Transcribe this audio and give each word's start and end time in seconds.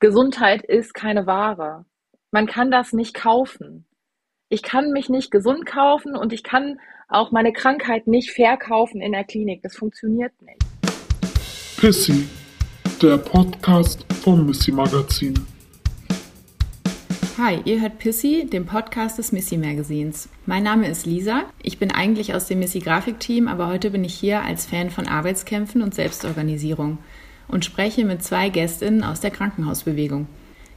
Gesundheit 0.00 0.62
ist 0.62 0.94
keine 0.94 1.26
Ware. 1.26 1.84
Man 2.30 2.46
kann 2.46 2.70
das 2.70 2.92
nicht 2.92 3.14
kaufen. 3.14 3.84
Ich 4.48 4.62
kann 4.62 4.92
mich 4.92 5.08
nicht 5.08 5.32
gesund 5.32 5.66
kaufen 5.66 6.14
und 6.14 6.32
ich 6.32 6.44
kann 6.44 6.78
auch 7.08 7.32
meine 7.32 7.52
Krankheit 7.52 8.06
nicht 8.06 8.30
verkaufen 8.30 9.00
in 9.00 9.10
der 9.10 9.24
Klinik. 9.24 9.60
Das 9.64 9.74
funktioniert 9.74 10.30
nicht. 10.40 10.62
Pissy, 11.78 12.28
der 13.02 13.18
Podcast 13.18 14.06
vom 14.22 14.46
Missy 14.46 14.70
Magazin. 14.70 15.34
Hi, 17.36 17.60
ihr 17.64 17.80
hört 17.80 17.98
Pissy, 17.98 18.46
den 18.48 18.66
Podcast 18.66 19.18
des 19.18 19.32
Missy 19.32 19.56
Magazins. 19.56 20.28
Mein 20.46 20.62
Name 20.62 20.86
ist 20.86 21.06
Lisa. 21.06 21.46
Ich 21.60 21.78
bin 21.80 21.90
eigentlich 21.90 22.36
aus 22.36 22.46
dem 22.46 22.60
Missy 22.60 22.78
Grafikteam, 22.78 23.48
aber 23.48 23.66
heute 23.66 23.90
bin 23.90 24.04
ich 24.04 24.14
hier 24.14 24.42
als 24.42 24.64
Fan 24.66 24.90
von 24.90 25.08
Arbeitskämpfen 25.08 25.82
und 25.82 25.92
Selbstorganisierung 25.92 26.98
und 27.48 27.64
spreche 27.64 28.04
mit 28.04 28.22
zwei 28.22 28.48
Gästinnen 28.48 29.02
aus 29.02 29.20
der 29.20 29.30
Krankenhausbewegung. 29.30 30.26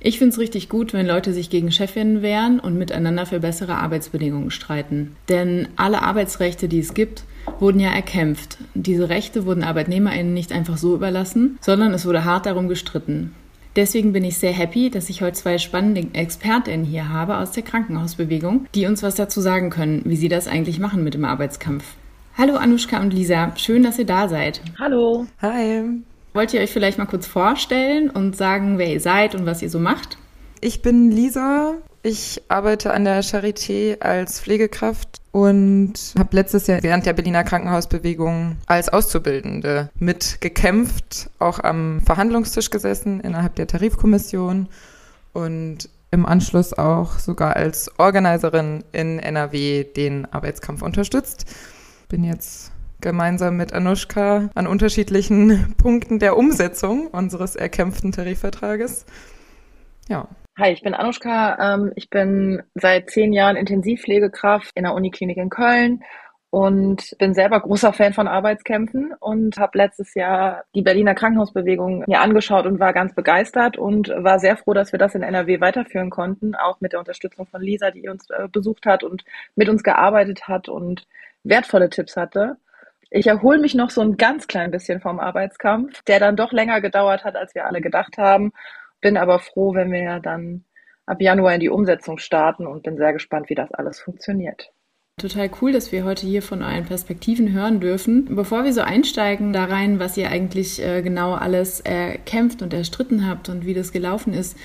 Ich 0.03 0.17
finde 0.17 0.33
es 0.33 0.39
richtig 0.39 0.67
gut, 0.67 0.93
wenn 0.93 1.05
Leute 1.05 1.31
sich 1.31 1.51
gegen 1.51 1.71
Chefinnen 1.71 2.23
wehren 2.23 2.59
und 2.59 2.75
miteinander 2.75 3.27
für 3.27 3.39
bessere 3.39 3.75
Arbeitsbedingungen 3.75 4.49
streiten. 4.49 5.15
Denn 5.29 5.67
alle 5.75 6.01
Arbeitsrechte, 6.01 6.67
die 6.67 6.79
es 6.79 6.95
gibt, 6.95 7.23
wurden 7.59 7.79
ja 7.79 7.91
erkämpft. 7.91 8.57
Diese 8.73 9.09
Rechte 9.09 9.45
wurden 9.45 9.63
ArbeitnehmerInnen 9.63 10.33
nicht 10.33 10.53
einfach 10.53 10.77
so 10.77 10.95
überlassen, 10.95 11.59
sondern 11.61 11.93
es 11.93 12.07
wurde 12.07 12.25
hart 12.25 12.47
darum 12.47 12.67
gestritten. 12.67 13.35
Deswegen 13.75 14.11
bin 14.11 14.25
ich 14.25 14.37
sehr 14.37 14.51
happy, 14.51 14.89
dass 14.89 15.09
ich 15.09 15.21
heute 15.21 15.37
zwei 15.37 15.57
spannende 15.59 16.07
ExpertInnen 16.13 16.85
hier 16.85 17.09
habe 17.09 17.37
aus 17.37 17.51
der 17.51 17.63
Krankenhausbewegung, 17.63 18.65
die 18.73 18.87
uns 18.87 19.03
was 19.03 19.15
dazu 19.15 19.39
sagen 19.39 19.69
können, 19.69 20.01
wie 20.05 20.17
sie 20.17 20.29
das 20.29 20.47
eigentlich 20.47 20.79
machen 20.79 21.03
mit 21.03 21.13
dem 21.13 21.25
Arbeitskampf. 21.25 21.85
Hallo 22.37 22.55
Anushka 22.55 22.99
und 22.99 23.13
Lisa, 23.13 23.53
schön, 23.55 23.83
dass 23.83 23.99
ihr 23.99 24.05
da 24.05 24.27
seid. 24.27 24.61
Hallo. 24.79 25.27
Hi. 25.41 26.01
Wollt 26.33 26.53
ihr 26.53 26.61
euch 26.61 26.71
vielleicht 26.71 26.97
mal 26.97 27.05
kurz 27.05 27.27
vorstellen 27.27 28.09
und 28.09 28.37
sagen, 28.37 28.77
wer 28.77 28.87
ihr 28.87 29.01
seid 29.01 29.35
und 29.35 29.45
was 29.45 29.61
ihr 29.61 29.69
so 29.69 29.79
macht? 29.79 30.17
Ich 30.61 30.81
bin 30.81 31.11
Lisa. 31.11 31.73
Ich 32.03 32.41
arbeite 32.47 32.93
an 32.93 33.03
der 33.03 33.21
Charité 33.23 33.99
als 33.99 34.39
Pflegekraft 34.39 35.21
und 35.31 35.93
habe 36.17 36.35
letztes 36.35 36.67
Jahr 36.67 36.81
während 36.81 37.05
der 37.05 37.13
Berliner 37.13 37.43
Krankenhausbewegung 37.43 38.57
als 38.65 38.89
Auszubildende 38.89 39.89
mitgekämpft, 39.99 41.29
auch 41.37 41.59
am 41.59 42.01
Verhandlungstisch 42.01 42.69
gesessen 42.69 43.19
innerhalb 43.19 43.55
der 43.55 43.67
Tarifkommission 43.67 44.67
und 45.33 45.89
im 46.11 46.25
Anschluss 46.25 46.73
auch 46.73 47.19
sogar 47.19 47.55
als 47.55 47.91
Organiserin 47.99 48.83
in 48.93 49.19
NRW 49.19 49.83
den 49.83 50.25
Arbeitskampf 50.31 50.81
unterstützt. 50.81 51.45
Bin 52.09 52.23
jetzt 52.23 52.71
gemeinsam 53.01 53.57
mit 53.57 53.73
Anushka 53.73 54.49
an 54.55 54.67
unterschiedlichen 54.67 55.75
Punkten 55.77 56.19
der 56.19 56.37
Umsetzung 56.37 57.07
unseres 57.07 57.55
erkämpften 57.55 58.11
Tarifvertrages. 58.11 59.05
Ja. 60.07 60.27
Hi, 60.57 60.71
ich 60.71 60.81
bin 60.81 60.93
Anushka. 60.93 61.75
Ähm, 61.75 61.91
ich 61.95 62.09
bin 62.09 62.61
seit 62.75 63.09
zehn 63.09 63.33
Jahren 63.33 63.55
Intensivpflegekraft 63.55 64.71
in 64.75 64.83
der 64.83 64.93
Uniklinik 64.93 65.37
in 65.37 65.49
Köln 65.49 66.03
und 66.51 67.15
bin 67.17 67.33
selber 67.33 67.61
großer 67.61 67.93
Fan 67.93 68.13
von 68.13 68.27
Arbeitskämpfen 68.27 69.13
und 69.19 69.57
habe 69.57 69.77
letztes 69.77 70.13
Jahr 70.13 70.65
die 70.75 70.81
Berliner 70.81 71.15
Krankenhausbewegung 71.15 72.03
mir 72.05 72.19
angeschaut 72.19 72.65
und 72.65 72.79
war 72.79 72.91
ganz 72.91 73.15
begeistert 73.15 73.77
und 73.77 74.09
war 74.09 74.37
sehr 74.37 74.57
froh, 74.57 74.73
dass 74.73 74.91
wir 74.91 74.99
das 74.99 75.15
in 75.15 75.23
NRW 75.23 75.61
weiterführen 75.61 76.09
konnten, 76.09 76.53
auch 76.53 76.81
mit 76.81 76.91
der 76.91 76.99
Unterstützung 76.99 77.47
von 77.47 77.61
Lisa, 77.61 77.91
die 77.91 78.09
uns 78.09 78.29
äh, 78.29 78.49
besucht 78.51 78.85
hat 78.85 79.05
und 79.05 79.23
mit 79.55 79.69
uns 79.69 79.81
gearbeitet 79.81 80.49
hat 80.49 80.67
und 80.67 81.07
wertvolle 81.43 81.89
Tipps 81.89 82.17
hatte. 82.17 82.57
Ich 83.13 83.27
erhole 83.27 83.59
mich 83.59 83.75
noch 83.75 83.89
so 83.89 83.99
ein 83.99 84.15
ganz 84.15 84.47
klein 84.47 84.71
bisschen 84.71 85.01
vom 85.01 85.19
Arbeitskampf, 85.19 86.01
der 86.03 86.21
dann 86.21 86.37
doch 86.37 86.53
länger 86.53 86.79
gedauert 86.79 87.25
hat, 87.25 87.35
als 87.35 87.53
wir 87.53 87.65
alle 87.65 87.81
gedacht 87.81 88.17
haben. 88.17 88.53
Bin 89.01 89.17
aber 89.17 89.39
froh, 89.39 89.73
wenn 89.73 89.91
wir 89.91 90.19
dann 90.19 90.63
ab 91.05 91.21
Januar 91.21 91.53
in 91.53 91.59
die 91.59 91.69
Umsetzung 91.69 92.19
starten 92.19 92.65
und 92.65 92.83
bin 92.83 92.95
sehr 92.95 93.11
gespannt, 93.11 93.49
wie 93.49 93.55
das 93.55 93.69
alles 93.73 93.99
funktioniert. 93.99 94.71
Total 95.17 95.51
cool, 95.61 95.73
dass 95.73 95.91
wir 95.91 96.05
heute 96.05 96.25
hier 96.25 96.41
von 96.41 96.63
euren 96.63 96.85
Perspektiven 96.85 97.51
hören 97.51 97.81
dürfen. 97.81 98.33
Bevor 98.33 98.63
wir 98.63 98.71
so 98.71 98.81
einsteigen 98.81 99.51
da 99.51 99.65
rein, 99.65 99.99
was 99.99 100.15
ihr 100.15 100.29
eigentlich 100.29 100.81
äh, 100.81 101.01
genau 101.01 101.33
alles 101.33 101.81
erkämpft 101.81 102.61
und 102.61 102.73
erstritten 102.73 103.27
habt 103.27 103.49
und 103.49 103.65
wie 103.65 103.73
das 103.73 103.91
gelaufen 103.91 104.33
ist, 104.33 104.57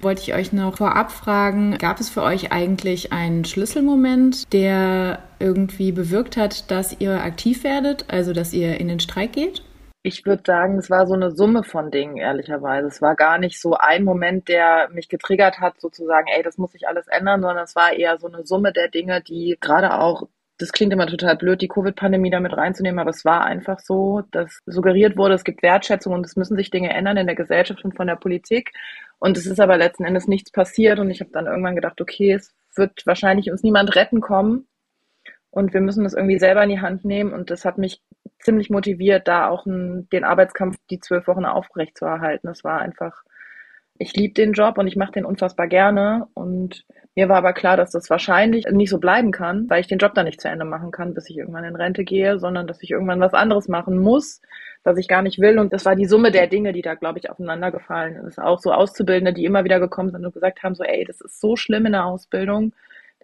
wollte 0.00 0.20
ich 0.20 0.34
euch 0.34 0.52
noch 0.52 0.76
vorab 0.76 1.10
fragen, 1.10 1.78
gab 1.78 1.98
es 1.98 2.10
für 2.10 2.22
euch 2.22 2.52
eigentlich 2.52 3.12
einen 3.12 3.44
Schlüsselmoment, 3.44 4.52
der 4.52 5.20
irgendwie 5.44 5.92
bewirkt 5.92 6.38
hat, 6.38 6.70
dass 6.70 6.98
ihr 7.00 7.22
aktiv 7.22 7.62
werdet, 7.62 8.06
also 8.08 8.32
dass 8.32 8.54
ihr 8.54 8.80
in 8.80 8.88
den 8.88 8.98
Streik 8.98 9.34
geht? 9.34 9.62
Ich 10.02 10.26
würde 10.26 10.42
sagen, 10.44 10.78
es 10.78 10.90
war 10.90 11.06
so 11.06 11.14
eine 11.14 11.30
Summe 11.30 11.62
von 11.62 11.90
Dingen, 11.90 12.16
ehrlicherweise. 12.16 12.88
Es 12.88 13.00
war 13.00 13.14
gar 13.14 13.38
nicht 13.38 13.60
so 13.60 13.74
ein 13.74 14.04
Moment, 14.04 14.48
der 14.48 14.88
mich 14.90 15.08
getriggert 15.08 15.60
hat, 15.60 15.80
sozusagen, 15.80 16.26
ey, 16.28 16.42
das 16.42 16.58
muss 16.58 16.72
sich 16.72 16.88
alles 16.88 17.06
ändern, 17.08 17.42
sondern 17.42 17.64
es 17.64 17.76
war 17.76 17.92
eher 17.92 18.18
so 18.18 18.26
eine 18.26 18.44
Summe 18.44 18.72
der 18.72 18.88
Dinge, 18.88 19.22
die 19.22 19.56
gerade 19.60 19.98
auch 19.98 20.28
das 20.58 20.70
klingt 20.70 20.92
immer 20.92 21.08
total 21.08 21.36
blöd, 21.36 21.60
die 21.60 21.68
Covid-Pandemie 21.68 22.30
damit 22.30 22.56
reinzunehmen, 22.56 23.00
aber 23.00 23.10
es 23.10 23.24
war 23.24 23.44
einfach 23.44 23.80
so, 23.80 24.22
dass 24.30 24.60
suggeriert 24.66 25.16
wurde, 25.16 25.34
es 25.34 25.42
gibt 25.42 25.64
Wertschätzung 25.64 26.12
und 26.12 26.24
es 26.24 26.36
müssen 26.36 26.56
sich 26.56 26.70
Dinge 26.70 26.94
ändern 26.94 27.16
in 27.16 27.26
der 27.26 27.34
Gesellschaft 27.34 27.84
und 27.84 27.96
von 27.96 28.06
der 28.06 28.14
Politik. 28.14 28.72
Und 29.18 29.36
es 29.36 29.46
ist 29.46 29.58
aber 29.58 29.76
letzten 29.76 30.04
Endes 30.04 30.28
nichts 30.28 30.52
passiert 30.52 31.00
und 31.00 31.10
ich 31.10 31.20
habe 31.20 31.30
dann 31.32 31.46
irgendwann 31.46 31.74
gedacht, 31.74 32.00
okay, 32.00 32.34
es 32.34 32.54
wird 32.76 33.04
wahrscheinlich 33.04 33.50
uns 33.50 33.64
niemand 33.64 33.96
retten 33.96 34.20
kommen 34.20 34.68
und 35.54 35.72
wir 35.72 35.80
müssen 35.80 36.02
das 36.02 36.14
irgendwie 36.14 36.38
selber 36.38 36.64
in 36.64 36.70
die 36.70 36.80
Hand 36.80 37.04
nehmen 37.04 37.32
und 37.32 37.48
das 37.48 37.64
hat 37.64 37.78
mich 37.78 38.02
ziemlich 38.40 38.70
motiviert, 38.70 39.28
da 39.28 39.48
auch 39.48 39.66
einen, 39.66 40.08
den 40.10 40.24
Arbeitskampf 40.24 40.76
die 40.90 40.98
zwölf 40.98 41.28
Wochen 41.28 41.44
aufrecht 41.44 41.96
zu 41.96 42.04
erhalten. 42.04 42.48
Das 42.48 42.64
war 42.64 42.80
einfach, 42.80 43.22
ich 43.96 44.14
liebe 44.14 44.34
den 44.34 44.52
Job 44.52 44.78
und 44.78 44.88
ich 44.88 44.96
mache 44.96 45.12
den 45.12 45.24
unfassbar 45.24 45.68
gerne 45.68 46.26
und 46.34 46.84
mir 47.14 47.28
war 47.28 47.36
aber 47.36 47.52
klar, 47.52 47.76
dass 47.76 47.92
das 47.92 48.10
wahrscheinlich 48.10 48.66
nicht 48.72 48.90
so 48.90 48.98
bleiben 48.98 49.30
kann, 49.30 49.70
weil 49.70 49.80
ich 49.80 49.86
den 49.86 49.98
Job 49.98 50.14
dann 50.14 50.24
nicht 50.24 50.40
zu 50.40 50.48
Ende 50.48 50.64
machen 50.64 50.90
kann, 50.90 51.14
bis 51.14 51.30
ich 51.30 51.38
irgendwann 51.38 51.62
in 51.62 51.76
Rente 51.76 52.02
gehe, 52.02 52.40
sondern 52.40 52.66
dass 52.66 52.82
ich 52.82 52.90
irgendwann 52.90 53.20
was 53.20 53.34
anderes 53.34 53.68
machen 53.68 53.96
muss, 54.00 54.42
was 54.82 54.98
ich 54.98 55.06
gar 55.06 55.22
nicht 55.22 55.38
will. 55.38 55.60
Und 55.60 55.72
das 55.72 55.84
war 55.84 55.94
die 55.94 56.06
Summe 56.06 56.32
der 56.32 56.48
Dinge, 56.48 56.72
die 56.72 56.82
da, 56.82 56.94
glaube 56.94 57.20
ich, 57.20 57.30
aufeinander 57.30 57.70
gefallen 57.70 58.16
ist. 58.26 58.40
Auch 58.40 58.58
so 58.58 58.72
Auszubildende, 58.72 59.32
die 59.32 59.44
immer 59.44 59.62
wieder 59.62 59.78
gekommen 59.78 60.10
sind 60.10 60.26
und 60.26 60.34
gesagt 60.34 60.64
haben, 60.64 60.74
so, 60.74 60.82
ey, 60.82 61.04
das 61.04 61.20
ist 61.20 61.40
so 61.40 61.54
schlimm 61.54 61.86
in 61.86 61.92
der 61.92 62.06
Ausbildung, 62.06 62.72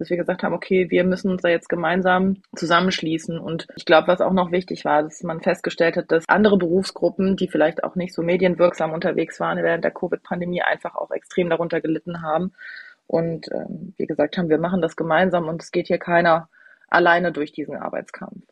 dass 0.00 0.08
wir 0.08 0.16
gesagt 0.16 0.42
haben, 0.42 0.54
okay, 0.54 0.90
wir 0.90 1.04
müssen 1.04 1.30
uns 1.30 1.42
da 1.42 1.48
jetzt 1.48 1.68
gemeinsam 1.68 2.38
zusammenschließen. 2.56 3.38
Und 3.38 3.66
ich 3.76 3.84
glaube, 3.84 4.08
was 4.08 4.22
auch 4.22 4.32
noch 4.32 4.50
wichtig 4.50 4.86
war, 4.86 5.02
dass 5.02 5.22
man 5.22 5.42
festgestellt 5.42 5.96
hat, 5.96 6.10
dass 6.10 6.26
andere 6.26 6.56
Berufsgruppen, 6.56 7.36
die 7.36 7.48
vielleicht 7.48 7.84
auch 7.84 7.96
nicht 7.96 8.14
so 8.14 8.22
medienwirksam 8.22 8.92
unterwegs 8.92 9.38
waren 9.40 9.62
während 9.62 9.84
der 9.84 9.90
Covid-Pandemie, 9.90 10.62
einfach 10.62 10.94
auch 10.94 11.10
extrem 11.10 11.50
darunter 11.50 11.82
gelitten 11.82 12.22
haben. 12.22 12.52
Und 13.06 13.52
ähm, 13.52 13.92
wir 13.98 14.06
gesagt 14.06 14.38
haben, 14.38 14.48
wir 14.48 14.58
machen 14.58 14.80
das 14.80 14.96
gemeinsam 14.96 15.48
und 15.48 15.62
es 15.62 15.70
geht 15.70 15.88
hier 15.88 15.98
keiner 15.98 16.48
alleine 16.88 17.30
durch 17.30 17.52
diesen 17.52 17.76
Arbeitskampf. 17.76 18.46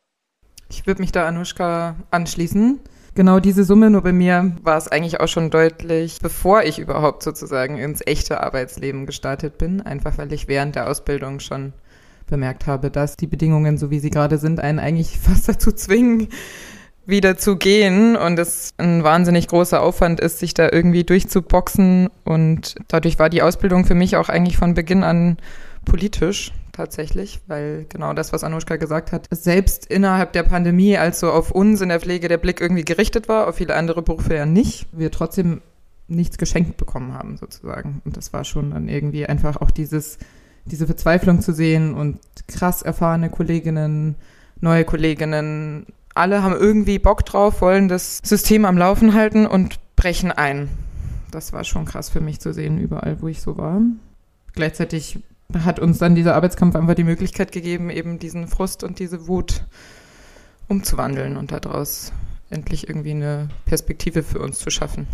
Ich 0.69 0.87
würde 0.87 1.01
mich 1.01 1.13
da 1.13 1.27
Anushka 1.27 1.97
anschließen. 2.11 2.79
Genau 3.15 3.41
diese 3.41 3.65
Summe, 3.65 3.91
nur 3.91 4.03
bei 4.03 4.13
mir 4.13 4.57
war 4.63 4.77
es 4.77 4.89
eigentlich 4.89 5.21
auch 5.21 5.29
schon 5.29 5.51
deutlich, 5.51 6.19
bevor 6.23 6.63
ich 6.63 6.79
überhaupt 6.79 7.23
sozusagen 7.23 7.79
ins 7.79 8.01
echte 8.07 8.41
Arbeitsleben 8.41 9.07
gestartet 9.07 9.59
bin, 9.59 9.81
einfach 9.81 10.19
weil 10.19 10.33
ich 10.33 10.47
während 10.47 10.77
der 10.77 10.89
Ausbildung 10.89 11.41
schon 11.41 11.73
bemerkt 12.29 12.67
habe, 12.67 12.91
dass 12.91 13.17
die 13.17 13.27
Bedingungen, 13.27 13.79
so 13.79 13.91
wie 13.91 13.99
sie 13.99 14.11
gerade 14.11 14.39
sind, 14.39 14.61
einen 14.61 14.79
eigentlich 14.79 15.19
fast 15.23 15.49
dazu 15.49 15.73
zwingen, 15.73 16.29
wieder 17.07 17.39
zu 17.39 17.57
gehen. 17.57 18.17
Und 18.17 18.39
es 18.39 18.75
ein 18.77 19.03
wahnsinnig 19.03 19.49
großer 19.49 19.81
Aufwand 19.81 20.21
ist, 20.21 20.39
sich 20.39 20.55
da 20.55 20.69
irgendwie 20.71 21.05
durchzuboxen. 21.05 22.11
Und 22.25 22.77
dadurch 22.87 23.19
war 23.19 23.31
die 23.31 23.43
Ausbildung 23.43 23.85
für 23.85 23.95
mich 23.95 24.17
auch 24.17 24.29
eigentlich 24.29 24.59
von 24.59 24.75
Beginn 24.75 25.03
an 25.03 25.39
politisch 25.85 26.53
tatsächlich, 26.79 27.41
weil 27.47 27.85
genau 27.91 28.15
das, 28.15 28.33
was 28.33 28.43
Anushka 28.43 28.77
gesagt 28.77 29.13
hat, 29.13 29.27
selbst 29.31 29.85
innerhalb 29.85 30.33
der 30.33 30.45
Pandemie, 30.45 30.97
als 30.97 31.21
so 31.21 31.31
auf 31.31 31.51
uns 31.51 31.83
in 31.83 31.91
der 31.91 32.01
Pflege 32.01 32.29
der 32.29 32.39
Blick 32.39 32.61
irgendwie 32.61 32.85
gerichtet 32.85 33.29
war, 33.29 33.47
auf 33.49 33.57
viele 33.57 33.75
andere 33.75 34.01
Berufe 34.01 34.35
ja 34.35 34.47
nicht, 34.47 34.87
wir 34.93 35.11
trotzdem 35.11 35.61
nichts 36.07 36.39
geschenkt 36.39 36.79
bekommen 36.79 37.13
haben 37.13 37.37
sozusagen 37.37 38.01
und 38.07 38.17
das 38.17 38.33
war 38.33 38.45
schon 38.45 38.71
dann 38.71 38.89
irgendwie 38.89 39.27
einfach 39.27 39.61
auch 39.61 39.71
dieses 39.71 40.17
diese 40.69 40.87
Verzweiflung 40.87 41.41
zu 41.41 41.53
sehen 41.53 41.95
und 41.95 42.19
krass 42.47 42.83
erfahrene 42.83 43.31
Kolleginnen, 43.31 44.17
neue 44.61 44.85
Kolleginnen, 44.85 45.87
alle 46.15 46.43
haben 46.43 46.55
irgendwie 46.55 46.99
Bock 46.99 47.25
drauf, 47.25 47.61
wollen 47.61 47.89
das 47.89 48.21
System 48.25 48.65
am 48.65 48.77
Laufen 48.77 49.15
halten 49.15 49.47
und 49.47 49.79
brechen 49.97 50.33
ein. 50.33 50.69
Das 51.31 51.53
war 51.53 51.65
schon 51.65 51.85
krass 51.85 52.11
für 52.11 52.21
mich 52.21 52.41
zu 52.41 52.53
sehen, 52.53 52.79
überall, 52.79 53.21
wo 53.21 53.29
ich 53.29 53.41
so 53.41 53.57
war. 53.57 53.81
Gleichzeitig 54.53 55.21
hat 55.57 55.79
uns 55.79 55.99
dann 55.99 56.15
dieser 56.15 56.35
Arbeitskampf 56.35 56.77
einfach 56.77 56.95
die 56.95 57.05
Möglichkeit 57.05 57.53
gegeben, 57.53 57.89
eben 57.89 58.19
diesen 58.19 58.49
Frust 58.49 58.85
und 58.85 58.99
diese 58.99 59.29
Wut 59.29 59.65
umzuwandeln 60.69 61.39
und 61.39 61.53
daraus 61.53 62.13
endlich 62.51 62.89
irgendwie 62.89 63.13
eine 63.13 63.49
Perspektive 63.65 64.23
für 64.23 64.41
uns 64.41 64.59
zu 64.59 64.71
schaffen. 64.71 65.07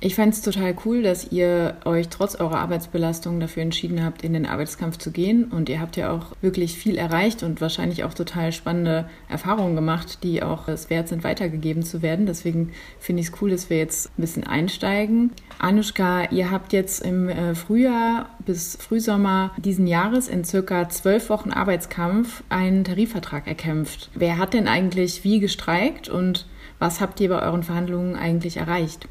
Ich 0.00 0.14
fände 0.14 0.30
es 0.30 0.42
total 0.42 0.76
cool, 0.84 1.02
dass 1.02 1.32
ihr 1.32 1.76
euch 1.84 2.08
trotz 2.08 2.36
eurer 2.36 2.60
Arbeitsbelastung 2.60 3.40
dafür 3.40 3.64
entschieden 3.64 4.04
habt, 4.04 4.22
in 4.22 4.32
den 4.32 4.46
Arbeitskampf 4.46 4.96
zu 4.98 5.10
gehen. 5.10 5.46
Und 5.46 5.68
ihr 5.68 5.80
habt 5.80 5.96
ja 5.96 6.12
auch 6.12 6.36
wirklich 6.40 6.78
viel 6.78 6.96
erreicht 6.96 7.42
und 7.42 7.60
wahrscheinlich 7.60 8.04
auch 8.04 8.14
total 8.14 8.52
spannende 8.52 9.08
Erfahrungen 9.28 9.74
gemacht, 9.74 10.22
die 10.22 10.40
auch 10.40 10.68
es 10.68 10.88
wert 10.88 11.08
sind, 11.08 11.24
weitergegeben 11.24 11.82
zu 11.82 12.00
werden. 12.00 12.26
Deswegen 12.26 12.70
finde 13.00 13.22
ich 13.22 13.30
es 13.30 13.42
cool, 13.42 13.50
dass 13.50 13.70
wir 13.70 13.78
jetzt 13.78 14.06
ein 14.10 14.20
bisschen 14.20 14.44
einsteigen. 14.44 15.32
Anushka, 15.58 16.30
ihr 16.30 16.52
habt 16.52 16.72
jetzt 16.72 17.04
im 17.04 17.28
äh, 17.28 17.56
Frühjahr 17.56 18.28
bis 18.46 18.76
Frühsommer 18.76 19.50
diesen 19.56 19.88
Jahres 19.88 20.28
in 20.28 20.44
circa 20.44 20.88
zwölf 20.90 21.28
Wochen 21.28 21.50
Arbeitskampf 21.50 22.44
einen 22.50 22.84
Tarifvertrag 22.84 23.48
erkämpft. 23.48 24.10
Wer 24.14 24.38
hat 24.38 24.54
denn 24.54 24.68
eigentlich 24.68 25.24
wie 25.24 25.40
gestreikt 25.40 26.08
und 26.08 26.46
was 26.78 27.00
habt 27.00 27.18
ihr 27.18 27.30
bei 27.30 27.42
euren 27.42 27.64
Verhandlungen 27.64 28.14
eigentlich 28.14 28.58
erreicht? 28.58 29.08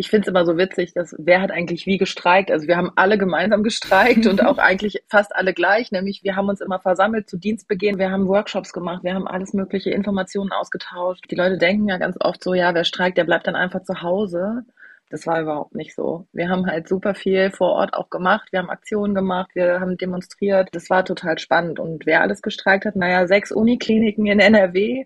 Ich 0.00 0.08
finde 0.08 0.22
es 0.22 0.28
immer 0.28 0.46
so 0.46 0.56
witzig, 0.56 0.94
dass 0.94 1.14
wer 1.18 1.42
hat 1.42 1.50
eigentlich 1.50 1.84
wie 1.84 1.98
gestreikt? 1.98 2.50
Also 2.50 2.66
wir 2.66 2.78
haben 2.78 2.90
alle 2.96 3.18
gemeinsam 3.18 3.62
gestreikt 3.62 4.26
und 4.26 4.42
auch 4.42 4.56
eigentlich 4.70 5.02
fast 5.10 5.36
alle 5.36 5.52
gleich, 5.52 5.92
nämlich 5.92 6.24
wir 6.24 6.36
haben 6.36 6.48
uns 6.48 6.62
immer 6.62 6.80
versammelt 6.80 7.28
zu 7.28 7.36
Dienstbeginn, 7.36 7.98
wir 7.98 8.10
haben 8.10 8.26
Workshops 8.26 8.72
gemacht, 8.72 9.04
wir 9.04 9.14
haben 9.14 9.28
alles 9.28 9.52
mögliche 9.52 9.90
Informationen 9.90 10.52
ausgetauscht. 10.52 11.26
Die 11.30 11.34
Leute 11.34 11.58
denken 11.58 11.86
ja 11.86 11.98
ganz 11.98 12.16
oft 12.18 12.42
so, 12.42 12.54
ja, 12.54 12.72
wer 12.72 12.84
streikt, 12.84 13.18
der 13.18 13.24
bleibt 13.24 13.46
dann 13.46 13.56
einfach 13.56 13.82
zu 13.82 14.00
Hause. 14.00 14.62
Das 15.10 15.26
war 15.26 15.42
überhaupt 15.42 15.74
nicht 15.74 15.94
so. 15.94 16.26
Wir 16.32 16.48
haben 16.48 16.66
halt 16.66 16.88
super 16.88 17.14
viel 17.14 17.50
vor 17.50 17.72
Ort 17.72 17.92
auch 17.92 18.08
gemacht. 18.08 18.52
Wir 18.52 18.60
haben 18.60 18.70
Aktionen 18.70 19.14
gemacht, 19.14 19.50
wir 19.52 19.80
haben 19.80 19.98
demonstriert. 19.98 20.70
Das 20.72 20.88
war 20.88 21.04
total 21.04 21.38
spannend. 21.38 21.78
Und 21.78 22.06
wer 22.06 22.22
alles 22.22 22.40
gestreikt 22.40 22.86
hat, 22.86 22.96
naja, 22.96 23.26
sechs 23.26 23.52
Unikliniken 23.52 24.24
in 24.24 24.40
NRW, 24.40 25.04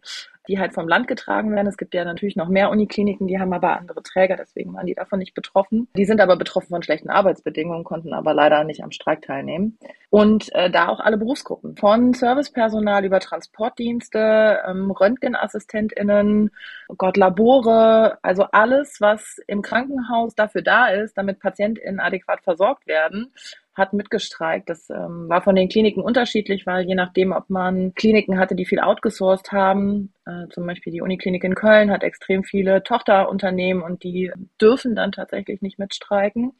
die 0.48 0.58
halt 0.58 0.74
vom 0.74 0.88
Land 0.88 1.08
getragen 1.08 1.54
werden. 1.54 1.66
Es 1.66 1.76
gibt 1.76 1.94
ja 1.94 2.04
natürlich 2.04 2.36
noch 2.36 2.48
mehr 2.48 2.70
Unikliniken, 2.70 3.26
die 3.26 3.38
haben 3.38 3.52
aber 3.52 3.78
andere 3.78 4.02
Träger, 4.02 4.36
deswegen 4.36 4.74
waren 4.74 4.86
die 4.86 4.94
davon 4.94 5.18
nicht 5.18 5.34
betroffen. 5.34 5.88
Die 5.96 6.04
sind 6.04 6.20
aber 6.20 6.36
betroffen 6.36 6.68
von 6.68 6.82
schlechten 6.82 7.10
Arbeitsbedingungen, 7.10 7.84
konnten 7.84 8.12
aber 8.12 8.34
leider 8.34 8.64
nicht 8.64 8.82
am 8.82 8.90
Streik 8.90 9.22
teilnehmen. 9.22 9.78
Und 10.10 10.54
äh, 10.54 10.70
da 10.70 10.88
auch 10.88 11.00
alle 11.00 11.18
Berufsgruppen, 11.18 11.76
von 11.76 12.14
Servicepersonal 12.14 13.04
über 13.04 13.20
Transportdienste, 13.20 14.60
ähm, 14.68 14.90
RöntgenassistentInnen, 14.90 16.50
Gott, 16.96 17.16
Labore, 17.16 18.18
also 18.22 18.44
alles, 18.52 19.00
was 19.00 19.38
im 19.46 19.62
Krankenhaus 19.62 20.34
dafür 20.34 20.62
da 20.62 20.88
ist, 20.88 21.16
damit 21.16 21.40
PatientInnen 21.40 22.00
adäquat 22.00 22.42
versorgt 22.42 22.86
werden, 22.86 23.32
hat 23.74 23.92
mitgestreikt. 23.92 24.68
Das 24.68 24.88
ähm, 24.90 25.28
war 25.28 25.42
von 25.42 25.56
den 25.56 25.68
Kliniken 25.68 26.02
unterschiedlich, 26.02 26.66
weil 26.66 26.86
je 26.86 26.94
nachdem, 26.94 27.32
ob 27.32 27.50
man 27.50 27.94
Kliniken 27.94 28.38
hatte, 28.38 28.54
die 28.54 28.66
viel 28.66 28.80
outgesourced 28.80 29.52
haben, 29.52 30.12
äh, 30.26 30.48
zum 30.50 30.66
Beispiel 30.66 30.92
die 30.92 31.00
Uniklinik 31.00 31.44
in 31.44 31.54
Köln 31.54 31.90
hat 31.90 32.02
extrem 32.02 32.44
viele 32.44 32.82
Tochterunternehmen 32.82 33.82
und 33.82 34.04
die 34.04 34.32
dürfen 34.60 34.94
dann 34.94 35.12
tatsächlich 35.12 35.60
nicht 35.60 35.78
mitstreiken. 35.78 36.52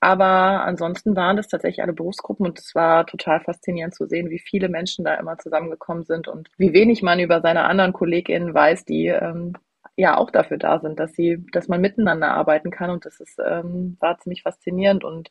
Aber 0.00 0.64
ansonsten 0.64 1.16
waren 1.16 1.36
das 1.36 1.48
tatsächlich 1.48 1.82
alle 1.82 1.92
Berufsgruppen 1.92 2.46
und 2.46 2.58
es 2.58 2.74
war 2.74 3.06
total 3.06 3.40
faszinierend 3.40 3.94
zu 3.94 4.06
sehen, 4.06 4.30
wie 4.30 4.40
viele 4.40 4.68
Menschen 4.68 5.04
da 5.04 5.14
immer 5.14 5.38
zusammengekommen 5.38 6.04
sind 6.04 6.28
und 6.28 6.48
wie 6.58 6.72
wenig 6.72 7.02
man 7.02 7.20
über 7.20 7.40
seine 7.40 7.64
anderen 7.64 7.92
KollegInnen 7.92 8.52
weiß, 8.52 8.84
die 8.84 9.06
ähm, 9.06 9.54
ja 9.96 10.16
auch 10.16 10.30
dafür 10.30 10.58
da 10.58 10.78
sind, 10.78 11.00
dass 11.00 11.12
sie, 11.14 11.44
dass 11.52 11.68
man 11.68 11.80
miteinander 11.80 12.28
arbeiten 12.28 12.70
kann. 12.70 12.90
Und 12.90 13.04
das 13.04 13.20
ist, 13.20 13.38
ähm, 13.44 13.96
war 14.00 14.18
ziemlich 14.18 14.42
faszinierend. 14.42 15.04
Und 15.04 15.30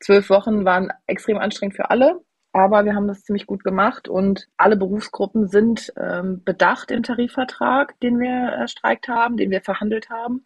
zwölf 0.00 0.28
Wochen 0.30 0.64
waren 0.64 0.92
extrem 1.06 1.38
anstrengend 1.38 1.76
für 1.76 1.90
alle. 1.90 2.20
Aber 2.52 2.84
wir 2.84 2.94
haben 2.94 3.08
das 3.08 3.24
ziemlich 3.24 3.46
gut 3.46 3.64
gemacht 3.64 4.08
und 4.08 4.46
alle 4.56 4.76
Berufsgruppen 4.76 5.48
sind 5.48 5.92
ähm, 5.96 6.42
bedacht 6.44 6.92
im 6.92 7.02
Tarifvertrag, 7.02 7.98
den 7.98 8.20
wir 8.20 8.30
erstreikt 8.30 9.08
haben, 9.08 9.36
den 9.36 9.50
wir 9.50 9.60
verhandelt 9.60 10.08
haben. 10.08 10.44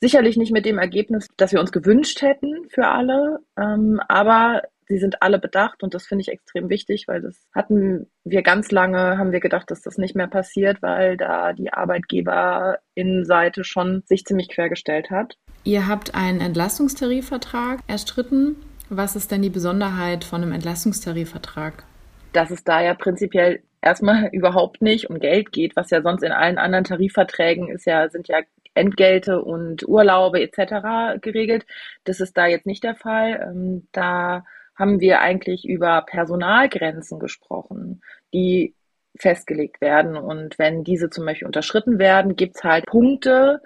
Sicherlich 0.00 0.38
nicht 0.38 0.50
mit 0.50 0.64
dem 0.64 0.78
Ergebnis, 0.78 1.28
das 1.36 1.52
wir 1.52 1.60
uns 1.60 1.72
gewünscht 1.72 2.22
hätten 2.22 2.66
für 2.70 2.86
alle, 2.86 3.40
ähm, 3.58 4.00
aber 4.08 4.62
sie 4.88 4.98
sind 4.98 5.22
alle 5.22 5.38
bedacht 5.38 5.82
und 5.82 5.94
das 5.94 6.06
finde 6.06 6.22
ich 6.22 6.28
extrem 6.28 6.68
wichtig, 6.68 7.08
weil 7.08 7.20
das 7.20 7.46
hatten 7.54 8.08
wir 8.24 8.42
ganz 8.42 8.70
lange, 8.70 9.18
haben 9.18 9.32
wir 9.32 9.40
gedacht, 9.40 9.70
dass 9.70 9.82
das 9.82 9.98
nicht 9.98 10.14
mehr 10.14 10.28
passiert, 10.28 10.82
weil 10.82 11.16
da 11.16 11.52
die 11.52 11.72
Arbeitgeberinnenseite 11.72 13.64
schon 13.64 14.02
sich 14.06 14.24
ziemlich 14.24 14.48
quergestellt 14.48 15.10
hat. 15.10 15.36
Ihr 15.64 15.88
habt 15.88 16.14
einen 16.14 16.40
Entlastungstarifvertrag 16.40 17.80
erstritten. 17.86 18.56
Was 18.88 19.16
ist 19.16 19.32
denn 19.32 19.42
die 19.42 19.50
Besonderheit 19.50 20.24
von 20.24 20.42
einem 20.42 20.52
Entlastungstarifvertrag? 20.52 21.84
Dass 22.32 22.50
es 22.50 22.62
da 22.62 22.80
ja 22.80 22.94
prinzipiell 22.94 23.62
erstmal 23.82 24.28
überhaupt 24.32 24.82
nicht 24.82 25.10
um 25.10 25.18
Geld 25.18 25.52
geht, 25.52 25.74
was 25.74 25.90
ja 25.90 26.02
sonst 26.02 26.22
in 26.22 26.32
allen 26.32 26.58
anderen 26.58 26.84
Tarifverträgen 26.84 27.68
ist 27.68 27.86
ja, 27.86 28.08
sind 28.08 28.28
ja 28.28 28.40
Entgelte 28.74 29.42
und 29.42 29.88
Urlaube 29.88 30.40
etc. 30.42 31.18
geregelt. 31.22 31.64
Das 32.04 32.20
ist 32.20 32.36
da 32.36 32.46
jetzt 32.46 32.66
nicht 32.66 32.84
der 32.84 32.94
Fall. 32.94 33.40
Ähm, 33.42 33.88
da 33.92 34.44
haben 34.76 35.00
wir 35.00 35.20
eigentlich 35.20 35.66
über 35.66 36.02
Personalgrenzen 36.02 37.18
gesprochen, 37.18 38.02
die 38.32 38.74
festgelegt 39.18 39.80
werden. 39.80 40.16
Und 40.16 40.58
wenn 40.58 40.84
diese 40.84 41.10
zum 41.10 41.24
Beispiel 41.24 41.46
unterschritten 41.46 41.98
werden, 41.98 42.36
gibt's 42.36 42.62
halt 42.62 42.86
Punkte, 42.86 43.62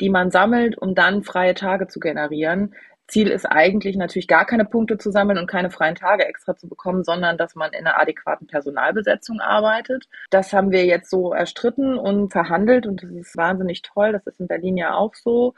die 0.00 0.10
man 0.10 0.30
sammelt, 0.30 0.78
um 0.78 0.94
dann 0.94 1.22
freie 1.22 1.54
Tage 1.54 1.86
zu 1.86 2.00
generieren. 2.00 2.74
Ziel 3.10 3.28
ist 3.28 3.44
eigentlich 3.44 3.96
natürlich 3.96 4.28
gar 4.28 4.46
keine 4.46 4.64
Punkte 4.64 4.96
zu 4.96 5.10
sammeln 5.10 5.38
und 5.38 5.48
keine 5.48 5.70
freien 5.70 5.96
Tage 5.96 6.24
extra 6.26 6.56
zu 6.56 6.68
bekommen, 6.68 7.02
sondern 7.02 7.36
dass 7.36 7.56
man 7.56 7.72
in 7.72 7.86
einer 7.86 7.98
adäquaten 7.98 8.46
Personalbesetzung 8.46 9.40
arbeitet. 9.40 10.08
Das 10.30 10.52
haben 10.52 10.70
wir 10.70 10.84
jetzt 10.86 11.10
so 11.10 11.32
erstritten 11.32 11.98
und 11.98 12.30
verhandelt 12.30 12.86
und 12.86 13.02
das 13.02 13.10
ist 13.10 13.36
wahnsinnig 13.36 13.82
toll. 13.82 14.12
Das 14.12 14.26
ist 14.26 14.38
in 14.38 14.46
Berlin 14.46 14.76
ja 14.76 14.94
auch 14.94 15.14
so. 15.14 15.54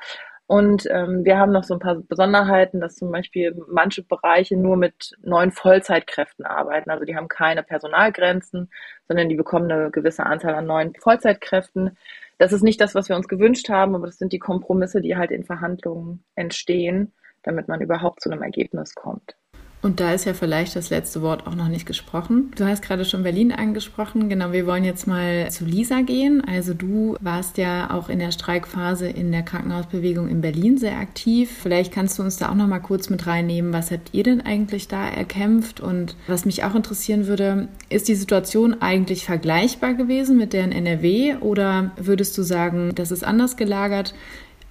Und 0.53 0.87
ähm, 0.91 1.25
wir 1.25 1.39
haben 1.39 1.51
noch 1.51 1.65
so 1.65 1.73
ein 1.73 1.81
paar 1.81 1.95
Besonderheiten, 1.95 2.79
dass 2.79 2.97
zum 2.97 3.11
Beispiel 3.11 3.57
manche 3.69 4.03
Bereiche 4.03 4.55
nur 4.55 4.77
mit 4.77 5.13
neun 5.23 5.51
Vollzeitkräften 5.51 6.45
arbeiten. 6.45 6.91
Also 6.91 7.07
die 7.07 7.17
haben 7.17 7.29
keine 7.29 7.63
Personalgrenzen, 7.63 8.71
sondern 9.09 9.31
die 9.31 9.35
bekommen 9.35 9.73
eine 9.73 9.91
gewisse 9.91 10.27
Anzahl 10.27 10.55
an 10.55 10.67
neuen 10.67 10.95
Vollzeitkräften. 10.95 11.97
Das 12.37 12.53
ist 12.53 12.63
nicht 12.63 12.83
das, 12.83 12.95
was 12.95 13.09
wir 13.09 13.17
uns 13.17 13.29
gewünscht 13.29 13.71
haben, 13.71 13.95
aber 13.95 14.05
das 14.05 14.19
sind 14.19 14.35
die 14.35 14.39
Kompromisse, 14.39 15.01
die 15.01 15.17
halt 15.17 15.31
in 15.31 15.45
Verhandlungen 15.45 16.23
entstehen, 16.35 17.15
damit 17.45 17.69
man 17.69 17.81
überhaupt 17.81 18.21
zu 18.21 18.31
einem 18.31 18.43
Ergebnis 18.43 18.95
kommt. 18.95 19.35
Und 19.83 19.99
da 19.99 20.13
ist 20.13 20.27
ja 20.27 20.33
vielleicht 20.33 20.77
das 20.77 20.91
letzte 20.91 21.23
Wort 21.23 21.49
auch 21.49 21.57
noch 21.57 21.67
nicht 21.67 21.87
gesprochen. 21.87 22.53
Du 22.55 22.65
hast 22.65 22.83
gerade 22.83 23.05
schon 23.05 23.25
Berlin 23.25 23.51
angesprochen. 23.51 24.29
Genau, 24.29 24.53
wir 24.53 24.65
wollen 24.65 24.85
jetzt 24.85 25.09
mal 25.09 25.51
zu 25.51 25.65
Lisa 25.65 26.03
gehen. 26.03 26.43
Also 26.45 26.73
du 26.73 27.17
warst 27.21 27.59
ja 27.59 27.91
auch 27.91 28.09
in 28.09 28.21
der 28.21 28.31
Streikphase 28.31 29.09
in 29.09 29.33
der 29.33 29.43
Krankenhausbewegung 29.43 30.29
in 30.29 30.41
Berlin 30.41 30.79
sehr 30.79 30.99
aktiv. 30.99 31.51
Vielleicht 31.63 31.93
kannst 31.93 32.17
du 32.19 32.23
uns 32.23 32.37
da 32.37 32.51
auch 32.51 32.55
noch 32.55 32.69
mal 32.69 32.79
kurz 32.79 33.11
mit 33.11 33.27
reinnehmen. 33.27 33.73
Was 33.73 33.91
habt 33.91 34.11
ihr 34.15 34.23
denn 34.23 34.41
eigentlich 34.41 34.87
da 34.87 35.09
erkämpft? 35.09 35.81
Und 35.81 36.15
was 36.29 36.45
mich 36.45 36.63
auch 36.63 36.77
interessieren 36.77 37.27
würde, 37.27 37.67
ist 37.89 38.07
die 38.07 38.15
Situation 38.15 38.81
eigentlich 38.81 39.25
vergleichbar 39.25 39.95
gewesen 39.95 40.37
mit 40.37 40.53
der 40.53 40.63
in 40.63 40.73
NRW 40.73 41.37
oder 41.41 41.91
würdest 41.97 42.39
du 42.39 42.43
sagen, 42.43 42.93
das 42.95 43.11
ist 43.11 43.25
anders 43.25 43.57
gelagert? 43.57 44.15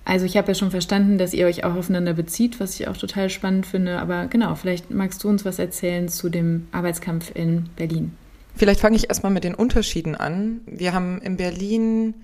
Also 0.03 0.25
ich 0.25 0.35
habe 0.35 0.47
ja 0.49 0.55
schon 0.55 0.71
verstanden, 0.71 1.17
dass 1.17 1.33
ihr 1.33 1.45
euch 1.45 1.63
auch 1.63 1.75
aufeinander 1.75 2.13
bezieht, 2.13 2.59
was 2.59 2.79
ich 2.79 2.87
auch 2.87 2.97
total 2.97 3.29
spannend 3.29 3.65
finde. 3.65 3.99
Aber 3.99 4.27
genau, 4.27 4.55
vielleicht 4.55 4.89
magst 4.91 5.23
du 5.23 5.29
uns 5.29 5.45
was 5.45 5.59
erzählen 5.59 6.09
zu 6.09 6.29
dem 6.29 6.67
Arbeitskampf 6.71 7.31
in 7.33 7.69
Berlin. 7.75 8.13
Vielleicht 8.55 8.79
fange 8.79 8.95
ich 8.95 9.09
erstmal 9.09 9.31
mit 9.31 9.43
den 9.43 9.55
Unterschieden 9.55 10.15
an. 10.15 10.61
Wir 10.65 10.93
haben 10.93 11.21
in 11.21 11.37
Berlin 11.37 12.15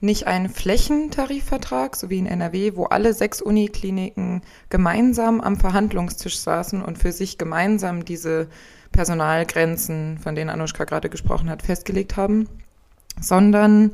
nicht 0.00 0.26
einen 0.26 0.48
Flächentarifvertrag, 0.48 1.94
so 1.94 2.10
wie 2.10 2.18
in 2.18 2.26
NRW, 2.26 2.72
wo 2.74 2.84
alle 2.84 3.14
sechs 3.14 3.40
Unikliniken 3.40 4.42
gemeinsam 4.68 5.40
am 5.40 5.56
Verhandlungstisch 5.56 6.38
saßen 6.38 6.82
und 6.82 6.98
für 6.98 7.12
sich 7.12 7.38
gemeinsam 7.38 8.04
diese 8.04 8.48
Personalgrenzen, 8.90 10.18
von 10.18 10.34
denen 10.34 10.50
Anushka 10.50 10.84
gerade 10.84 11.08
gesprochen 11.08 11.48
hat, 11.48 11.62
festgelegt 11.62 12.16
haben, 12.16 12.48
sondern 13.20 13.92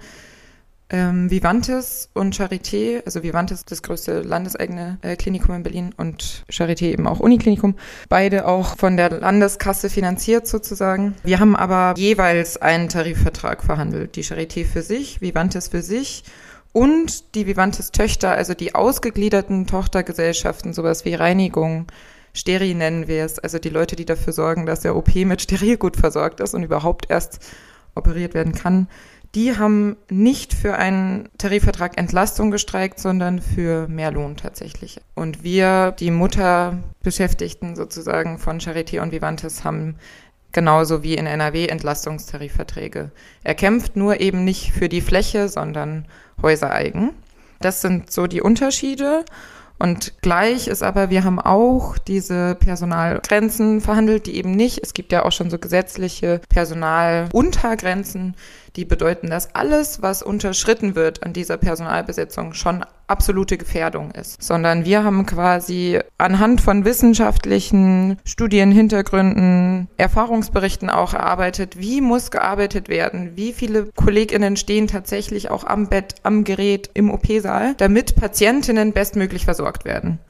ähm, 0.91 1.31
Vivantes 1.31 2.09
und 2.15 2.35
Charité, 2.35 3.03
also 3.05 3.23
Vivantes 3.23 3.65
das 3.65 3.83
größte 3.83 4.23
landeseigene 4.23 4.99
äh, 5.03 5.17
Klinikum 5.17 5.55
in 5.55 5.63
Berlin 5.63 5.95
und 5.97 6.45
Charité 6.51 6.85
eben 6.85 7.07
auch 7.07 7.21
Uniklinikum, 7.21 7.75
beide 8.09 8.47
auch 8.47 8.77
von 8.77 8.97
der 8.97 9.11
Landeskasse 9.11 9.91
finanziert 9.91 10.47
sozusagen. 10.47 11.15
Wir 11.25 11.41
haben 11.41 11.57
aber 11.57 11.95
jeweils 11.99 12.57
einen 12.57 12.89
Tarifvertrag 12.89 13.63
verhandelt, 13.63 14.17
die 14.17 14.25
Charité 14.25 14.65
für 14.65 14.83
sich, 14.83 15.21
Vivantes 15.21 15.69
für 15.69 15.83
sich 15.83 16.25
und 16.73 17.35
die 17.35 17.47
Vivantes 17.47 17.93
Töchter, 17.93 18.31
also 18.31 18.55
die 18.55 18.75
ausgegliederten 18.75 19.67
Tochtergesellschaften, 19.67 20.73
sowas 20.73 21.05
wie 21.05 21.15
Reinigung, 21.15 21.87
Steri 22.35 22.75
nennen 22.75 23.09
wir 23.09 23.25
es, 23.25 23.39
also 23.39 23.59
die 23.59 23.71
Leute, 23.71 23.97
die 23.97 24.05
dafür 24.05 24.33
sorgen, 24.33 24.65
dass 24.65 24.81
der 24.81 24.95
OP 24.95 25.15
mit 25.15 25.43
Sterilgut 25.43 25.97
versorgt 25.97 26.41
ist 26.41 26.55
und 26.55 26.63
überhaupt 26.63 27.11
erst 27.11 27.41
operiert 27.95 28.35
werden 28.35 28.53
kann 28.53 28.87
die 29.35 29.57
haben 29.57 29.97
nicht 30.09 30.55
für 30.55 30.77
einen 30.77 31.29
Tarifvertrag 31.39 31.99
Entlastung 31.99 32.51
gestreikt, 32.51 32.99
sondern 32.99 33.41
für 33.41 33.87
mehr 33.89 34.11
Lohn 34.11 34.37
tatsächlich. 34.37 35.01
Und 35.15 35.43
wir, 35.43 35.93
die 35.93 36.11
Mutterbeschäftigten 36.11 37.77
sozusagen 37.77 38.39
von 38.39 38.59
Charité 38.59 39.01
und 39.01 39.13
Vivantes, 39.13 39.65
haben 39.65 39.97
genauso 40.53 41.03
wie 41.03 41.15
in 41.15 41.27
NRW 41.27 41.67
Entlastungstarifverträge 41.67 43.11
erkämpft, 43.45 43.97
nur 43.97 44.21
eben 44.21 44.45
nicht 44.45 44.73
für 44.73 44.89
die 44.89 45.03
Fläche, 45.03 45.49
sondern 45.49 46.07
häusereigen. 46.41 47.11
Das 47.61 47.81
sind 47.83 48.11
so 48.11 48.27
die 48.27 48.41
Unterschiede. 48.41 49.25
Und 49.81 50.21
gleich 50.23 50.67
ist 50.67 50.83
aber, 50.83 51.09
wir 51.09 51.23
haben 51.23 51.39
auch 51.39 51.99
diese 51.99 52.57
Personalgrenzen 52.57 53.81
verhandelt, 53.81 54.27
die 54.27 54.35
eben 54.35 54.51
nicht, 54.51 54.81
es 54.83 54.93
gibt 54.93 55.13
ja 55.13 55.25
auch 55.25 55.31
schon 55.31 55.51
so 55.51 55.59
gesetzliche 55.59 56.41
Personaluntergrenzen, 56.49 58.35
die 58.79 58.85
bedeuten, 58.85 59.29
dass 59.29 59.57
alles, 59.57 60.03
was 60.03 60.23
unterschritten 60.23 60.95
wird 60.95 61.25
an 61.25 61.33
dieser 61.33 61.57
Personalbesetzung, 61.57 62.55
schon 62.55 62.85
absolute 63.09 63.59
Gefährdung 63.59 64.13
ist. 64.13 64.41
Sondern 64.41 64.85
wir 64.85 65.03
haben 65.03 65.27
quasi 65.27 65.99
anhand 66.17 66.61
von 66.61 66.85
wissenschaftlichen 66.85 68.19
Studienhintergründen, 68.25 69.89
Erfahrungsberichten 69.97 70.91
auch 70.91 71.13
erarbeitet, 71.13 71.81
wie 71.81 72.01
muss 72.01 72.31
gearbeitet 72.31 72.89
werden, 72.89 73.33
wie 73.35 73.53
viele 73.53 73.87
KollegInnen 73.97 74.57
stehen 74.57 74.87
tatsächlich 74.87 75.51
auch 75.51 75.65
am 75.65 75.89
Bett, 75.89 76.15
am 76.23 76.45
Gerät, 76.45 76.89
im 76.95 77.11
OP-Saal, 77.11 77.75
damit 77.79 78.15
Patientinnen 78.15 78.93
bestmöglich 78.93 79.45
versorgt 79.45 79.85
werden. 79.87 80.21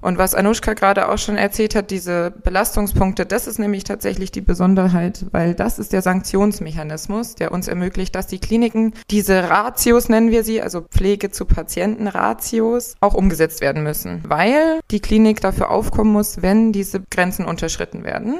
Und 0.00 0.16
was 0.16 0.34
Anushka 0.34 0.74
gerade 0.74 1.08
auch 1.08 1.18
schon 1.18 1.36
erzählt 1.36 1.74
hat, 1.74 1.90
diese 1.90 2.30
Belastungspunkte, 2.30 3.26
das 3.26 3.48
ist 3.48 3.58
nämlich 3.58 3.82
tatsächlich 3.82 4.30
die 4.30 4.40
Besonderheit, 4.40 5.26
weil 5.32 5.54
das 5.54 5.80
ist 5.80 5.92
der 5.92 6.02
Sanktionsmechanismus, 6.02 7.34
der 7.34 7.50
uns 7.50 7.66
ermöglicht, 7.66 8.14
dass 8.14 8.28
die 8.28 8.38
Kliniken 8.38 8.94
diese 9.10 9.50
Ratios 9.50 10.08
nennen 10.08 10.30
wir 10.30 10.44
sie, 10.44 10.62
also 10.62 10.82
Pflege 10.82 11.30
zu 11.30 11.46
Patienten 11.46 12.06
Ratios, 12.06 12.94
auch 13.00 13.14
umgesetzt 13.14 13.60
werden 13.60 13.82
müssen, 13.82 14.22
weil 14.28 14.78
die 14.92 15.00
Klinik 15.00 15.40
dafür 15.40 15.70
aufkommen 15.70 16.12
muss, 16.12 16.42
wenn 16.42 16.70
diese 16.70 17.02
Grenzen 17.10 17.44
unterschritten 17.44 18.04
werden. 18.04 18.36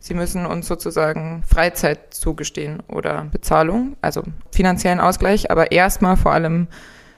Sie 0.00 0.14
müssen 0.14 0.44
uns 0.44 0.66
sozusagen 0.66 1.42
Freizeit 1.46 2.14
zugestehen 2.14 2.82
oder 2.88 3.26
Bezahlung, 3.30 3.96
also 4.02 4.22
finanziellen 4.52 5.00
Ausgleich, 5.00 5.50
aber 5.50 5.72
erstmal 5.72 6.16
vor 6.16 6.32
allem 6.32 6.66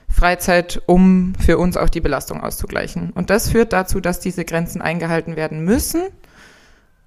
Freizeit, 0.09 0.81
um 0.85 1.33
für 1.39 1.57
uns 1.57 1.77
auch 1.77 1.89
die 1.89 2.01
Belastung 2.01 2.41
auszugleichen. 2.41 3.11
Und 3.11 3.29
das 3.29 3.49
führt 3.49 3.73
dazu, 3.73 3.99
dass 3.99 4.19
diese 4.19 4.43
Grenzen 4.43 4.81
eingehalten 4.81 5.35
werden 5.35 5.63
müssen 5.63 6.01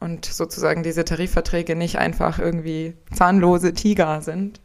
und 0.01 0.25
sozusagen 0.25 0.83
diese 0.83 1.05
Tarifverträge 1.05 1.77
nicht 1.77 1.99
einfach 1.99 2.39
irgendwie 2.39 2.95
zahnlose 3.13 3.73
Tiger 3.73 4.21
sind. 4.23 4.61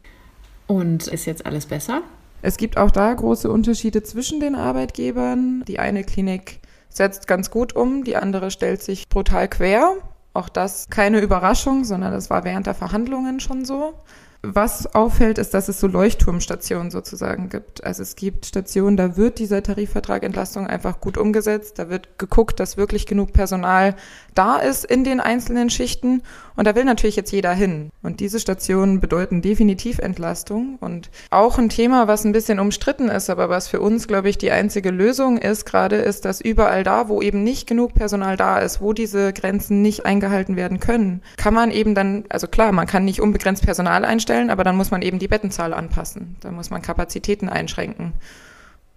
Und 0.66 1.06
ist 1.08 1.26
jetzt 1.26 1.46
alles 1.46 1.66
besser? 1.66 2.02
Es 2.42 2.56
gibt 2.56 2.76
auch 2.76 2.90
da 2.90 3.12
große 3.12 3.50
Unterschiede 3.50 4.02
zwischen 4.02 4.40
den 4.40 4.54
Arbeitgebern. 4.54 5.64
Die 5.66 5.78
eine 5.78 6.04
Klinik 6.04 6.60
setzt 6.88 7.26
ganz 7.26 7.50
gut 7.50 7.74
um, 7.74 8.04
die 8.04 8.16
andere 8.16 8.50
stellt 8.50 8.82
sich 8.82 9.08
brutal 9.08 9.48
quer. 9.48 9.94
Auch 10.34 10.48
das 10.48 10.88
keine 10.88 11.20
Überraschung, 11.20 11.84
sondern 11.84 12.12
das 12.12 12.30
war 12.30 12.44
während 12.44 12.66
der 12.66 12.74
Verhandlungen 12.74 13.40
schon 13.40 13.64
so. 13.64 13.94
Was 14.42 14.94
auffällt, 14.94 15.36
ist, 15.38 15.52
dass 15.52 15.68
es 15.68 15.80
so 15.80 15.88
Leuchtturmstationen 15.88 16.92
sozusagen 16.92 17.48
gibt. 17.48 17.82
Also 17.82 18.04
es 18.04 18.14
gibt 18.14 18.46
Stationen, 18.46 18.96
da 18.96 19.16
wird 19.16 19.40
dieser 19.40 19.64
Tarifvertrag 19.64 20.22
Entlastung 20.22 20.68
einfach 20.68 21.00
gut 21.00 21.18
umgesetzt. 21.18 21.80
Da 21.80 21.90
wird 21.90 22.20
geguckt, 22.20 22.60
dass 22.60 22.76
wirklich 22.76 23.06
genug 23.06 23.32
Personal 23.32 23.96
da 24.36 24.58
ist 24.58 24.84
in 24.84 25.02
den 25.02 25.18
einzelnen 25.18 25.70
Schichten. 25.70 26.22
Und 26.54 26.68
da 26.68 26.76
will 26.76 26.84
natürlich 26.84 27.16
jetzt 27.16 27.32
jeder 27.32 27.52
hin. 27.52 27.90
Und 28.04 28.20
diese 28.20 28.38
Stationen 28.38 29.00
bedeuten 29.00 29.42
definitiv 29.42 29.98
Entlastung. 29.98 30.76
Und 30.80 31.10
auch 31.30 31.58
ein 31.58 31.68
Thema, 31.68 32.06
was 32.06 32.24
ein 32.24 32.30
bisschen 32.30 32.60
umstritten 32.60 33.08
ist, 33.08 33.30
aber 33.30 33.48
was 33.48 33.66
für 33.66 33.80
uns, 33.80 34.06
glaube 34.06 34.28
ich, 34.28 34.38
die 34.38 34.52
einzige 34.52 34.90
Lösung 34.90 35.38
ist 35.38 35.66
gerade, 35.66 35.96
ist, 35.96 36.24
dass 36.24 36.40
überall 36.40 36.84
da, 36.84 37.08
wo 37.08 37.22
eben 37.22 37.42
nicht 37.42 37.66
genug 37.66 37.94
Personal 37.94 38.36
da 38.36 38.58
ist, 38.58 38.80
wo 38.80 38.92
diese 38.92 39.32
Grenzen 39.32 39.82
nicht 39.82 40.06
eingehalten 40.06 40.54
werden 40.54 40.78
können, 40.78 41.22
kann 41.36 41.54
man 41.54 41.72
eben 41.72 41.96
dann, 41.96 42.24
also 42.28 42.46
klar, 42.46 42.70
man 42.70 42.86
kann 42.86 43.04
nicht 43.04 43.20
unbegrenzt 43.20 43.64
Personal 43.64 44.04
einstellen, 44.04 44.27
aber 44.30 44.64
dann 44.64 44.76
muss 44.76 44.90
man 44.90 45.02
eben 45.02 45.18
die 45.18 45.28
Bettenzahl 45.28 45.74
anpassen. 45.74 46.36
Da 46.40 46.50
muss 46.50 46.70
man 46.70 46.82
Kapazitäten 46.82 47.48
einschränken. 47.48 48.12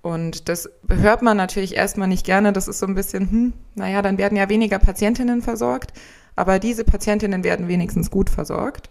Und 0.01 0.49
das 0.49 0.69
hört 0.89 1.21
man 1.21 1.37
natürlich 1.37 1.75
erstmal 1.75 2.07
nicht 2.07 2.25
gerne. 2.25 2.53
Das 2.53 2.67
ist 2.67 2.79
so 2.79 2.87
ein 2.87 2.95
bisschen, 2.95 3.29
hm, 3.29 3.53
naja, 3.75 4.01
dann 4.01 4.17
werden 4.17 4.37
ja 4.37 4.49
weniger 4.49 4.79
Patientinnen 4.79 5.41
versorgt. 5.41 5.93
Aber 6.35 6.59
diese 6.59 6.83
Patientinnen 6.83 7.43
werden 7.43 7.67
wenigstens 7.67 8.09
gut 8.09 8.29
versorgt. 8.29 8.89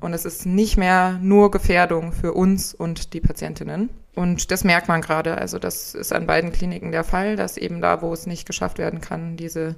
Und 0.00 0.14
es 0.14 0.24
ist 0.24 0.46
nicht 0.46 0.78
mehr 0.78 1.18
nur 1.20 1.50
Gefährdung 1.50 2.12
für 2.12 2.32
uns 2.32 2.72
und 2.72 3.12
die 3.12 3.20
Patientinnen. 3.20 3.90
Und 4.14 4.50
das 4.50 4.64
merkt 4.64 4.88
man 4.88 5.02
gerade. 5.02 5.36
Also 5.36 5.58
das 5.58 5.94
ist 5.94 6.12
an 6.12 6.26
beiden 6.26 6.52
Kliniken 6.52 6.90
der 6.90 7.04
Fall, 7.04 7.36
dass 7.36 7.58
eben 7.58 7.82
da, 7.82 8.00
wo 8.00 8.12
es 8.12 8.26
nicht 8.26 8.46
geschafft 8.46 8.78
werden 8.78 9.00
kann, 9.00 9.36
diese 9.36 9.76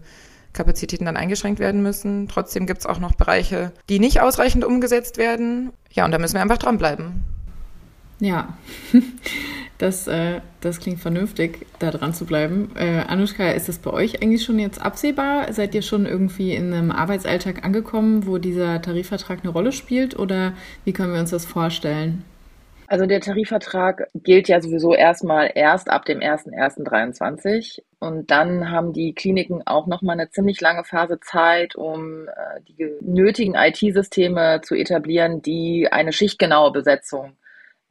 Kapazitäten 0.53 1.05
dann 1.07 1.17
eingeschränkt 1.17 1.61
werden 1.61 1.83
müssen. 1.83 2.29
Trotzdem 2.29 2.67
gibt 2.67 2.81
es 2.81 2.87
auch 2.87 2.99
noch 2.99 3.15
Bereiche, 3.15 3.73
die 3.89 3.99
nicht 3.99 4.21
ausreichend 4.21 4.65
umgesetzt 4.65 5.17
werden. 5.17 5.73
Ja, 5.91 6.05
und 6.05 6.13
da 6.13 6.19
müssen 6.19 6.35
wir 6.35 6.43
einfach 6.43 6.59
dranbleiben. 6.59 7.25
Ja, 8.21 8.57
das, 9.79 10.07
äh, 10.07 10.41
das 10.61 10.79
klingt 10.79 11.01
vernünftig, 11.01 11.67
da 11.81 11.91
dran 11.91 12.15
zu 12.15 12.25
bleiben. 12.25 12.71
Äh, 12.77 13.01
Anushka, 13.09 13.51
ist 13.51 13.69
das 13.69 13.79
bei 13.79 13.91
euch 13.91 14.23
eigentlich 14.23 14.45
schon 14.45 14.59
jetzt 14.59 14.81
absehbar? 14.81 15.53
Seid 15.53 15.75
ihr 15.75 15.83
schon 15.83 16.07
irgendwie 16.07 16.55
in 16.55 16.73
einem 16.73 16.93
Arbeitsalltag 16.93 17.65
angekommen, 17.65 18.27
wo 18.27 18.39
dieser 18.39 18.81
Tarifvertrag 18.81 19.41
eine 19.43 19.51
Rolle 19.51 19.73
spielt? 19.73 20.17
Oder 20.19 20.53
wie 20.85 20.93
können 20.93 21.13
wir 21.13 21.21
uns 21.21 21.31
das 21.31 21.47
vorstellen? 21.47 22.25
Also 22.93 23.07
der 23.07 23.23
Tarifvertrag 23.23 24.11
gilt 24.13 24.49
ja 24.49 24.61
sowieso 24.61 24.95
erstmal 24.95 25.51
erst 25.55 25.89
ab 25.89 26.05
dem 26.05 26.19
01.01.23 26.19 27.81
und 28.01 28.31
dann 28.31 28.71
haben 28.71 28.93
die 28.93 29.15
Kliniken 29.15 29.67
auch 29.67 29.87
nochmal 29.87 30.21
eine 30.21 30.29
ziemlich 30.29 30.61
lange 30.61 30.85
Phase 30.85 31.19
Zeit, 31.19 31.75
um 31.75 32.29
äh, 32.29 32.61
die 32.69 32.91
nötigen 33.01 33.55
IT-Systeme 33.55 34.61
zu 34.63 34.75
etablieren, 34.75 35.41
die 35.41 35.89
eine 35.91 36.13
schichtgenaue 36.13 36.71
Besetzung 36.71 37.39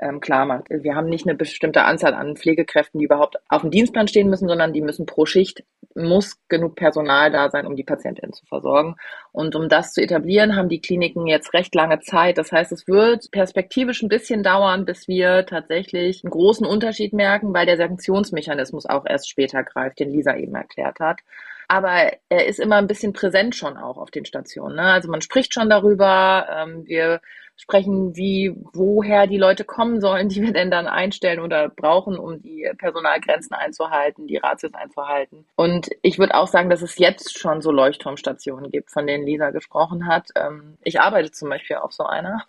ähm, 0.01 0.19
klar 0.19 0.45
macht. 0.45 0.65
Wir 0.69 0.95
haben 0.95 1.07
nicht 1.07 1.27
eine 1.27 1.37
bestimmte 1.37 1.83
Anzahl 1.83 2.13
an 2.13 2.35
Pflegekräften, 2.35 2.99
die 2.99 3.05
überhaupt 3.05 3.37
auf 3.47 3.61
dem 3.61 3.71
Dienstplan 3.71 4.07
stehen 4.07 4.29
müssen, 4.29 4.47
sondern 4.47 4.73
die 4.73 4.81
müssen 4.81 5.05
pro 5.05 5.25
Schicht, 5.25 5.63
muss 5.95 6.39
genug 6.47 6.75
Personal 6.75 7.31
da 7.31 7.49
sein, 7.49 7.67
um 7.67 7.75
die 7.75 7.83
Patientin 7.83 8.33
zu 8.33 8.45
versorgen. 8.45 8.95
Und 9.31 9.55
um 9.55 9.69
das 9.69 9.93
zu 9.93 10.01
etablieren, 10.01 10.55
haben 10.55 10.69
die 10.69 10.81
Kliniken 10.81 11.27
jetzt 11.27 11.53
recht 11.53 11.75
lange 11.75 11.99
Zeit. 11.99 12.37
Das 12.37 12.51
heißt, 12.51 12.71
es 12.71 12.87
wird 12.87 13.29
perspektivisch 13.31 14.01
ein 14.01 14.09
bisschen 14.09 14.43
dauern, 14.43 14.85
bis 14.85 15.07
wir 15.07 15.45
tatsächlich 15.45 16.23
einen 16.23 16.31
großen 16.31 16.65
Unterschied 16.65 17.13
merken, 17.13 17.53
weil 17.53 17.65
der 17.65 17.77
Sanktionsmechanismus 17.77 18.87
auch 18.87 19.05
erst 19.05 19.29
später 19.29 19.63
greift, 19.63 19.99
den 19.99 20.09
Lisa 20.09 20.35
eben 20.35 20.55
erklärt 20.55 20.99
hat 20.99 21.19
aber 21.67 22.11
er 22.27 22.47
ist 22.47 22.59
immer 22.59 22.75
ein 22.75 22.87
bisschen 22.87 23.13
präsent 23.13 23.55
schon 23.55 23.77
auch 23.77 23.95
auf 23.95 24.11
den 24.11 24.25
Stationen. 24.25 24.75
Ne? 24.75 24.81
Also 24.81 25.09
man 25.09 25.21
spricht 25.21 25.53
schon 25.53 25.69
darüber, 25.69 26.45
ähm, 26.53 26.85
wir 26.85 27.21
sprechen, 27.61 28.15
wie, 28.15 28.53
woher 28.73 29.27
die 29.27 29.37
Leute 29.37 29.63
kommen 29.63 30.01
sollen, 30.01 30.29
die 30.29 30.41
wir 30.41 30.51
denn 30.51 30.71
dann 30.71 30.87
einstellen 30.87 31.39
oder 31.39 31.69
brauchen, 31.69 32.17
um 32.17 32.41
die 32.41 32.67
Personalgrenzen 32.77 33.55
einzuhalten, 33.55 34.25
die 34.25 34.37
Ratios 34.37 34.73
einzuhalten. 34.73 35.45
Und 35.55 35.89
ich 36.01 36.17
würde 36.17 36.33
auch 36.33 36.47
sagen, 36.47 36.71
dass 36.71 36.81
es 36.81 36.97
jetzt 36.97 37.37
schon 37.37 37.61
so 37.61 37.71
Leuchtturmstationen 37.71 38.71
gibt, 38.71 38.89
von 38.91 39.05
denen 39.05 39.25
Lisa 39.25 39.51
gesprochen 39.51 40.07
hat. 40.07 40.29
Ähm, 40.35 40.77
ich 40.83 40.99
arbeite 40.99 41.31
zum 41.31 41.49
Beispiel 41.49 41.77
auf 41.77 41.93
so 41.93 42.03
einer. 42.03 42.43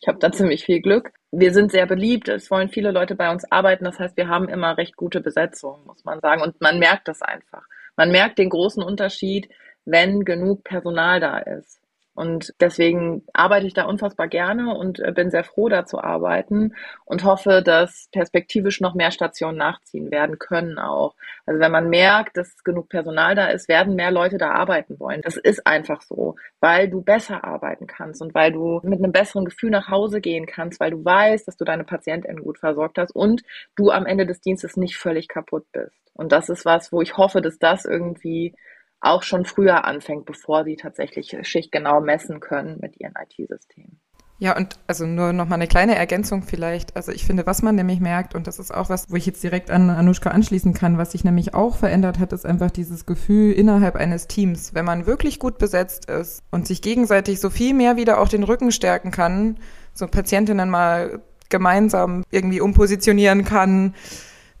Ich 0.00 0.08
habe 0.08 0.18
da 0.18 0.32
ziemlich 0.32 0.64
viel 0.64 0.80
Glück. 0.80 1.10
Wir 1.30 1.52
sind 1.52 1.70
sehr 1.70 1.86
beliebt, 1.86 2.28
es 2.28 2.50
wollen 2.50 2.68
viele 2.68 2.90
Leute 2.90 3.16
bei 3.16 3.30
uns 3.30 3.44
arbeiten. 3.50 3.84
Das 3.84 3.98
heißt, 3.98 4.16
wir 4.16 4.28
haben 4.28 4.48
immer 4.48 4.78
recht 4.78 4.96
gute 4.96 5.20
Besetzung, 5.20 5.84
muss 5.84 6.04
man 6.04 6.20
sagen. 6.20 6.42
Und 6.42 6.60
man 6.60 6.78
merkt 6.78 7.08
das 7.08 7.22
einfach. 7.22 7.64
Man 7.96 8.10
merkt 8.10 8.38
den 8.38 8.48
großen 8.48 8.82
Unterschied, 8.82 9.48
wenn 9.84 10.24
genug 10.24 10.64
Personal 10.64 11.20
da 11.20 11.38
ist. 11.38 11.77
Und 12.18 12.52
deswegen 12.58 13.22
arbeite 13.32 13.68
ich 13.68 13.74
da 13.74 13.84
unfassbar 13.84 14.26
gerne 14.26 14.76
und 14.76 14.98
äh, 14.98 15.12
bin 15.12 15.30
sehr 15.30 15.44
froh, 15.44 15.68
da 15.68 15.86
zu 15.86 16.02
arbeiten 16.02 16.74
und 17.04 17.22
hoffe, 17.22 17.62
dass 17.64 18.08
perspektivisch 18.10 18.80
noch 18.80 18.96
mehr 18.96 19.12
Stationen 19.12 19.56
nachziehen 19.56 20.10
werden 20.10 20.40
können 20.40 20.80
auch. 20.80 21.14
Also 21.46 21.60
wenn 21.60 21.70
man 21.70 21.88
merkt, 21.88 22.36
dass 22.36 22.64
genug 22.64 22.88
Personal 22.88 23.36
da 23.36 23.46
ist, 23.46 23.68
werden 23.68 23.94
mehr 23.94 24.10
Leute 24.10 24.36
da 24.36 24.50
arbeiten 24.50 24.98
wollen. 24.98 25.22
Das 25.22 25.36
ist 25.36 25.64
einfach 25.64 26.02
so, 26.02 26.34
weil 26.58 26.90
du 26.90 27.02
besser 27.02 27.44
arbeiten 27.44 27.86
kannst 27.86 28.20
und 28.20 28.34
weil 28.34 28.50
du 28.50 28.80
mit 28.82 28.98
einem 28.98 29.12
besseren 29.12 29.44
Gefühl 29.44 29.70
nach 29.70 29.86
Hause 29.86 30.20
gehen 30.20 30.46
kannst, 30.46 30.80
weil 30.80 30.90
du 30.90 31.04
weißt, 31.04 31.46
dass 31.46 31.56
du 31.56 31.64
deine 31.64 31.84
Patientinnen 31.84 32.42
gut 32.42 32.58
versorgt 32.58 32.98
hast 32.98 33.14
und 33.14 33.42
du 33.76 33.92
am 33.92 34.06
Ende 34.06 34.26
des 34.26 34.40
Dienstes 34.40 34.76
nicht 34.76 34.96
völlig 34.96 35.28
kaputt 35.28 35.66
bist. 35.70 35.94
Und 36.14 36.32
das 36.32 36.48
ist 36.48 36.64
was, 36.64 36.90
wo 36.90 37.00
ich 37.00 37.16
hoffe, 37.16 37.40
dass 37.40 37.60
das 37.60 37.84
irgendwie 37.84 38.56
auch 39.00 39.22
schon 39.22 39.44
früher 39.44 39.84
anfängt, 39.84 40.26
bevor 40.26 40.64
sie 40.64 40.76
tatsächlich 40.76 41.36
schichtgenau 41.42 42.00
messen 42.00 42.40
können 42.40 42.78
mit 42.80 42.98
ihren 43.00 43.14
IT-Systemen. 43.16 44.00
Ja, 44.40 44.56
und 44.56 44.78
also 44.86 45.04
nur 45.04 45.32
noch 45.32 45.48
mal 45.48 45.56
eine 45.56 45.66
kleine 45.66 45.96
Ergänzung 45.96 46.44
vielleicht. 46.44 46.94
Also 46.94 47.10
ich 47.10 47.24
finde, 47.24 47.44
was 47.44 47.62
man 47.62 47.74
nämlich 47.74 47.98
merkt, 47.98 48.36
und 48.36 48.46
das 48.46 48.60
ist 48.60 48.72
auch 48.72 48.88
was, 48.88 49.10
wo 49.10 49.16
ich 49.16 49.26
jetzt 49.26 49.42
direkt 49.42 49.68
an 49.68 49.90
Anushka 49.90 50.30
anschließen 50.30 50.74
kann, 50.74 50.96
was 50.96 51.10
sich 51.10 51.24
nämlich 51.24 51.54
auch 51.54 51.76
verändert 51.76 52.20
hat, 52.20 52.32
ist 52.32 52.46
einfach 52.46 52.70
dieses 52.70 53.04
Gefühl 53.04 53.52
innerhalb 53.52 53.96
eines 53.96 54.28
Teams. 54.28 54.74
Wenn 54.74 54.84
man 54.84 55.06
wirklich 55.06 55.40
gut 55.40 55.58
besetzt 55.58 56.08
ist 56.08 56.44
und 56.52 56.68
sich 56.68 56.82
gegenseitig 56.82 57.40
so 57.40 57.50
viel 57.50 57.74
mehr 57.74 57.96
wieder 57.96 58.20
auch 58.20 58.28
den 58.28 58.44
Rücken 58.44 58.70
stärken 58.70 59.10
kann, 59.10 59.58
so 59.92 60.06
Patientinnen 60.06 60.70
mal 60.70 61.20
gemeinsam 61.48 62.22
irgendwie 62.30 62.60
umpositionieren 62.60 63.44
kann, 63.44 63.94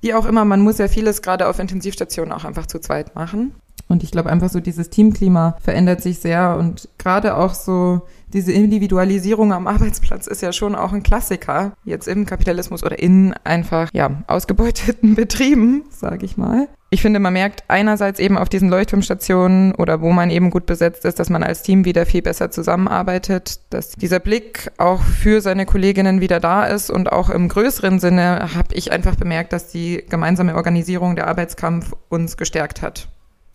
wie 0.00 0.14
auch 0.14 0.26
immer, 0.26 0.44
man 0.44 0.60
muss 0.60 0.78
ja 0.78 0.88
vieles 0.88 1.22
gerade 1.22 1.46
auf 1.46 1.60
Intensivstationen 1.60 2.32
auch 2.32 2.44
einfach 2.44 2.66
zu 2.66 2.80
zweit 2.80 3.14
machen 3.14 3.54
Und 3.88 4.02
ich 4.02 4.10
glaube 4.10 4.30
einfach 4.30 4.50
so, 4.50 4.60
dieses 4.60 4.90
Teamklima 4.90 5.56
verändert 5.60 6.02
sich 6.02 6.18
sehr. 6.18 6.56
Und 6.56 6.88
gerade 6.98 7.36
auch 7.36 7.54
so 7.54 8.02
diese 8.32 8.52
Individualisierung 8.52 9.52
am 9.52 9.66
Arbeitsplatz 9.66 10.26
ist 10.26 10.42
ja 10.42 10.52
schon 10.52 10.74
auch 10.74 10.92
ein 10.92 11.02
Klassiker, 11.02 11.72
jetzt 11.84 12.06
im 12.06 12.26
Kapitalismus 12.26 12.84
oder 12.84 12.98
in 12.98 13.34
einfach, 13.44 13.88
ja, 13.94 14.22
ausgebeuteten 14.26 15.14
Betrieben, 15.14 15.84
sage 15.90 16.26
ich 16.26 16.36
mal. 16.36 16.68
Ich 16.90 17.02
finde, 17.02 17.20
man 17.20 17.34
merkt 17.34 17.64
einerseits 17.68 18.18
eben 18.18 18.38
auf 18.38 18.48
diesen 18.48 18.70
Leuchtturmstationen 18.70 19.74
oder 19.74 20.00
wo 20.00 20.10
man 20.10 20.30
eben 20.30 20.50
gut 20.50 20.64
besetzt 20.64 21.04
ist, 21.04 21.18
dass 21.18 21.28
man 21.28 21.42
als 21.42 21.62
Team 21.62 21.84
wieder 21.84 22.06
viel 22.06 22.22
besser 22.22 22.50
zusammenarbeitet, 22.50 23.60
dass 23.70 23.90
dieser 23.90 24.20
Blick 24.20 24.70
auch 24.78 25.02
für 25.02 25.42
seine 25.42 25.66
Kolleginnen 25.66 26.22
wieder 26.22 26.40
da 26.40 26.64
ist. 26.64 26.90
Und 26.90 27.12
auch 27.12 27.28
im 27.28 27.48
größeren 27.48 27.98
Sinne 27.98 28.54
habe 28.54 28.74
ich 28.74 28.90
einfach 28.90 29.16
bemerkt, 29.16 29.52
dass 29.52 29.68
die 29.68 30.02
gemeinsame 30.08 30.54
Organisierung 30.54 31.14
der 31.14 31.28
Arbeitskampf 31.28 31.94
uns 32.08 32.38
gestärkt 32.38 32.80
hat 32.80 33.08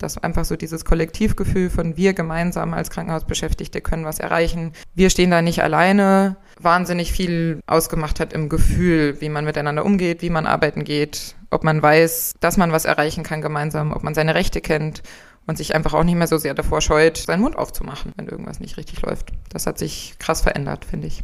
dass 0.03 0.17
einfach 0.17 0.45
so 0.45 0.55
dieses 0.55 0.85
Kollektivgefühl 0.85 1.69
von 1.69 1.97
wir 1.97 2.13
gemeinsam 2.13 2.73
als 2.73 2.89
Krankenhausbeschäftigte 2.89 3.81
können 3.81 4.05
was 4.05 4.19
erreichen. 4.19 4.73
Wir 4.93 5.09
stehen 5.09 5.31
da 5.31 5.41
nicht 5.41 5.63
alleine. 5.63 6.35
Wahnsinnig 6.59 7.11
viel 7.11 7.61
ausgemacht 7.65 8.19
hat 8.19 8.33
im 8.33 8.49
Gefühl, 8.49 9.19
wie 9.21 9.29
man 9.29 9.45
miteinander 9.45 9.85
umgeht, 9.85 10.21
wie 10.21 10.29
man 10.29 10.45
arbeiten 10.45 10.83
geht, 10.83 11.35
ob 11.49 11.63
man 11.63 11.81
weiß, 11.81 12.35
dass 12.39 12.57
man 12.57 12.71
was 12.71 12.85
erreichen 12.85 13.23
kann 13.23 13.41
gemeinsam, 13.41 13.91
ob 13.93 14.03
man 14.03 14.13
seine 14.13 14.35
Rechte 14.35 14.61
kennt 14.61 15.01
und 15.47 15.57
sich 15.57 15.73
einfach 15.73 15.93
auch 15.93 16.03
nicht 16.03 16.15
mehr 16.15 16.27
so 16.27 16.37
sehr 16.37 16.53
davor 16.53 16.81
scheut, 16.81 17.17
seinen 17.17 17.41
Mund 17.41 17.57
aufzumachen, 17.57 18.11
wenn 18.15 18.27
irgendwas 18.27 18.59
nicht 18.59 18.77
richtig 18.77 19.01
läuft. 19.01 19.31
Das 19.49 19.65
hat 19.65 19.77
sich 19.77 20.15
krass 20.19 20.41
verändert, 20.41 20.85
finde 20.85 21.07
ich. 21.07 21.23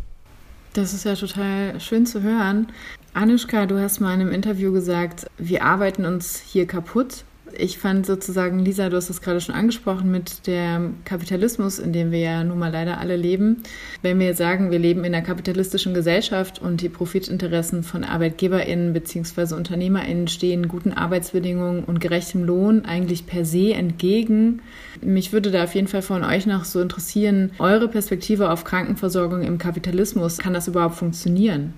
Das 0.73 0.93
ist 0.93 1.03
ja 1.03 1.15
total 1.15 1.79
schön 1.79 2.05
zu 2.05 2.21
hören. 2.21 2.67
Anushka, 3.13 3.65
du 3.65 3.79
hast 3.79 3.99
mal 3.99 4.13
in 4.13 4.21
einem 4.21 4.31
Interview 4.31 4.71
gesagt, 4.71 5.25
wir 5.37 5.63
arbeiten 5.63 6.05
uns 6.05 6.39
hier 6.39 6.67
kaputt 6.67 7.25
ich 7.57 7.77
fand 7.77 8.05
sozusagen, 8.05 8.59
Lisa, 8.59 8.89
du 8.89 8.97
hast 8.97 9.09
es 9.09 9.21
gerade 9.21 9.41
schon 9.41 9.55
angesprochen 9.55 10.11
mit 10.11 10.47
dem 10.47 10.97
Kapitalismus, 11.05 11.79
in 11.79 11.93
dem 11.93 12.11
wir 12.11 12.19
ja 12.19 12.43
nun 12.43 12.59
mal 12.59 12.71
leider 12.71 12.99
alle 12.99 13.15
leben. 13.15 13.63
Wenn 14.01 14.19
wir 14.19 14.33
sagen, 14.35 14.71
wir 14.71 14.79
leben 14.79 15.03
in 15.05 15.13
einer 15.13 15.25
kapitalistischen 15.25 15.93
Gesellschaft 15.93 16.61
und 16.61 16.81
die 16.81 16.89
Profitinteressen 16.89 17.83
von 17.83 18.03
ArbeitgeberInnen 18.03 18.93
bzw. 18.93 19.55
UnternehmerInnen 19.55 20.27
stehen 20.27 20.67
guten 20.67 20.93
Arbeitsbedingungen 20.93 21.83
und 21.83 21.99
gerechtem 21.99 22.43
Lohn 22.43 22.85
eigentlich 22.85 23.25
per 23.25 23.45
se 23.45 23.73
entgegen. 23.73 24.61
Mich 25.01 25.33
würde 25.33 25.51
da 25.51 25.63
auf 25.63 25.75
jeden 25.75 25.87
Fall 25.87 26.01
von 26.01 26.23
euch 26.23 26.45
noch 26.45 26.65
so 26.65 26.81
interessieren, 26.81 27.51
eure 27.59 27.87
Perspektive 27.87 28.51
auf 28.51 28.63
Krankenversorgung 28.63 29.41
im 29.41 29.57
Kapitalismus. 29.57 30.37
Kann 30.37 30.53
das 30.53 30.67
überhaupt 30.67 30.95
funktionieren? 30.95 31.73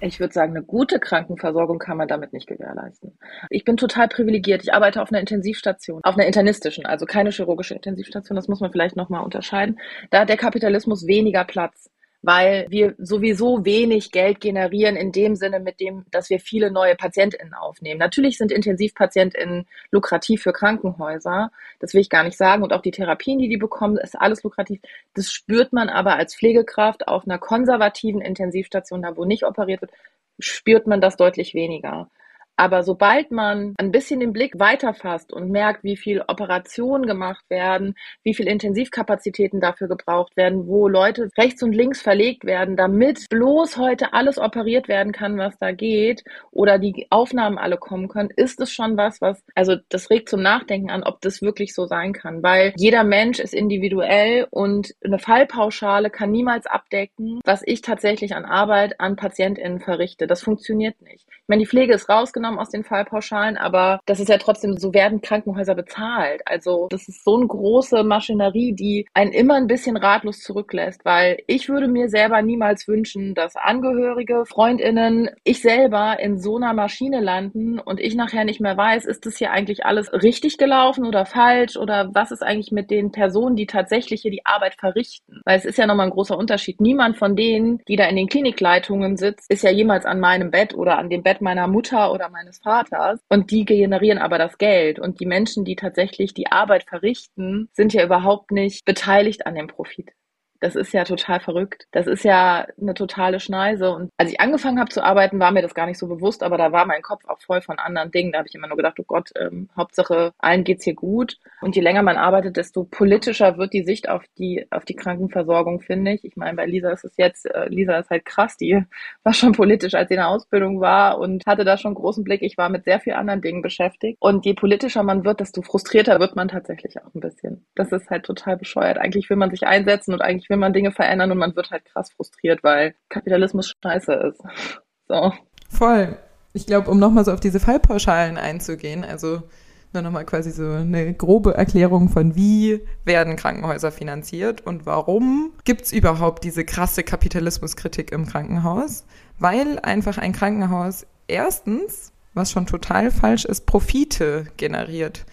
Ich 0.00 0.20
würde 0.20 0.34
sagen, 0.34 0.54
eine 0.54 0.64
gute 0.64 1.00
Krankenversorgung 1.00 1.78
kann 1.78 1.96
man 1.96 2.06
damit 2.06 2.32
nicht 2.32 2.46
gewährleisten. 2.46 3.18
Ich 3.48 3.64
bin 3.64 3.76
total 3.76 4.08
privilegiert. 4.08 4.62
Ich 4.62 4.74
arbeite 4.74 5.00
auf 5.00 5.10
einer 5.10 5.20
Intensivstation, 5.20 6.00
auf 6.04 6.16
einer 6.16 6.26
internistischen, 6.26 6.84
also 6.84 7.06
keine 7.06 7.30
chirurgische 7.30 7.74
Intensivstation. 7.74 8.36
Das 8.36 8.48
muss 8.48 8.60
man 8.60 8.72
vielleicht 8.72 8.96
nochmal 8.96 9.24
unterscheiden. 9.24 9.78
Da 10.10 10.20
hat 10.20 10.28
der 10.28 10.36
Kapitalismus 10.36 11.06
weniger 11.06 11.44
Platz 11.44 11.90
weil 12.26 12.66
wir 12.70 12.96
sowieso 12.98 13.64
wenig 13.64 14.10
Geld 14.10 14.40
generieren 14.40 14.96
in 14.96 15.12
dem 15.12 15.36
Sinne, 15.36 15.60
mit 15.60 15.78
dem, 15.78 16.06
dass 16.10 16.28
wir 16.28 16.40
viele 16.40 16.72
neue 16.72 16.96
PatientInnen 16.96 17.54
aufnehmen. 17.54 18.00
Natürlich 18.00 18.36
sind 18.36 18.50
IntensivpatientInnen 18.50 19.68
lukrativ 19.92 20.42
für 20.42 20.52
Krankenhäuser. 20.52 21.52
Das 21.78 21.94
will 21.94 22.00
ich 22.00 22.10
gar 22.10 22.24
nicht 22.24 22.36
sagen. 22.36 22.64
Und 22.64 22.72
auch 22.72 22.82
die 22.82 22.90
Therapien, 22.90 23.38
die 23.38 23.48
die 23.48 23.56
bekommen, 23.56 23.96
ist 23.96 24.18
alles 24.18 24.42
lukrativ. 24.42 24.80
Das 25.14 25.30
spürt 25.30 25.72
man 25.72 25.88
aber 25.88 26.16
als 26.16 26.34
Pflegekraft 26.34 27.06
auf 27.06 27.26
einer 27.26 27.38
konservativen 27.38 28.20
Intensivstation, 28.20 29.02
da 29.02 29.16
wo 29.16 29.24
nicht 29.24 29.44
operiert 29.44 29.82
wird, 29.82 29.92
spürt 30.40 30.88
man 30.88 31.00
das 31.00 31.16
deutlich 31.16 31.54
weniger. 31.54 32.10
Aber 32.56 32.82
sobald 32.82 33.30
man 33.30 33.74
ein 33.78 33.92
bisschen 33.92 34.20
den 34.20 34.32
Blick 34.32 34.58
weiterfasst 34.58 35.32
und 35.32 35.50
merkt, 35.50 35.84
wie 35.84 35.96
viel 35.96 36.22
Operationen 36.26 37.06
gemacht 37.06 37.44
werden, 37.48 37.94
wie 38.22 38.34
viel 38.34 38.48
Intensivkapazitäten 38.48 39.60
dafür 39.60 39.88
gebraucht 39.88 40.36
werden, 40.36 40.66
wo 40.66 40.88
Leute 40.88 41.28
rechts 41.36 41.62
und 41.62 41.72
links 41.72 42.00
verlegt 42.00 42.44
werden, 42.44 42.76
damit 42.76 43.28
bloß 43.28 43.76
heute 43.76 44.12
alles 44.14 44.38
operiert 44.38 44.88
werden 44.88 45.12
kann, 45.12 45.38
was 45.38 45.58
da 45.58 45.72
geht, 45.72 46.24
oder 46.50 46.78
die 46.78 47.06
Aufnahmen 47.10 47.58
alle 47.58 47.76
kommen 47.76 48.08
können, 48.08 48.30
ist 48.34 48.60
es 48.60 48.72
schon 48.72 48.96
was, 48.96 49.20
was, 49.20 49.42
also 49.54 49.76
das 49.90 50.10
regt 50.10 50.28
zum 50.28 50.40
Nachdenken 50.42 50.90
an, 50.90 51.02
ob 51.02 51.20
das 51.20 51.42
wirklich 51.42 51.74
so 51.74 51.86
sein 51.86 52.12
kann, 52.12 52.42
weil 52.42 52.72
jeder 52.76 53.04
Mensch 53.04 53.38
ist 53.38 53.54
individuell 53.54 54.46
und 54.50 54.94
eine 55.04 55.18
Fallpauschale 55.18 56.10
kann 56.10 56.30
niemals 56.30 56.66
abdecken, 56.66 57.40
was 57.44 57.62
ich 57.64 57.82
tatsächlich 57.82 58.34
an 58.34 58.44
Arbeit 58.44 58.98
an 59.00 59.16
PatientInnen 59.16 59.80
verrichte. 59.80 60.26
Das 60.26 60.42
funktioniert 60.42 61.00
nicht. 61.02 61.26
Ich 61.28 61.48
meine, 61.48 61.62
die 61.62 61.68
Pflege 61.68 61.94
ist 61.94 62.08
rausgenommen, 62.08 62.45
rausgenommen 62.46 62.58
aus 62.58 62.70
den 62.70 62.84
Fallpauschalen, 62.84 63.56
aber 63.56 64.00
das 64.06 64.20
ist 64.20 64.28
ja 64.28 64.38
trotzdem, 64.38 64.76
so 64.76 64.94
werden 64.94 65.20
Krankenhäuser 65.20 65.74
bezahlt. 65.74 66.42
Also 66.46 66.86
das 66.90 67.08
ist 67.08 67.24
so 67.24 67.36
eine 67.36 67.46
große 67.46 68.02
Maschinerie, 68.04 68.72
die 68.72 69.06
einen 69.14 69.32
immer 69.32 69.54
ein 69.54 69.66
bisschen 69.66 69.96
ratlos 69.96 70.40
zurücklässt, 70.40 71.04
weil 71.04 71.38
ich 71.46 71.68
würde 71.68 71.88
mir 71.88 72.08
selber 72.08 72.42
niemals 72.42 72.88
wünschen, 72.88 73.34
dass 73.34 73.56
Angehörige, 73.56 74.44
Freundinnen, 74.46 75.30
ich 75.44 75.60
selber 75.60 76.18
in 76.20 76.38
so 76.38 76.56
einer 76.56 76.72
Maschine 76.72 77.20
landen 77.20 77.78
und 77.78 78.00
ich 78.00 78.14
nachher 78.14 78.44
nicht 78.44 78.60
mehr 78.60 78.76
weiß, 78.76 79.06
ist 79.06 79.26
das 79.26 79.36
hier 79.36 79.50
eigentlich 79.50 79.84
alles 79.84 80.12
richtig 80.12 80.58
gelaufen 80.58 81.06
oder 81.06 81.26
falsch 81.26 81.76
oder 81.76 82.10
was 82.12 82.30
ist 82.30 82.42
eigentlich 82.42 82.72
mit 82.72 82.90
den 82.90 83.10
Personen, 83.10 83.56
die 83.56 83.66
tatsächlich 83.66 84.22
hier 84.22 84.30
die 84.30 84.44
Arbeit 84.46 84.76
verrichten? 84.78 85.40
Weil 85.44 85.58
es 85.58 85.64
ist 85.64 85.78
ja 85.78 85.86
nochmal 85.86 86.06
ein 86.06 86.12
großer 86.12 86.36
Unterschied. 86.36 86.80
Niemand 86.80 87.16
von 87.16 87.36
denen, 87.36 87.80
die 87.88 87.96
da 87.96 88.06
in 88.06 88.16
den 88.16 88.28
Klinikleitungen 88.28 89.16
sitzt, 89.16 89.50
ist 89.50 89.62
ja 89.62 89.70
jemals 89.70 90.04
an 90.04 90.20
meinem 90.20 90.50
Bett 90.50 90.74
oder 90.74 90.98
an 90.98 91.10
dem 91.10 91.22
Bett 91.22 91.40
meiner 91.40 91.66
Mutter 91.66 92.12
oder 92.12 92.28
meines 92.36 92.58
Vaters 92.58 93.18
und 93.30 93.50
die 93.50 93.64
generieren 93.64 94.18
aber 94.18 94.36
das 94.36 94.58
Geld 94.58 94.98
und 94.98 95.20
die 95.20 95.26
Menschen, 95.26 95.64
die 95.64 95.74
tatsächlich 95.74 96.34
die 96.34 96.48
Arbeit 96.48 96.84
verrichten, 96.84 97.70
sind 97.72 97.94
ja 97.94 98.04
überhaupt 98.04 98.50
nicht 98.50 98.84
beteiligt 98.84 99.46
an 99.46 99.54
dem 99.54 99.68
Profit. 99.68 100.12
Das 100.60 100.76
ist 100.76 100.92
ja 100.92 101.04
total 101.04 101.40
verrückt. 101.40 101.86
Das 101.92 102.06
ist 102.06 102.24
ja 102.24 102.66
eine 102.80 102.94
totale 102.94 103.40
Schneise. 103.40 103.90
Und 103.90 104.10
als 104.16 104.30
ich 104.30 104.40
angefangen 104.40 104.78
habe 104.78 104.90
zu 104.90 105.02
arbeiten, 105.02 105.38
war 105.38 105.52
mir 105.52 105.62
das 105.62 105.74
gar 105.74 105.86
nicht 105.86 105.98
so 105.98 106.06
bewusst, 106.06 106.42
aber 106.42 106.58
da 106.58 106.72
war 106.72 106.86
mein 106.86 107.02
Kopf 107.02 107.24
auch 107.26 107.40
voll 107.40 107.60
von 107.60 107.78
anderen 107.78 108.10
Dingen. 108.10 108.32
Da 108.32 108.38
habe 108.38 108.48
ich 108.48 108.54
immer 108.54 108.68
nur 108.68 108.76
gedacht, 108.76 108.98
oh 108.98 109.04
Gott, 109.06 109.30
ähm, 109.38 109.68
Hauptsache 109.76 110.32
allen 110.38 110.64
geht's 110.64 110.84
hier 110.84 110.94
gut. 110.94 111.38
Und 111.60 111.76
je 111.76 111.82
länger 111.82 112.02
man 112.02 112.16
arbeitet, 112.16 112.56
desto 112.56 112.84
politischer 112.84 113.58
wird 113.58 113.72
die 113.72 113.82
Sicht 113.82 114.08
auf 114.08 114.22
die 114.38 114.66
auf 114.70 114.84
die 114.84 114.94
Krankenversorgung, 114.94 115.80
finde 115.80 116.12
ich. 116.12 116.24
Ich 116.24 116.36
meine, 116.36 116.56
bei 116.56 116.66
Lisa 116.66 116.90
ist 116.90 117.04
es 117.04 117.16
jetzt, 117.16 117.46
äh, 117.46 117.68
Lisa 117.68 117.98
ist 117.98 118.10
halt 118.10 118.24
krass, 118.24 118.56
die 118.56 118.82
war 119.22 119.32
schon 119.32 119.52
politisch, 119.52 119.94
als 119.94 120.08
sie 120.08 120.14
in 120.14 120.20
der 120.20 120.28
Ausbildung 120.28 120.80
war 120.80 121.18
und 121.18 121.44
hatte 121.46 121.64
da 121.64 121.76
schon 121.76 121.94
großen 121.94 122.24
Blick. 122.24 122.42
Ich 122.42 122.56
war 122.56 122.68
mit 122.68 122.84
sehr 122.84 123.00
vielen 123.00 123.16
anderen 123.16 123.42
Dingen 123.42 123.62
beschäftigt. 123.62 124.18
Und 124.20 124.44
je 124.44 124.54
politischer 124.54 125.02
man 125.02 125.24
wird, 125.24 125.40
desto 125.40 125.62
frustrierter 125.62 126.20
wird 126.20 126.36
man 126.36 126.48
tatsächlich 126.48 126.98
auch 127.02 127.14
ein 127.14 127.20
bisschen. 127.20 127.66
Das 127.74 127.92
ist 127.92 128.10
halt 128.10 128.24
total 128.24 128.56
bescheuert. 128.56 128.98
Eigentlich 128.98 129.28
will 129.30 129.36
man 129.36 129.50
sich 129.50 129.66
einsetzen 129.66 130.14
und 130.14 130.22
eigentlich 130.22 130.45
will 130.50 130.56
man 130.56 130.72
Dinge 130.72 130.92
verändern 130.92 131.32
und 131.32 131.38
man 131.38 131.56
wird 131.56 131.70
halt 131.70 131.84
krass 131.84 132.10
frustriert, 132.12 132.62
weil 132.62 132.94
Kapitalismus 133.08 133.72
scheiße 133.82 134.12
ist. 134.12 134.42
So. 135.08 135.32
Voll. 135.70 136.18
Ich 136.52 136.66
glaube, 136.66 136.90
um 136.90 136.98
nochmal 136.98 137.24
so 137.24 137.30
auf 137.30 137.38
diese 137.38 137.60
Fallpauschalen 137.60 138.38
einzugehen, 138.38 139.04
also 139.04 139.44
nur 139.92 140.02
nochmal 140.02 140.24
quasi 140.24 140.50
so 140.50 140.68
eine 140.68 141.14
grobe 141.14 141.54
Erklärung 141.54 142.08
von, 142.08 142.34
wie 142.34 142.80
werden 143.04 143.36
Krankenhäuser 143.36 143.92
finanziert 143.92 144.66
und 144.66 144.84
warum 144.84 145.52
gibt 145.64 145.82
es 145.82 145.92
überhaupt 145.92 146.44
diese 146.44 146.64
krasse 146.64 147.02
Kapitalismuskritik 147.02 148.12
im 148.12 148.26
Krankenhaus? 148.26 149.04
Weil 149.38 149.78
einfach 149.78 150.18
ein 150.18 150.32
Krankenhaus 150.32 151.06
erstens, 151.28 152.12
was 152.34 152.50
schon 152.50 152.66
total 152.66 153.10
falsch 153.10 153.44
ist, 153.44 153.66
Profite 153.66 154.46
generiert. 154.56 155.24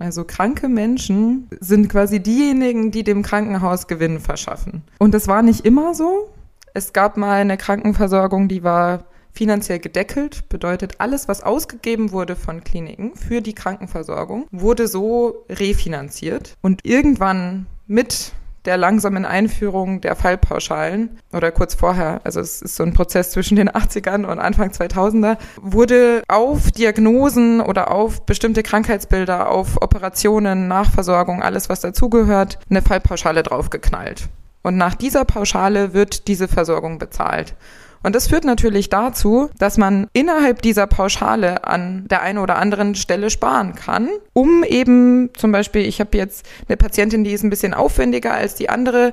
Also 0.00 0.24
kranke 0.24 0.68
Menschen 0.68 1.48
sind 1.60 1.90
quasi 1.90 2.20
diejenigen, 2.20 2.90
die 2.90 3.04
dem 3.04 3.22
Krankenhaus 3.22 3.86
Gewinn 3.86 4.18
verschaffen. 4.18 4.82
Und 4.98 5.12
das 5.12 5.28
war 5.28 5.42
nicht 5.42 5.66
immer 5.66 5.94
so. 5.94 6.30
Es 6.72 6.92
gab 6.92 7.16
mal 7.16 7.40
eine 7.40 7.58
Krankenversorgung, 7.58 8.48
die 8.48 8.62
war 8.62 9.04
finanziell 9.32 9.78
gedeckelt, 9.78 10.48
bedeutet 10.48 10.94
alles, 10.98 11.28
was 11.28 11.42
ausgegeben 11.42 12.12
wurde 12.12 12.34
von 12.34 12.64
Kliniken 12.64 13.14
für 13.14 13.42
die 13.42 13.52
Krankenversorgung, 13.52 14.46
wurde 14.50 14.88
so 14.88 15.44
refinanziert. 15.48 16.56
Und 16.62 16.84
irgendwann 16.84 17.66
mit 17.86 18.32
der 18.64 18.76
langsamen 18.76 19.24
Einführung 19.24 20.00
der 20.00 20.16
Fallpauschalen 20.16 21.18
oder 21.32 21.50
kurz 21.50 21.74
vorher, 21.74 22.20
also 22.24 22.40
es 22.40 22.62
ist 22.62 22.76
so 22.76 22.82
ein 22.82 22.92
Prozess 22.92 23.30
zwischen 23.30 23.56
den 23.56 23.70
80ern 23.70 24.24
und 24.24 24.38
Anfang 24.38 24.70
2000er, 24.70 25.38
wurde 25.60 26.22
auf 26.28 26.70
Diagnosen 26.70 27.60
oder 27.60 27.90
auf 27.90 28.26
bestimmte 28.26 28.62
Krankheitsbilder, 28.62 29.50
auf 29.50 29.80
Operationen, 29.80 30.68
Nachversorgung, 30.68 31.42
alles 31.42 31.68
was 31.68 31.80
dazugehört, 31.80 32.58
eine 32.68 32.82
Fallpauschale 32.82 33.42
draufgeknallt. 33.42 34.28
Und 34.62 34.76
nach 34.76 34.94
dieser 34.94 35.24
Pauschale 35.24 35.94
wird 35.94 36.28
diese 36.28 36.46
Versorgung 36.46 36.98
bezahlt. 36.98 37.54
Und 38.02 38.14
das 38.14 38.28
führt 38.28 38.44
natürlich 38.44 38.88
dazu, 38.88 39.50
dass 39.58 39.76
man 39.76 40.06
innerhalb 40.12 40.62
dieser 40.62 40.86
Pauschale 40.86 41.64
an 41.64 42.06
der 42.08 42.22
einen 42.22 42.38
oder 42.38 42.56
anderen 42.56 42.94
Stelle 42.94 43.30
sparen 43.30 43.74
kann, 43.74 44.08
um 44.32 44.64
eben 44.64 45.30
zum 45.36 45.52
Beispiel, 45.52 45.82
ich 45.82 46.00
habe 46.00 46.16
jetzt 46.16 46.46
eine 46.68 46.76
Patientin, 46.76 47.24
die 47.24 47.32
ist 47.32 47.42
ein 47.42 47.50
bisschen 47.50 47.74
aufwendiger 47.74 48.32
als 48.32 48.54
die 48.54 48.70
andere, 48.70 49.12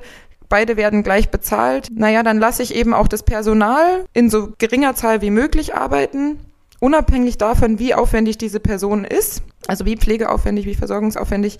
beide 0.49 0.77
werden 0.77 1.03
gleich 1.03 1.29
bezahlt. 1.29 1.89
Naja, 1.91 2.23
dann 2.23 2.39
lasse 2.39 2.63
ich 2.63 2.73
eben 2.73 2.93
auch 2.93 3.09
das 3.09 3.23
Personal 3.23 4.05
in 4.13 4.29
so 4.29 4.53
geringer 4.57 4.95
Zahl 4.95 5.21
wie 5.21 5.31
möglich 5.31 5.75
arbeiten 5.75 6.39
unabhängig 6.79 7.37
davon, 7.37 7.79
wie 7.79 7.93
aufwendig 7.93 8.37
diese 8.37 8.59
Person 8.59 9.03
ist, 9.03 9.41
also 9.67 9.85
wie 9.85 9.97
pflegeaufwendig, 9.97 10.65
wie 10.65 10.75
versorgungsaufwendig, 10.75 11.59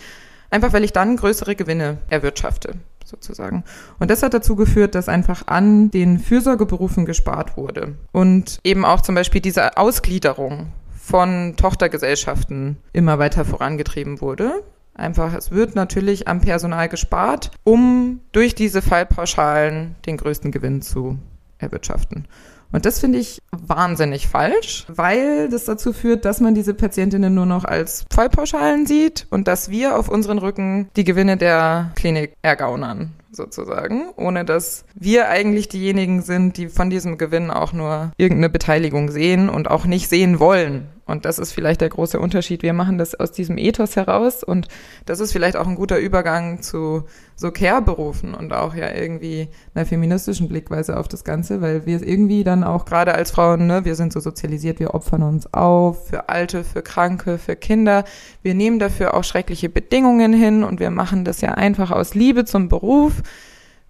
einfach 0.49 0.73
weil 0.73 0.83
ich 0.83 0.93
dann 0.93 1.17
größere 1.17 1.55
Gewinne 1.55 1.97
erwirtschafte 2.09 2.75
sozusagen. 3.07 3.63
Und 3.99 4.11
das 4.11 4.23
hat 4.23 4.33
dazu 4.33 4.55
geführt, 4.55 4.95
dass 4.95 5.09
einfach 5.09 5.47
an 5.47 5.89
den 5.91 6.19
Fürsorgeberufen 6.19 7.05
gespart 7.05 7.57
wurde. 7.57 7.95
Und 8.11 8.59
eben 8.63 8.85
auch 8.85 9.01
zum 9.01 9.15
Beispiel 9.15 9.41
diese 9.41 9.77
Ausgliederung 9.77 10.67
von 10.97 11.55
Tochtergesellschaften 11.55 12.77
immer 12.91 13.17
weiter 13.17 13.45
vorangetrieben 13.45 14.19
wurde. 14.19 14.63
Einfach, 14.93 15.33
es 15.33 15.51
wird 15.51 15.75
natürlich 15.75 16.27
am 16.27 16.41
Personal 16.41 16.89
gespart, 16.89 17.51
um 17.63 18.19
durch 18.31 18.55
diese 18.55 18.81
Fallpauschalen 18.81 19.95
den 20.05 20.17
größten 20.17 20.51
Gewinn 20.51 20.81
zu 20.81 21.19
erwirtschaften. 21.59 22.25
Und 22.71 22.86
das 22.86 22.99
finde 22.99 23.19
ich 23.19 23.41
wahnsinnig 23.51 24.27
falsch, 24.27 24.86
weil 24.89 25.49
das 25.49 25.65
dazu 25.65 25.93
führt, 25.93 26.25
dass 26.25 26.41
man 26.41 26.53
diese 26.53 26.73
Patientinnen 26.73 27.34
nur 27.34 27.45
noch 27.45 27.63
als 27.63 28.06
Fallpauschalen 28.12 28.86
sieht 28.86 29.25
und 29.30 29.47
dass 29.47 29.69
wir 29.69 29.97
auf 29.97 30.10
unseren 30.10 30.38
Rücken 30.38 30.89
die 30.95 31.03
Gewinne 31.03 31.38
der 31.38 31.91
Klinik 31.95 32.34
ergaunern, 32.41 33.13
sozusagen, 33.32 34.10
ohne 34.17 34.43
dass 34.43 34.84
wir 34.95 35.30
eigentlich 35.30 35.69
diejenigen 35.69 36.21
sind, 36.21 36.58
die 36.58 36.67
von 36.67 36.89
diesem 36.89 37.17
Gewinn 37.17 37.51
auch 37.51 37.71
nur 37.71 38.12
irgendeine 38.17 38.49
Beteiligung 38.49 39.12
sehen 39.12 39.49
und 39.49 39.69
auch 39.69 39.86
nicht 39.86 40.10
sehen 40.10 40.39
wollen. 40.39 40.89
Und 41.07 41.23
das 41.25 41.39
ist 41.39 41.53
vielleicht 41.53 41.81
der 41.81 41.89
große 41.89 42.19
Unterschied. 42.19 42.61
Wir 42.61 42.73
machen 42.73 42.97
das 42.97 43.15
aus 43.15 43.31
diesem 43.31 43.57
Ethos 43.57 43.95
heraus 43.95 44.43
und 44.43 44.67
das 45.05 45.21
ist 45.21 45.31
vielleicht 45.31 45.55
auch 45.55 45.65
ein 45.65 45.75
guter 45.75 45.97
Übergang 45.97 46.61
zu 46.61 47.05
so 47.35 47.51
Care-Berufen 47.51 48.33
und 48.33 48.51
auch 48.51 48.75
ja 48.75 48.93
irgendwie 48.93 49.47
einer 49.73 49.85
feministischen 49.85 50.49
Blickweise 50.49 50.97
auf 50.97 51.07
das 51.07 51.23
Ganze, 51.23 51.61
weil 51.61 51.85
wir 51.85 52.05
irgendwie 52.05 52.43
dann 52.43 52.63
auch 52.63 52.83
gerade 52.83 53.15
als 53.15 53.31
Frauen, 53.31 53.67
ne, 53.67 53.85
wir 53.85 53.95
sind 53.95 54.11
so 54.11 54.19
sozialisiert, 54.19 54.79
wir 54.79 54.93
opfern 54.93 55.23
uns 55.23 55.53
auf 55.53 56.09
für 56.09 56.29
Alte, 56.29 56.63
für 56.63 56.81
Kranke, 56.81 57.37
für 57.37 57.55
Kinder. 57.55 58.03
Wir 58.41 58.53
nehmen 58.53 58.77
dafür 58.77 59.13
auch 59.13 59.23
schreckliche 59.23 59.69
Bedingungen 59.69 60.33
hin 60.33 60.63
und 60.63 60.79
wir 60.79 60.91
machen 60.91 61.23
das 61.23 61.39
ja 61.41 61.51
einfach 61.51 61.91
aus 61.91 62.15
Liebe 62.15 62.43
zum 62.43 62.67
Beruf. 62.67 63.13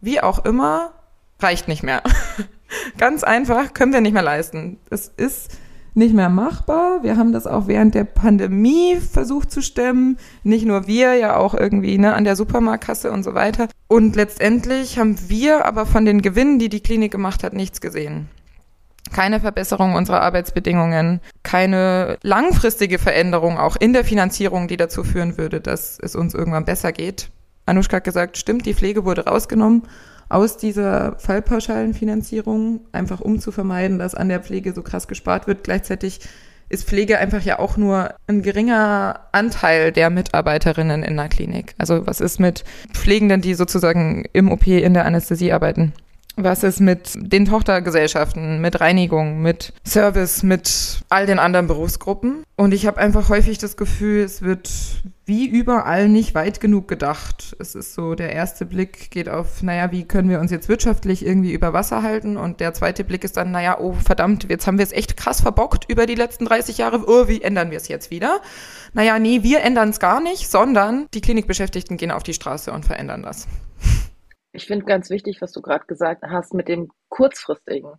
Wie 0.01 0.21
auch 0.21 0.45
immer, 0.45 0.91
reicht 1.39 1.67
nicht 1.67 1.81
mehr. 1.81 2.03
Ganz 2.97 3.23
einfach, 3.23 3.73
können 3.73 3.93
wir 3.93 4.01
nicht 4.01 4.13
mehr 4.13 4.21
leisten. 4.21 4.77
Es 4.89 5.07
ist 5.07 5.51
nicht 5.97 6.13
mehr 6.13 6.29
machbar. 6.29 7.03
Wir 7.03 7.17
haben 7.17 7.33
das 7.33 7.47
auch 7.47 7.67
während 7.67 7.95
der 7.95 8.05
Pandemie 8.05 8.97
versucht 8.97 9.51
zu 9.51 9.61
stemmen. 9.61 10.17
Nicht 10.43 10.65
nur 10.65 10.87
wir, 10.87 11.15
ja 11.15 11.35
auch 11.35 11.53
irgendwie 11.53 11.97
ne, 11.97 12.13
an 12.13 12.23
der 12.23 12.35
Supermarktkasse 12.35 13.11
und 13.11 13.23
so 13.23 13.33
weiter. 13.33 13.67
Und 13.87 14.15
letztendlich 14.15 14.99
haben 14.99 15.17
wir 15.27 15.65
aber 15.65 15.85
von 15.85 16.05
den 16.05 16.21
Gewinnen, 16.21 16.59
die 16.59 16.69
die 16.69 16.81
Klinik 16.81 17.11
gemacht 17.11 17.43
hat, 17.43 17.53
nichts 17.53 17.81
gesehen. 17.81 18.29
Keine 19.13 19.39
Verbesserung 19.39 19.95
unserer 19.95 20.21
Arbeitsbedingungen, 20.21 21.21
keine 21.43 22.17
langfristige 22.21 22.99
Veränderung 22.99 23.57
auch 23.57 23.77
in 23.77 23.93
der 23.93 24.03
Finanzierung, 24.03 24.67
die 24.67 24.77
dazu 24.77 25.03
führen 25.03 25.37
würde, 25.37 25.61
dass 25.61 25.97
es 25.99 26.15
uns 26.15 26.33
irgendwann 26.33 26.65
besser 26.65 26.91
geht. 26.91 27.29
Anushka 27.65 27.97
hat 27.97 28.03
gesagt, 28.03 28.37
stimmt, 28.37 28.65
die 28.65 28.73
Pflege 28.73 29.05
wurde 29.05 29.25
rausgenommen 29.25 29.83
aus 30.29 30.57
dieser 30.57 31.17
Fallpauschalenfinanzierung, 31.19 32.81
einfach 32.91 33.21
um 33.21 33.39
zu 33.39 33.51
vermeiden, 33.51 33.99
dass 33.99 34.15
an 34.15 34.29
der 34.29 34.41
Pflege 34.41 34.73
so 34.73 34.81
krass 34.81 35.07
gespart 35.07 35.47
wird. 35.47 35.63
Gleichzeitig 35.63 36.19
ist 36.69 36.87
Pflege 36.87 37.17
einfach 37.17 37.41
ja 37.43 37.59
auch 37.59 37.77
nur 37.77 38.13
ein 38.27 38.41
geringer 38.41 39.21
Anteil 39.31 39.91
der 39.91 40.09
Mitarbeiterinnen 40.09 41.03
in 41.03 41.15
der 41.15 41.29
Klinik. 41.29 41.75
Also 41.77 42.05
was 42.05 42.19
ist 42.19 42.39
mit 42.39 42.65
Pflegenden, 42.93 43.41
die 43.41 43.53
sozusagen 43.53 44.25
im 44.33 44.51
OP 44.51 44.67
in 44.67 44.93
der 44.93 45.05
Anästhesie 45.05 45.53
arbeiten? 45.53 45.93
Was 46.39 46.61
ist 46.61 46.79
mit 46.79 47.13
den 47.15 47.45
Tochtergesellschaften, 47.45 48.61
mit 48.61 48.79
Reinigung, 48.79 49.41
mit 49.41 49.73
Service, 49.83 50.43
mit 50.43 50.99
all 51.09 51.25
den 51.25 51.39
anderen 51.39 51.65
Berufsgruppen? 51.65 52.43
Und 52.55 52.75
ich 52.75 52.85
habe 52.85 52.99
einfach 52.99 53.29
häufig 53.29 53.57
das 53.57 53.75
Gefühl, 53.75 54.21
es 54.21 54.43
wird 54.43 54.69
wie 55.25 55.47
überall 55.47 56.07
nicht 56.07 56.35
weit 56.35 56.59
genug 56.59 56.87
gedacht. 56.87 57.55
Es 57.57 57.73
ist 57.73 57.95
so, 57.95 58.13
der 58.13 58.33
erste 58.33 58.67
Blick 58.67 59.09
geht 59.09 59.29
auf, 59.29 59.63
naja, 59.63 59.91
wie 59.91 60.03
können 60.03 60.29
wir 60.29 60.39
uns 60.39 60.51
jetzt 60.51 60.69
wirtschaftlich 60.69 61.25
irgendwie 61.25 61.53
über 61.53 61.73
Wasser 61.73 62.03
halten? 62.03 62.37
Und 62.37 62.59
der 62.59 62.75
zweite 62.75 63.03
Blick 63.03 63.23
ist 63.23 63.35
dann, 63.35 63.49
naja, 63.49 63.79
oh 63.79 63.93
verdammt, 63.93 64.45
jetzt 64.47 64.67
haben 64.67 64.77
wir 64.77 64.85
es 64.85 64.91
echt 64.91 65.17
krass 65.17 65.41
verbockt 65.41 65.89
über 65.89 66.05
die 66.05 66.15
letzten 66.15 66.45
30 66.45 66.77
Jahre. 66.77 67.03
Oh, 67.07 67.27
wie 67.27 67.41
ändern 67.41 67.71
wir 67.71 67.77
es 67.77 67.87
jetzt 67.87 68.11
wieder? 68.11 68.41
Naja, 68.93 69.17
nee, 69.17 69.41
wir 69.41 69.61
ändern 69.61 69.89
es 69.89 69.99
gar 69.99 70.21
nicht, 70.21 70.51
sondern 70.51 71.07
die 71.15 71.21
Klinikbeschäftigten 71.21 71.97
gehen 71.97 72.11
auf 72.11 72.21
die 72.21 72.35
Straße 72.35 72.71
und 72.71 72.85
verändern 72.85 73.23
das. 73.23 73.47
Ich 74.57 74.65
finde 74.65 74.85
ganz 74.85 75.11
wichtig, 75.11 75.39
was 75.39 75.51
du 75.51 75.61
gerade 75.61 75.85
gesagt 75.85 76.23
hast 76.23 76.55
mit 76.55 76.67
dem 76.67 76.89
kurzfristigen. 77.09 77.91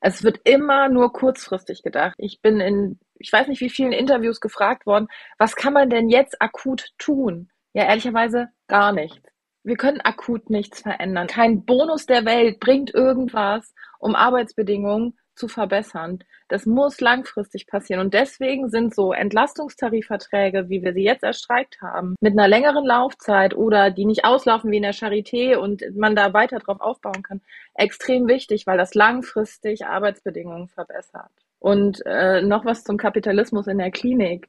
Es 0.00 0.22
wird 0.24 0.40
immer 0.44 0.88
nur 0.88 1.12
kurzfristig 1.12 1.82
gedacht. 1.82 2.14
Ich 2.16 2.40
bin 2.40 2.60
in, 2.60 2.98
ich 3.18 3.30
weiß 3.30 3.46
nicht 3.46 3.60
wie 3.60 3.68
vielen 3.68 3.92
Interviews 3.92 4.40
gefragt 4.40 4.86
worden, 4.86 5.08
was 5.36 5.54
kann 5.54 5.74
man 5.74 5.90
denn 5.90 6.08
jetzt 6.08 6.40
akut 6.40 6.92
tun? 6.96 7.50
Ja, 7.74 7.84
ehrlicherweise 7.84 8.48
gar 8.68 8.92
nichts. 8.92 9.20
Wir 9.62 9.76
können 9.76 10.00
akut 10.00 10.48
nichts 10.48 10.80
verändern. 10.80 11.26
Kein 11.26 11.66
Bonus 11.66 12.06
der 12.06 12.24
Welt 12.24 12.58
bringt 12.58 12.94
irgendwas, 12.94 13.74
um 13.98 14.16
Arbeitsbedingungen 14.16 15.18
zu 15.38 15.48
verbessern. 15.48 16.18
Das 16.48 16.66
muss 16.66 17.00
langfristig 17.00 17.66
passieren. 17.66 18.00
Und 18.00 18.14
deswegen 18.14 18.68
sind 18.68 18.94
so 18.94 19.12
Entlastungstarifverträge, 19.12 20.68
wie 20.68 20.82
wir 20.82 20.92
sie 20.92 21.04
jetzt 21.04 21.22
erstreikt 21.22 21.80
haben, 21.80 22.16
mit 22.20 22.32
einer 22.32 22.48
längeren 22.48 22.84
Laufzeit 22.84 23.54
oder 23.54 23.90
die 23.90 24.04
nicht 24.04 24.24
auslaufen 24.24 24.70
wie 24.70 24.76
in 24.76 24.82
der 24.82 24.94
Charité 24.94 25.56
und 25.56 25.82
man 25.96 26.16
da 26.16 26.32
weiter 26.32 26.58
drauf 26.58 26.80
aufbauen 26.80 27.22
kann, 27.22 27.40
extrem 27.74 28.26
wichtig, 28.28 28.66
weil 28.66 28.78
das 28.78 28.94
langfristig 28.94 29.86
Arbeitsbedingungen 29.86 30.68
verbessert. 30.68 31.30
Und 31.60 32.02
äh, 32.06 32.42
noch 32.42 32.64
was 32.64 32.84
zum 32.84 32.96
Kapitalismus 32.96 33.66
in 33.66 33.78
der 33.78 33.90
Klinik. 33.90 34.48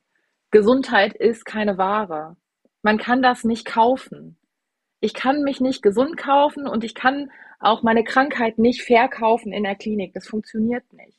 Gesundheit 0.52 1.14
ist 1.14 1.46
keine 1.46 1.78
Ware. 1.78 2.36
Man 2.82 2.98
kann 2.98 3.22
das 3.22 3.44
nicht 3.44 3.66
kaufen. 3.66 4.39
Ich 5.00 5.14
kann 5.14 5.44
mich 5.44 5.62
nicht 5.62 5.82
gesund 5.82 6.18
kaufen 6.18 6.68
und 6.68 6.84
ich 6.84 6.94
kann 6.94 7.32
auch 7.60 7.84
meine 7.84 8.04
Krankheit 8.04 8.58
nicht 8.58 8.84
verkaufen 8.84 9.54
in 9.54 9.64
der 9.64 9.76
Klinik. 9.76 10.14
Das 10.14 10.28
funktioniert 10.28 10.84
nicht. 10.94 11.18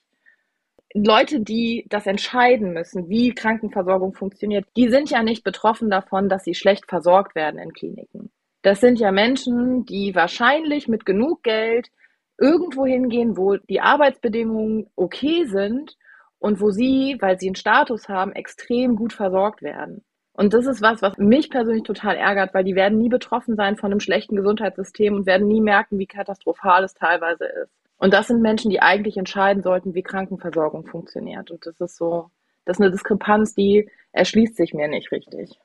Leute, 0.92 1.40
die 1.40 1.86
das 1.88 2.06
entscheiden 2.06 2.72
müssen, 2.72 3.08
wie 3.08 3.32
Krankenversorgung 3.32 4.12
funktioniert, 4.12 4.66
die 4.76 4.88
sind 4.88 5.08
ja 5.08 5.22
nicht 5.22 5.44
betroffen 5.44 5.88
davon, 5.88 6.28
dass 6.28 6.44
sie 6.44 6.54
schlecht 6.54 6.86
versorgt 6.88 7.34
werden 7.34 7.60
in 7.60 7.72
Kliniken. 7.72 8.30
Das 8.62 8.80
sind 8.80 8.98
ja 8.98 9.12
Menschen, 9.12 9.84
die 9.86 10.14
wahrscheinlich 10.14 10.88
mit 10.88 11.06
genug 11.06 11.42
Geld 11.42 11.90
irgendwo 12.38 12.86
hingehen, 12.86 13.36
wo 13.36 13.56
die 13.56 13.80
Arbeitsbedingungen 13.80 14.90
okay 14.96 15.44
sind 15.44 15.96
und 16.38 16.60
wo 16.60 16.70
sie, 16.70 17.16
weil 17.20 17.38
sie 17.38 17.48
einen 17.48 17.54
Status 17.54 18.08
haben, 18.08 18.32
extrem 18.32 18.96
gut 18.96 19.12
versorgt 19.12 19.62
werden. 19.62 20.04
Und 20.40 20.54
das 20.54 20.64
ist 20.64 20.80
was, 20.80 21.02
was 21.02 21.18
mich 21.18 21.50
persönlich 21.50 21.82
total 21.82 22.16
ärgert, 22.16 22.54
weil 22.54 22.64
die 22.64 22.74
werden 22.74 22.96
nie 22.96 23.10
betroffen 23.10 23.56
sein 23.56 23.76
von 23.76 23.90
einem 23.90 24.00
schlechten 24.00 24.36
Gesundheitssystem 24.36 25.14
und 25.14 25.26
werden 25.26 25.46
nie 25.46 25.60
merken, 25.60 25.98
wie 25.98 26.06
katastrophal 26.06 26.82
es 26.82 26.94
teilweise 26.94 27.44
ist. 27.44 27.70
Und 27.98 28.14
das 28.14 28.28
sind 28.28 28.40
Menschen, 28.40 28.70
die 28.70 28.80
eigentlich 28.80 29.18
entscheiden 29.18 29.62
sollten, 29.62 29.92
wie 29.92 30.02
Krankenversorgung 30.02 30.86
funktioniert. 30.86 31.50
Und 31.50 31.66
das 31.66 31.78
ist 31.78 31.98
so, 31.98 32.30
das 32.64 32.78
ist 32.78 32.80
eine 32.80 32.90
Diskrepanz, 32.90 33.54
die 33.54 33.90
erschließt 34.12 34.56
sich 34.56 34.72
mir 34.72 34.88
nicht 34.88 35.12
richtig. 35.12 35.60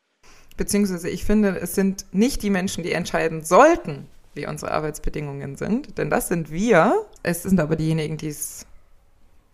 Beziehungsweise 0.57 1.09
ich 1.09 1.23
finde, 1.23 1.57
es 1.57 1.73
sind 1.73 2.05
nicht 2.11 2.43
die 2.43 2.49
Menschen, 2.49 2.83
die 2.83 2.91
entscheiden 2.91 3.45
sollten, 3.45 4.07
wie 4.33 4.45
unsere 4.45 4.73
Arbeitsbedingungen 4.73 5.55
sind, 5.55 5.97
denn 5.97 6.09
das 6.09 6.27
sind 6.27 6.51
wir. 6.51 7.05
Es 7.23 7.43
sind 7.43 7.61
aber 7.61 7.77
diejenigen, 7.77 8.17
die 8.17 8.27
es 8.27 8.67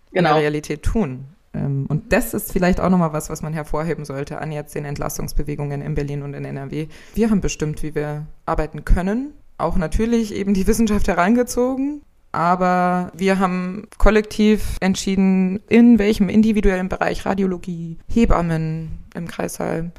genau. 0.10 0.18
in 0.18 0.24
der 0.24 0.32
genau. 0.32 0.40
Realität 0.40 0.82
tun. 0.82 1.28
Ähm, 1.54 1.86
und 1.88 2.14
das 2.14 2.34
ist 2.34 2.52
vielleicht 2.52 2.80
auch 2.80 2.90
nochmal 2.90 3.14
was, 3.14 3.30
was 3.30 3.42
man 3.42 3.54
hervorheben 3.54 4.06
sollte 4.06 4.40
an 4.40 4.52
jetzt 4.52 4.76
den 4.76 4.86
Entlastungsbewegungen 4.86 5.82
in 5.82 5.96
Berlin 5.96 6.24
und 6.24 6.34
in 6.34 6.46
NRW. 6.46 6.88
Wir 7.14 7.30
haben 7.30 7.42
bestimmt, 7.42 7.84
wie 7.84 7.96
wir 7.96 8.26
arbeiten 8.46 8.86
können. 8.86 9.34
Auch 9.58 9.78
natürlich 9.78 10.34
eben 10.34 10.54
die 10.54 10.68
Wissenschaft 10.68 11.08
herangezogen. 11.08 12.02
Aber 12.34 13.12
wir 13.14 13.40
haben 13.40 13.88
kollektiv 13.98 14.78
entschieden, 14.80 15.60
in 15.68 16.00
welchem 16.00 16.30
individuellen 16.30 16.88
Bereich 16.88 17.26
Radiologie, 17.26 17.98
Hebammen 18.08 19.00
im 19.14 19.28
Kreissaal, 19.28 19.92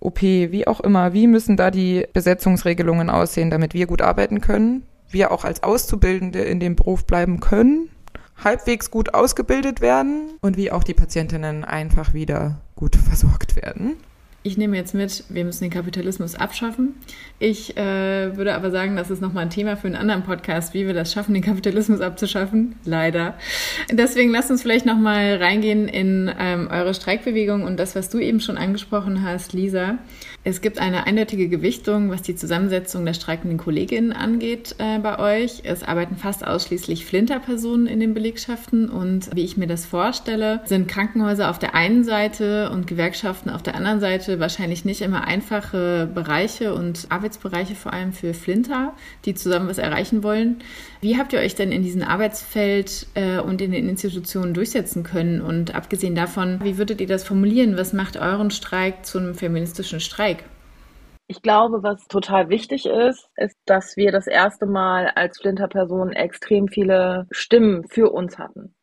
OP, 0.00 0.20
wie 0.20 0.66
auch 0.66 0.80
immer, 0.80 1.12
wie 1.12 1.28
müssen 1.28 1.56
da 1.56 1.70
die 1.70 2.04
Besetzungsregelungen 2.12 3.08
aussehen, 3.08 3.50
damit 3.50 3.72
wir 3.72 3.86
gut 3.86 4.02
arbeiten 4.02 4.40
können, 4.40 4.82
wir 5.10 5.30
auch 5.30 5.44
als 5.44 5.62
Auszubildende 5.62 6.40
in 6.40 6.58
dem 6.58 6.74
Beruf 6.74 7.06
bleiben 7.06 7.38
können 7.38 7.88
halbwegs 8.42 8.90
gut 8.90 9.14
ausgebildet 9.14 9.80
werden 9.80 10.30
und 10.40 10.56
wie 10.56 10.70
auch 10.70 10.84
die 10.84 10.94
Patientinnen 10.94 11.64
einfach 11.64 12.14
wieder 12.14 12.60
gut 12.74 12.96
versorgt 13.08 13.56
werden. 13.56 13.96
Ich 14.46 14.56
nehme 14.56 14.76
jetzt 14.76 14.94
mit, 14.94 15.24
wir 15.28 15.44
müssen 15.44 15.64
den 15.64 15.72
Kapitalismus 15.72 16.36
abschaffen. 16.36 16.94
Ich 17.40 17.76
äh, 17.76 18.36
würde 18.36 18.54
aber 18.54 18.70
sagen, 18.70 18.94
das 18.94 19.10
ist 19.10 19.20
nochmal 19.20 19.42
ein 19.42 19.50
Thema 19.50 19.76
für 19.76 19.88
einen 19.88 19.96
anderen 19.96 20.22
Podcast, 20.22 20.72
wie 20.72 20.86
wir 20.86 20.94
das 20.94 21.12
schaffen, 21.12 21.34
den 21.34 21.42
Kapitalismus 21.42 22.00
abzuschaffen. 22.00 22.76
Leider. 22.84 23.34
Deswegen 23.90 24.30
lasst 24.30 24.52
uns 24.52 24.62
vielleicht 24.62 24.86
nochmal 24.86 25.38
reingehen 25.42 25.88
in 25.88 26.32
ähm, 26.38 26.68
eure 26.70 26.94
Streikbewegung 26.94 27.64
und 27.64 27.76
das, 27.76 27.96
was 27.96 28.08
du 28.08 28.20
eben 28.20 28.38
schon 28.38 28.56
angesprochen 28.56 29.24
hast, 29.24 29.52
Lisa. 29.52 29.98
Es 30.48 30.60
gibt 30.60 30.78
eine 30.78 31.08
eindeutige 31.08 31.48
Gewichtung, 31.48 32.08
was 32.08 32.22
die 32.22 32.36
Zusammensetzung 32.36 33.04
der 33.04 33.14
streikenden 33.14 33.58
Kolleginnen 33.58 34.12
angeht 34.12 34.76
äh, 34.78 35.00
bei 35.00 35.18
euch. 35.18 35.62
Es 35.64 35.82
arbeiten 35.82 36.14
fast 36.14 36.46
ausschließlich 36.46 37.04
Flinterpersonen 37.04 37.88
in 37.88 37.98
den 37.98 38.14
Belegschaften 38.14 38.88
und 38.88 39.28
wie 39.34 39.42
ich 39.42 39.56
mir 39.56 39.66
das 39.66 39.86
vorstelle, 39.86 40.60
sind 40.64 40.86
Krankenhäuser 40.86 41.50
auf 41.50 41.58
der 41.58 41.74
einen 41.74 42.04
Seite 42.04 42.70
und 42.70 42.86
Gewerkschaften 42.86 43.50
auf 43.50 43.64
der 43.64 43.74
anderen 43.74 43.98
Seite 43.98 44.38
wahrscheinlich 44.38 44.84
nicht 44.84 45.00
immer 45.00 45.24
einfache 45.24 46.08
Bereiche 46.14 46.76
und 46.76 47.08
Arbeitsbereiche 47.08 47.74
vor 47.74 47.92
allem 47.92 48.12
für 48.12 48.32
Flinter, 48.32 48.94
die 49.24 49.34
zusammen 49.34 49.68
was 49.68 49.78
erreichen 49.78 50.22
wollen. 50.22 50.58
Wie 51.00 51.18
habt 51.18 51.32
ihr 51.32 51.40
euch 51.40 51.56
denn 51.56 51.72
in 51.72 51.82
diesem 51.82 52.02
Arbeitsfeld 52.02 53.08
äh, 53.14 53.40
und 53.40 53.60
in 53.60 53.72
den 53.72 53.88
Institutionen 53.88 54.54
durchsetzen 54.54 55.02
können? 55.02 55.40
Und 55.40 55.74
abgesehen 55.74 56.14
davon, 56.14 56.60
wie 56.62 56.78
würdet 56.78 57.00
ihr 57.00 57.08
das 57.08 57.24
formulieren? 57.24 57.76
Was 57.76 57.92
macht 57.92 58.16
euren 58.16 58.52
Streik 58.52 59.04
zu 59.04 59.18
einem 59.18 59.34
feministischen 59.34 59.98
Streik? 59.98 60.35
Ich 61.28 61.42
glaube, 61.42 61.82
was 61.82 62.06
total 62.06 62.48
wichtig 62.50 62.86
ist, 62.86 63.28
ist, 63.36 63.58
dass 63.64 63.96
wir 63.96 64.12
das 64.12 64.28
erste 64.28 64.64
Mal 64.66 65.08
als 65.08 65.38
Flinterpersonen 65.38 66.12
extrem 66.14 66.68
viele 66.68 67.26
Stimmen 67.32 67.88
für 67.88 68.12
uns 68.12 68.38
hatten. 68.38 68.74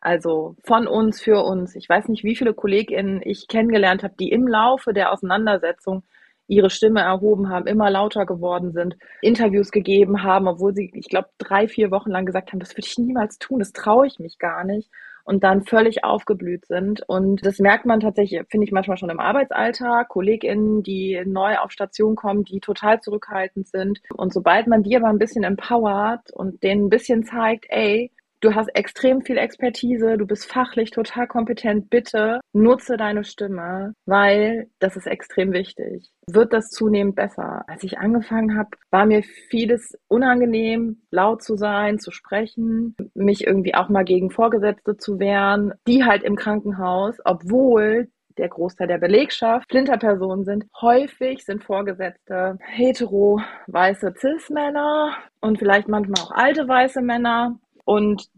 Also 0.00 0.56
von 0.64 0.86
uns 0.86 1.20
für 1.20 1.42
uns. 1.44 1.74
Ich 1.76 1.88
weiß 1.88 2.08
nicht, 2.08 2.24
wie 2.24 2.36
viele 2.36 2.54
KollegInnen 2.54 3.20
ich 3.22 3.48
kennengelernt 3.48 4.04
habe, 4.04 4.14
die 4.18 4.30
im 4.30 4.46
Laufe 4.46 4.94
der 4.94 5.12
Auseinandersetzung 5.12 6.04
ihre 6.48 6.70
Stimme 6.70 7.00
erhoben 7.00 7.50
haben, 7.50 7.66
immer 7.66 7.90
lauter 7.90 8.24
geworden 8.24 8.72
sind, 8.72 8.96
Interviews 9.20 9.70
gegeben 9.70 10.22
haben, 10.22 10.46
obwohl 10.48 10.74
sie, 10.74 10.90
ich 10.94 11.08
glaube, 11.08 11.28
drei, 11.38 11.68
vier 11.68 11.90
Wochen 11.90 12.10
lang 12.10 12.24
gesagt 12.24 12.52
haben, 12.52 12.60
das 12.60 12.70
würde 12.72 12.86
ich 12.86 12.98
niemals 12.98 13.38
tun, 13.38 13.58
das 13.58 13.72
traue 13.72 14.06
ich 14.06 14.18
mich 14.20 14.38
gar 14.38 14.64
nicht 14.64 14.90
und 15.26 15.42
dann 15.42 15.64
völlig 15.64 16.04
aufgeblüht 16.04 16.66
sind. 16.66 17.02
Und 17.08 17.44
das 17.44 17.58
merkt 17.58 17.84
man 17.84 18.00
tatsächlich, 18.00 18.42
finde 18.48 18.64
ich 18.64 18.72
manchmal 18.72 18.96
schon 18.96 19.10
im 19.10 19.20
Arbeitsalltag, 19.20 20.08
KollegInnen, 20.08 20.84
die 20.84 21.20
neu 21.26 21.56
auf 21.58 21.72
Station 21.72 22.14
kommen, 22.14 22.44
die 22.44 22.60
total 22.60 23.00
zurückhaltend 23.00 23.68
sind. 23.68 24.00
Und 24.14 24.32
sobald 24.32 24.68
man 24.68 24.84
die 24.84 24.96
aber 24.96 25.08
ein 25.08 25.18
bisschen 25.18 25.42
empowert 25.42 26.30
und 26.32 26.62
denen 26.62 26.86
ein 26.86 26.90
bisschen 26.90 27.24
zeigt, 27.24 27.66
ey, 27.68 28.12
Du 28.46 28.54
hast 28.54 28.68
extrem 28.76 29.22
viel 29.22 29.38
Expertise, 29.38 30.16
du 30.16 30.24
bist 30.24 30.46
fachlich 30.46 30.92
total 30.92 31.26
kompetent. 31.26 31.90
Bitte 31.90 32.38
nutze 32.52 32.96
deine 32.96 33.24
Stimme, 33.24 33.92
weil 34.04 34.68
das 34.78 34.94
ist 34.94 35.08
extrem 35.08 35.52
wichtig. 35.52 36.12
Wird 36.30 36.52
das 36.52 36.70
zunehmend 36.70 37.16
besser? 37.16 37.64
Als 37.66 37.82
ich 37.82 37.98
angefangen 37.98 38.56
habe, 38.56 38.68
war 38.92 39.04
mir 39.04 39.24
vieles 39.24 39.98
unangenehm, 40.06 41.02
laut 41.10 41.42
zu 41.42 41.56
sein, 41.56 41.98
zu 41.98 42.12
sprechen, 42.12 42.94
mich 43.14 43.44
irgendwie 43.44 43.74
auch 43.74 43.88
mal 43.88 44.04
gegen 44.04 44.30
Vorgesetzte 44.30 44.96
zu 44.96 45.18
wehren, 45.18 45.74
die 45.88 46.04
halt 46.04 46.22
im 46.22 46.36
Krankenhaus, 46.36 47.16
obwohl 47.24 48.06
der 48.38 48.48
Großteil 48.48 48.86
der 48.86 48.98
Belegschaft 48.98 49.68
Flinterpersonen 49.68 50.44
sind. 50.44 50.66
Häufig 50.80 51.44
sind 51.44 51.64
Vorgesetzte 51.64 52.58
hetero 52.60 53.40
weiße 53.66 54.14
Cis-Männer 54.16 55.16
und 55.40 55.58
vielleicht 55.58 55.88
manchmal 55.88 56.22
auch 56.22 56.30
alte 56.30 56.68
weiße 56.68 57.02
Männer. 57.02 57.58
Und 57.84 58.28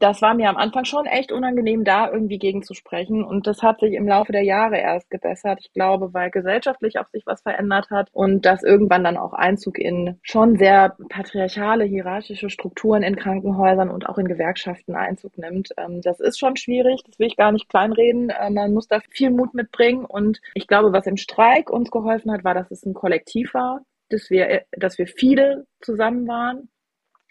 das 0.00 0.22
war 0.22 0.34
mir 0.34 0.48
am 0.48 0.56
Anfang 0.56 0.84
schon 0.84 1.06
echt 1.06 1.30
unangenehm, 1.30 1.84
da 1.84 2.10
irgendwie 2.10 2.38
gegen 2.38 2.62
zu 2.62 2.74
sprechen. 2.74 3.22
Und 3.22 3.46
das 3.46 3.62
hat 3.62 3.80
sich 3.80 3.92
im 3.92 4.08
Laufe 4.08 4.32
der 4.32 4.42
Jahre 4.42 4.78
erst 4.78 5.10
gebessert. 5.10 5.58
Ich 5.60 5.72
glaube, 5.72 6.12
weil 6.14 6.30
gesellschaftlich 6.30 6.98
auch 6.98 7.08
sich 7.10 7.24
was 7.26 7.42
verändert 7.42 7.90
hat 7.90 8.08
und 8.12 8.44
das 8.46 8.62
irgendwann 8.62 9.04
dann 9.04 9.16
auch 9.16 9.32
Einzug 9.32 9.78
in 9.78 10.18
schon 10.22 10.56
sehr 10.56 10.96
patriarchale, 11.08 11.84
hierarchische 11.84 12.50
Strukturen 12.50 13.02
in 13.02 13.16
Krankenhäusern 13.16 13.90
und 13.90 14.08
auch 14.08 14.18
in 14.18 14.26
Gewerkschaften 14.26 14.94
Einzug 14.94 15.36
nimmt. 15.38 15.70
Ähm, 15.76 16.00
das 16.02 16.20
ist 16.20 16.38
schon 16.38 16.56
schwierig. 16.56 17.02
Das 17.06 17.18
will 17.18 17.26
ich 17.26 17.36
gar 17.36 17.52
nicht 17.52 17.68
kleinreden. 17.68 18.30
Äh, 18.30 18.50
man 18.50 18.72
muss 18.72 18.88
da 18.88 19.00
viel 19.10 19.30
Mut 19.30 19.54
mitbringen. 19.54 20.04
Und 20.04 20.40
ich 20.54 20.66
glaube, 20.66 20.92
was 20.92 21.06
im 21.06 21.16
Streik 21.16 21.70
uns 21.70 21.90
geholfen 21.90 22.32
hat, 22.32 22.44
war, 22.44 22.54
dass 22.54 22.70
es 22.70 22.84
ein 22.86 22.94
Kollektiv 22.94 23.54
war, 23.54 23.82
dass 24.08 24.30
wir, 24.30 24.62
dass 24.72 24.98
wir 24.98 25.06
viele 25.06 25.66
zusammen 25.80 26.26
waren 26.26 26.68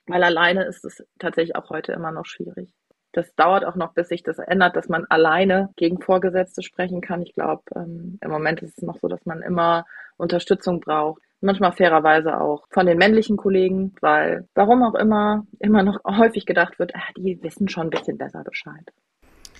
weil 0.09 0.23
alleine 0.23 0.63
ist 0.65 0.83
es 0.85 1.03
tatsächlich 1.19 1.55
auch 1.55 1.69
heute 1.69 1.93
immer 1.93 2.11
noch 2.11 2.25
schwierig. 2.25 2.73
Das 3.11 3.33
dauert 3.35 3.65
auch 3.65 3.75
noch, 3.75 3.93
bis 3.93 4.09
sich 4.09 4.21
das 4.21 4.37
ändert, 4.37 4.75
dass 4.75 4.87
man 4.87 5.05
alleine 5.09 5.69
gegen 5.75 5.99
Vorgesetzte 5.99 6.61
sprechen 6.61 7.01
kann. 7.01 7.23
Ich 7.23 7.33
glaube, 7.33 7.63
ähm, 7.75 8.19
im 8.21 8.29
Moment 8.29 8.61
ist 8.61 8.77
es 8.77 8.83
noch 8.83 8.99
so, 8.99 9.07
dass 9.07 9.25
man 9.25 9.41
immer 9.41 9.85
Unterstützung 10.17 10.79
braucht. 10.79 11.21
Manchmal 11.41 11.71
fairerweise 11.71 12.39
auch 12.39 12.67
von 12.69 12.85
den 12.85 12.97
männlichen 12.97 13.37
Kollegen, 13.37 13.95
weil 14.01 14.47
warum 14.53 14.83
auch 14.83 14.95
immer 14.95 15.47
immer 15.59 15.83
noch 15.83 15.99
häufig 16.05 16.45
gedacht 16.45 16.77
wird, 16.77 16.95
ah, 16.95 17.11
die 17.17 17.41
wissen 17.41 17.69
schon 17.69 17.87
ein 17.87 17.89
bisschen 17.89 18.17
besser 18.17 18.43
Bescheid. 18.43 18.91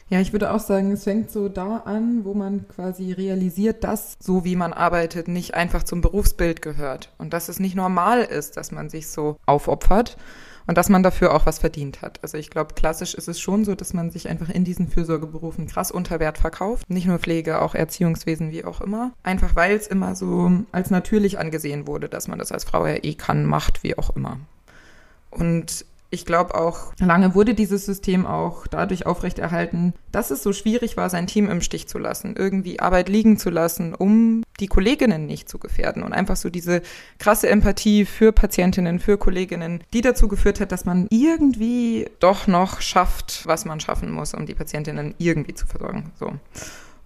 Ja, 0.09 0.19
ich 0.19 0.31
würde 0.31 0.51
auch 0.51 0.59
sagen, 0.59 0.91
es 0.91 1.03
fängt 1.03 1.29
so 1.29 1.49
da 1.49 1.83
an, 1.85 2.25
wo 2.25 2.33
man 2.33 2.67
quasi 2.67 3.11
realisiert, 3.11 3.83
dass 3.83 4.17
so 4.19 4.43
wie 4.43 4.55
man 4.55 4.73
arbeitet 4.73 5.27
nicht 5.27 5.53
einfach 5.53 5.83
zum 5.83 6.01
Berufsbild 6.01 6.63
gehört 6.63 7.13
und 7.19 7.31
dass 7.31 7.47
es 7.47 7.59
nicht 7.59 7.75
normal 7.75 8.21
ist, 8.21 8.57
dass 8.57 8.71
man 8.71 8.89
sich 8.89 9.07
so 9.07 9.37
aufopfert 9.45 10.17
und 10.65 10.77
dass 10.79 10.89
man 10.89 11.03
dafür 11.03 11.35
auch 11.35 11.45
was 11.45 11.59
verdient 11.59 12.01
hat. 12.01 12.19
Also 12.23 12.37
ich 12.37 12.49
glaube, 12.49 12.73
klassisch 12.73 13.13
ist 13.13 13.27
es 13.27 13.39
schon 13.39 13.65
so, 13.65 13.75
dass 13.75 13.93
man 13.93 14.09
sich 14.09 14.29
einfach 14.29 14.49
in 14.49 14.63
diesen 14.63 14.87
Fürsorgeberufen 14.87 15.67
krass 15.67 15.91
unter 15.91 16.19
Wert 16.19 16.39
verkauft. 16.39 16.89
Nicht 16.89 17.05
nur 17.05 17.19
Pflege, 17.19 17.61
auch 17.61 17.75
Erziehungswesen, 17.75 18.51
wie 18.51 18.65
auch 18.65 18.81
immer. 18.81 19.11
Einfach 19.21 19.55
weil 19.55 19.75
es 19.75 19.85
immer 19.85 20.15
so 20.15 20.51
als 20.71 20.89
natürlich 20.89 21.37
angesehen 21.37 21.85
wurde, 21.85 22.09
dass 22.09 22.27
man 22.27 22.39
das 22.39 22.51
als 22.51 22.63
Frau 22.63 22.87
ja 22.87 22.97
eh 23.03 23.13
kann, 23.13 23.45
macht, 23.45 23.83
wie 23.83 23.95
auch 23.95 24.15
immer. 24.15 24.39
Und 25.29 25.85
ich 26.11 26.25
glaube 26.25 26.55
auch, 26.55 26.93
lange 26.99 27.35
wurde 27.35 27.53
dieses 27.53 27.85
System 27.85 28.25
auch 28.25 28.65
dadurch 28.65 29.05
aufrechterhalten, 29.05 29.93
dass 30.11 30.31
es 30.31 30.41
so 30.41 30.53
schwierig 30.53 30.97
war, 30.97 31.09
sein 31.09 31.27
Team 31.27 31.49
im 31.49 31.61
Stich 31.61 31.87
zu 31.87 31.99
lassen, 31.99 32.35
irgendwie 32.35 32.79
Arbeit 32.79 33.09
liegen 33.09 33.37
zu 33.37 33.51
lassen, 33.51 33.93
um 33.93 34.43
die 34.59 34.67
Kolleginnen 34.67 35.27
nicht 35.27 35.47
zu 35.47 35.59
gefährden 35.59 36.01
und 36.01 36.13
einfach 36.13 36.35
so 36.35 36.49
diese 36.49 36.81
krasse 37.19 37.47
Empathie 37.49 38.05
für 38.05 38.31
Patientinnen, 38.31 38.99
für 38.99 39.17
Kolleginnen, 39.17 39.83
die 39.93 40.01
dazu 40.01 40.27
geführt 40.27 40.59
hat, 40.59 40.71
dass 40.71 40.85
man 40.85 41.07
irgendwie 41.11 42.09
doch 42.19 42.47
noch 42.47 42.81
schafft, 42.81 43.45
was 43.45 43.65
man 43.65 43.79
schaffen 43.79 44.11
muss, 44.11 44.33
um 44.33 44.47
die 44.47 44.55
Patientinnen 44.55 45.13
irgendwie 45.19 45.53
zu 45.53 45.67
versorgen. 45.67 46.11
So. 46.19 46.33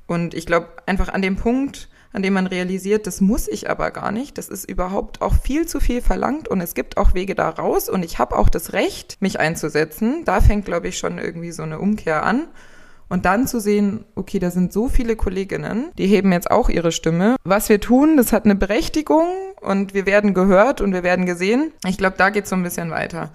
Und 0.08 0.34
ich 0.34 0.46
glaube, 0.46 0.68
einfach 0.86 1.10
an 1.10 1.22
dem 1.22 1.36
Punkt, 1.36 1.90
an 2.14 2.22
dem 2.22 2.34
man 2.34 2.48
realisiert, 2.48 3.08
das 3.08 3.22
muss 3.22 3.48
ich 3.48 3.70
aber 3.70 3.92
gar 3.92 4.12
nicht. 4.12 4.38
Das 4.38 4.48
ist 4.48 4.70
überhaupt 4.70 5.22
auch 5.22 5.34
viel 5.34 5.68
zu 5.68 5.80
viel 5.80 6.02
verlangt 6.02 6.48
und 6.48 6.62
es 6.62 6.76
gibt 6.76 6.98
auch 6.98 7.16
Wege 7.16 7.34
da 7.34 7.50
raus 7.50 7.90
und 7.90 8.06
ich 8.06 8.20
habe 8.20 8.38
auch 8.38 8.50
das 8.50 8.72
Recht, 8.72 9.18
mich 9.20 9.40
einzusetzen. 9.40 10.24
Da 10.24 10.40
fängt, 10.40 10.66
glaube 10.66 10.88
ich, 10.88 10.98
schon 11.00 11.18
irgendwie 11.18 11.52
so 11.52 11.64
eine 11.64 11.80
Umkehr 11.80 12.24
an. 12.24 12.48
Und 13.10 13.26
dann 13.26 13.48
zu 13.48 13.60
sehen, 13.60 14.06
okay, 14.16 14.40
da 14.40 14.50
sind 14.50 14.74
so 14.74 14.88
viele 14.88 15.16
Kolleginnen, 15.16 15.92
die 15.98 16.08
heben 16.08 16.32
jetzt 16.32 16.50
auch 16.50 16.70
ihre 16.70 16.92
Stimme. 16.92 17.36
Was 17.44 17.70
wir 17.70 17.80
tun, 17.80 18.18
das 18.18 18.32
hat 18.32 18.46
eine 18.46 18.56
Berechtigung 18.56 19.28
und 19.62 19.94
wir 19.94 20.06
werden 20.06 20.34
gehört 20.34 20.82
und 20.82 20.94
wir 20.94 21.04
werden 21.04 21.26
gesehen. 21.26 21.74
Ich 21.86 21.98
glaube, 21.98 22.16
da 22.18 22.30
geht 22.30 22.46
es 22.46 22.50
so 22.50 22.56
ein 22.56 22.64
bisschen 22.64 22.90
weiter. 22.90 23.32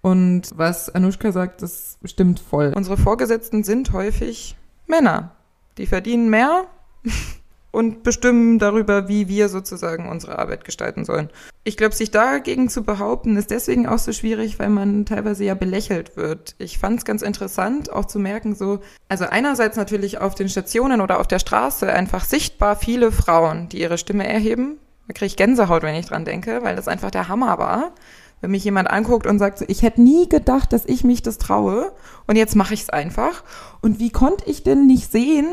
Und 0.00 0.50
was 0.56 0.92
Anushka 0.92 1.32
sagt, 1.32 1.62
das 1.62 1.98
stimmt 2.04 2.40
voll. 2.40 2.72
Unsere 2.74 2.96
Vorgesetzten 2.96 3.64
sind 3.64 3.92
häufig 3.92 4.56
Männer. 4.86 5.36
Die 5.78 5.86
verdienen 5.86 6.30
mehr 6.30 6.66
und 7.70 8.02
bestimmen 8.02 8.58
darüber, 8.58 9.08
wie 9.08 9.28
wir 9.28 9.48
sozusagen 9.48 10.08
unsere 10.08 10.38
Arbeit 10.38 10.64
gestalten 10.64 11.04
sollen. 11.04 11.30
Ich 11.64 11.76
glaube, 11.76 11.94
sich 11.94 12.10
dagegen 12.10 12.68
zu 12.68 12.84
behaupten, 12.84 13.36
ist 13.36 13.50
deswegen 13.50 13.86
auch 13.86 13.98
so 13.98 14.12
schwierig, 14.12 14.58
weil 14.58 14.70
man 14.70 15.04
teilweise 15.04 15.44
ja 15.44 15.54
belächelt 15.54 16.16
wird. 16.16 16.54
Ich 16.58 16.78
fand 16.78 16.98
es 16.98 17.04
ganz 17.04 17.22
interessant, 17.22 17.92
auch 17.92 18.04
zu 18.04 18.18
merken, 18.18 18.54
so, 18.54 18.80
also 19.08 19.26
einerseits 19.26 19.76
natürlich 19.76 20.18
auf 20.18 20.34
den 20.34 20.48
Stationen 20.48 21.00
oder 21.00 21.20
auf 21.20 21.26
der 21.26 21.38
Straße 21.38 21.92
einfach 21.92 22.24
sichtbar 22.24 22.76
viele 22.76 23.12
Frauen, 23.12 23.68
die 23.68 23.80
ihre 23.80 23.98
Stimme 23.98 24.26
erheben. 24.26 24.78
Da 25.08 25.12
kriege 25.12 25.26
ich 25.26 25.36
Gänsehaut, 25.36 25.82
wenn 25.82 25.94
ich 25.94 26.06
dran 26.06 26.24
denke, 26.24 26.62
weil 26.62 26.76
das 26.76 26.88
einfach 26.88 27.10
der 27.10 27.28
Hammer 27.28 27.58
war 27.58 27.92
wenn 28.40 28.50
mich 28.50 28.64
jemand 28.64 28.90
anguckt 28.90 29.26
und 29.26 29.38
sagt, 29.38 29.58
so, 29.58 29.64
ich 29.68 29.82
hätte 29.82 30.02
nie 30.02 30.28
gedacht, 30.28 30.72
dass 30.72 30.84
ich 30.84 31.04
mich 31.04 31.22
das 31.22 31.38
traue 31.38 31.92
und 32.26 32.36
jetzt 32.36 32.54
mache 32.54 32.74
ich 32.74 32.82
es 32.82 32.90
einfach. 32.90 33.42
Und 33.80 33.98
wie 33.98 34.10
konnte 34.10 34.48
ich 34.48 34.62
denn 34.62 34.86
nicht 34.86 35.10
sehen, 35.10 35.46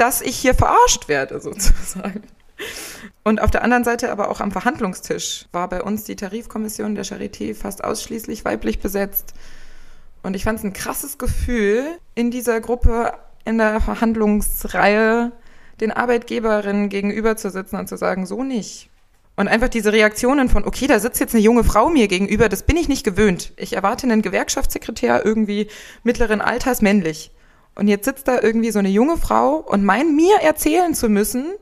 dass 0.00 0.22
ich 0.22 0.36
hier 0.36 0.54
verarscht 0.54 1.08
werde, 1.08 1.40
sozusagen. 1.40 2.22
Und 3.22 3.40
auf 3.40 3.50
der 3.50 3.62
anderen 3.62 3.84
Seite 3.84 4.10
aber 4.10 4.30
auch 4.30 4.40
am 4.40 4.50
Verhandlungstisch 4.50 5.46
war 5.52 5.68
bei 5.68 5.82
uns 5.82 6.04
die 6.04 6.16
Tarifkommission 6.16 6.94
der 6.94 7.04
Charité 7.04 7.54
fast 7.54 7.84
ausschließlich 7.84 8.44
weiblich 8.44 8.80
besetzt. 8.80 9.34
Und 10.22 10.34
ich 10.34 10.44
fand 10.44 10.58
es 10.58 10.64
ein 10.64 10.72
krasses 10.72 11.18
Gefühl, 11.18 11.84
in 12.14 12.30
dieser 12.30 12.60
Gruppe, 12.60 13.12
in 13.44 13.58
der 13.58 13.80
Verhandlungsreihe, 13.80 15.32
den 15.80 15.92
Arbeitgeberinnen 15.92 16.88
gegenüber 16.88 17.36
zu 17.36 17.50
sitzen 17.50 17.76
und 17.76 17.88
zu 17.88 17.96
sagen, 17.96 18.26
so 18.26 18.42
nicht. 18.42 18.90
Und 19.36 19.48
einfach 19.48 19.68
diese 19.68 19.92
Reaktionen 19.92 20.48
von, 20.48 20.64
okay, 20.64 20.86
da 20.86 20.98
sitzt 20.98 21.20
jetzt 21.20 21.34
eine 21.34 21.42
junge 21.42 21.64
Frau 21.64 21.88
mir 21.88 22.08
gegenüber, 22.08 22.48
das 22.48 22.62
bin 22.62 22.76
ich 22.76 22.88
nicht 22.88 23.04
gewöhnt. 23.04 23.52
Ich 23.56 23.74
erwarte 23.74 24.04
einen 24.04 24.22
Gewerkschaftssekretär 24.22 25.24
irgendwie 25.24 25.68
mittleren 26.04 26.40
Alters 26.40 26.82
männlich. 26.82 27.32
Und 27.74 27.88
jetzt 27.88 28.04
sitzt 28.04 28.28
da 28.28 28.40
irgendwie 28.40 28.70
so 28.70 28.78
eine 28.78 28.88
junge 28.88 29.16
Frau 29.16 29.56
und 29.56 29.84
meint 29.84 30.14
mir 30.14 30.36
erzählen 30.40 30.94
zu 30.94 31.08
müssen, 31.08 31.52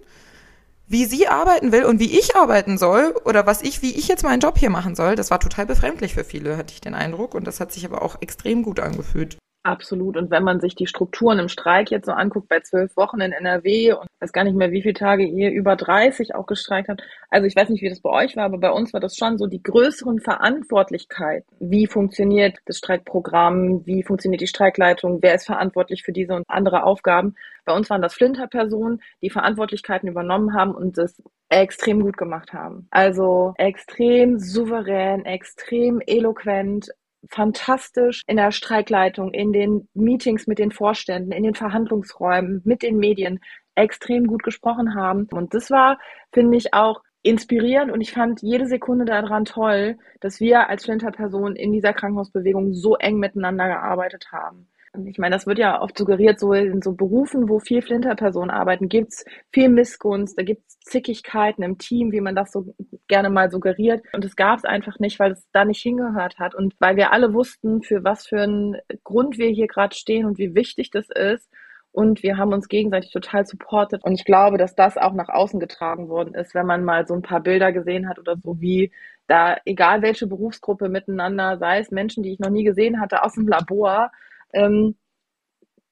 wie 0.86 1.04
sie 1.04 1.28
arbeiten 1.28 1.70
will 1.70 1.84
und 1.84 2.00
wie 2.00 2.18
ich 2.18 2.34
arbeiten 2.34 2.78
soll 2.78 3.14
oder 3.24 3.46
was 3.46 3.62
ich, 3.62 3.82
wie 3.82 3.94
ich 3.94 4.08
jetzt 4.08 4.24
meinen 4.24 4.40
Job 4.40 4.58
hier 4.58 4.70
machen 4.70 4.94
soll, 4.94 5.16
das 5.16 5.30
war 5.30 5.38
total 5.38 5.66
befremdlich 5.66 6.14
für 6.14 6.24
viele, 6.24 6.56
hatte 6.56 6.72
ich 6.72 6.80
den 6.80 6.94
Eindruck. 6.94 7.34
Und 7.34 7.46
das 7.46 7.60
hat 7.60 7.72
sich 7.72 7.84
aber 7.84 8.02
auch 8.02 8.16
extrem 8.20 8.62
gut 8.62 8.80
angefühlt. 8.80 9.36
Absolut. 9.68 10.16
Und 10.16 10.30
wenn 10.30 10.44
man 10.44 10.60
sich 10.60 10.74
die 10.76 10.86
Strukturen 10.86 11.38
im 11.38 11.50
Streik 11.50 11.90
jetzt 11.90 12.06
so 12.06 12.12
anguckt, 12.12 12.48
bei 12.48 12.60
zwölf 12.60 12.96
Wochen 12.96 13.20
in 13.20 13.32
NRW 13.32 13.92
und 13.92 14.08
weiß 14.20 14.32
gar 14.32 14.44
nicht 14.44 14.56
mehr, 14.56 14.72
wie 14.72 14.80
viele 14.80 14.94
Tage 14.94 15.24
ihr 15.24 15.50
über 15.50 15.76
30 15.76 16.34
auch 16.34 16.46
gestreikt 16.46 16.88
habt. 16.88 17.02
Also 17.28 17.46
ich 17.46 17.54
weiß 17.54 17.68
nicht, 17.68 17.82
wie 17.82 17.90
das 17.90 18.00
bei 18.00 18.08
euch 18.08 18.34
war, 18.34 18.46
aber 18.46 18.56
bei 18.56 18.70
uns 18.70 18.94
war 18.94 19.00
das 19.00 19.14
schon 19.14 19.36
so 19.36 19.46
die 19.46 19.62
größeren 19.62 20.20
Verantwortlichkeiten. 20.20 21.54
Wie 21.60 21.86
funktioniert 21.86 22.56
das 22.64 22.78
Streikprogramm? 22.78 23.84
Wie 23.84 24.02
funktioniert 24.02 24.40
die 24.40 24.46
Streikleitung? 24.46 25.18
Wer 25.20 25.34
ist 25.34 25.44
verantwortlich 25.44 26.02
für 26.02 26.12
diese 26.12 26.32
und 26.32 26.44
andere 26.48 26.84
Aufgaben? 26.84 27.34
Bei 27.66 27.74
uns 27.74 27.90
waren 27.90 28.00
das 28.00 28.14
Flinter-Personen, 28.14 29.02
die 29.20 29.28
Verantwortlichkeiten 29.28 30.08
übernommen 30.08 30.54
haben 30.54 30.74
und 30.74 30.96
das 30.96 31.22
extrem 31.50 32.00
gut 32.00 32.16
gemacht 32.16 32.54
haben. 32.54 32.88
Also 32.90 33.52
extrem 33.58 34.38
souverän, 34.38 35.26
extrem 35.26 36.00
eloquent, 36.06 36.88
fantastisch 37.30 38.22
in 38.26 38.36
der 38.36 38.52
Streikleitung, 38.52 39.32
in 39.32 39.52
den 39.52 39.88
Meetings 39.94 40.46
mit 40.46 40.58
den 40.58 40.70
Vorständen, 40.70 41.32
in 41.32 41.42
den 41.42 41.54
Verhandlungsräumen, 41.54 42.62
mit 42.64 42.82
den 42.82 42.96
Medien 42.98 43.40
extrem 43.74 44.26
gut 44.26 44.42
gesprochen 44.42 44.94
haben. 44.94 45.26
Und 45.30 45.54
das 45.54 45.70
war, 45.70 45.98
finde 46.32 46.56
ich, 46.56 46.74
auch 46.74 47.02
inspirierend 47.22 47.90
und 47.90 48.00
ich 48.00 48.12
fand 48.12 48.42
jede 48.42 48.66
Sekunde 48.66 49.04
daran 49.04 49.44
toll, 49.44 49.98
dass 50.20 50.40
wir 50.40 50.68
als 50.68 50.84
Flinter-Personen 50.84 51.56
in 51.56 51.72
dieser 51.72 51.92
Krankenhausbewegung 51.92 52.74
so 52.74 52.96
eng 52.96 53.18
miteinander 53.18 53.66
gearbeitet 53.66 54.30
haben. 54.32 54.68
Ich 55.06 55.18
meine, 55.18 55.34
das 55.34 55.46
wird 55.46 55.58
ja 55.58 55.80
oft 55.80 55.96
suggeriert, 55.98 56.40
so 56.40 56.52
in 56.52 56.80
so 56.82 56.92
Berufen, 56.92 57.48
wo 57.48 57.58
viel 57.58 57.82
Flinterpersonen 57.82 58.50
arbeiten, 58.50 58.88
gibt's 58.88 59.24
viel 59.52 59.68
Missgunst, 59.68 60.38
da 60.38 60.42
gibt's 60.42 60.78
Zickigkeiten 60.80 61.62
im 61.62 61.78
Team, 61.78 62.10
wie 62.12 62.20
man 62.20 62.34
das 62.34 62.52
so 62.52 62.74
gerne 63.06 63.30
mal 63.30 63.50
suggeriert. 63.50 64.02
Und 64.12 64.24
es 64.24 64.34
gab's 64.34 64.64
einfach 64.64 64.98
nicht, 64.98 65.18
weil 65.18 65.32
es 65.32 65.46
da 65.52 65.64
nicht 65.64 65.82
hingehört 65.82 66.38
hat. 66.38 66.54
Und 66.54 66.74
weil 66.78 66.96
wir 66.96 67.12
alle 67.12 67.34
wussten, 67.34 67.82
für 67.82 68.02
was 68.02 68.26
für 68.26 68.40
einen 68.40 68.76
Grund 69.04 69.38
wir 69.38 69.48
hier 69.48 69.66
gerade 69.66 69.94
stehen 69.94 70.24
und 70.24 70.38
wie 70.38 70.54
wichtig 70.54 70.90
das 70.90 71.08
ist. 71.10 71.50
Und 71.92 72.22
wir 72.22 72.36
haben 72.36 72.52
uns 72.52 72.68
gegenseitig 72.68 73.12
total 73.12 73.46
supportet. 73.46 74.04
Und 74.04 74.14
ich 74.14 74.24
glaube, 74.24 74.56
dass 74.56 74.74
das 74.74 74.96
auch 74.96 75.12
nach 75.14 75.28
außen 75.28 75.58
getragen 75.60 76.08
worden 76.08 76.34
ist, 76.34 76.54
wenn 76.54 76.66
man 76.66 76.84
mal 76.84 77.06
so 77.06 77.14
ein 77.14 77.22
paar 77.22 77.40
Bilder 77.40 77.72
gesehen 77.72 78.08
hat 78.08 78.18
oder 78.18 78.36
so, 78.36 78.60
wie 78.60 78.92
da, 79.26 79.56
egal 79.64 80.02
welche 80.02 80.26
Berufsgruppe 80.26 80.88
miteinander, 80.88 81.58
sei 81.58 81.80
es 81.80 81.90
Menschen, 81.90 82.22
die 82.22 82.32
ich 82.32 82.38
noch 82.38 82.50
nie 82.50 82.64
gesehen 82.64 83.00
hatte, 83.00 83.24
aus 83.24 83.34
dem 83.34 83.48
Labor, 83.48 84.10
ähm, 84.52 84.96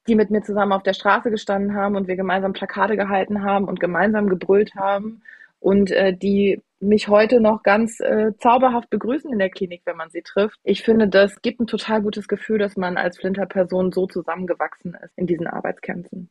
die 0.09 0.15
mit 0.15 0.31
mir 0.31 0.43
zusammen 0.43 0.73
auf 0.73 0.83
der 0.83 0.95
Straße 0.95 1.31
gestanden 1.31 1.75
haben 1.75 1.97
und 1.97 2.07
wir 2.07 2.17
gemeinsam 2.17 2.53
Plakate 2.53 2.97
gehalten 2.97 3.43
haben 3.43 3.67
und 3.67 3.81
gemeinsam 3.81 4.29
gebrüllt 4.29 4.75
haben 4.77 5.23
und 5.59 5.91
äh, 5.91 6.17
die 6.17 6.63
mich 6.79 7.09
heute 7.09 7.41
noch 7.41 7.63
ganz 7.63 8.01
äh, 8.01 8.33
zauberhaft 8.39 8.91
begrüßen 8.91 9.33
in 9.33 9.39
der 9.39 9.51
Klinik, 9.51 9.83
wenn 9.85 9.97
man 9.97 10.11
sie 10.11 10.23
trifft. 10.23 10.59
Ich 10.63 10.83
finde, 10.83 11.09
das 11.09 11.41
gibt 11.41 11.61
ein 11.61 11.67
total 11.67 12.03
gutes 12.03 12.29
Gefühl, 12.29 12.59
dass 12.59 12.77
man 12.77 12.97
als 12.97 13.19
Flinter-Person 13.19 13.93
so 13.93 14.07
zusammengewachsen 14.07 14.95
ist 15.03 15.17
in 15.17 15.27
diesen 15.27 15.47
Arbeitskämpfen. 15.47 16.31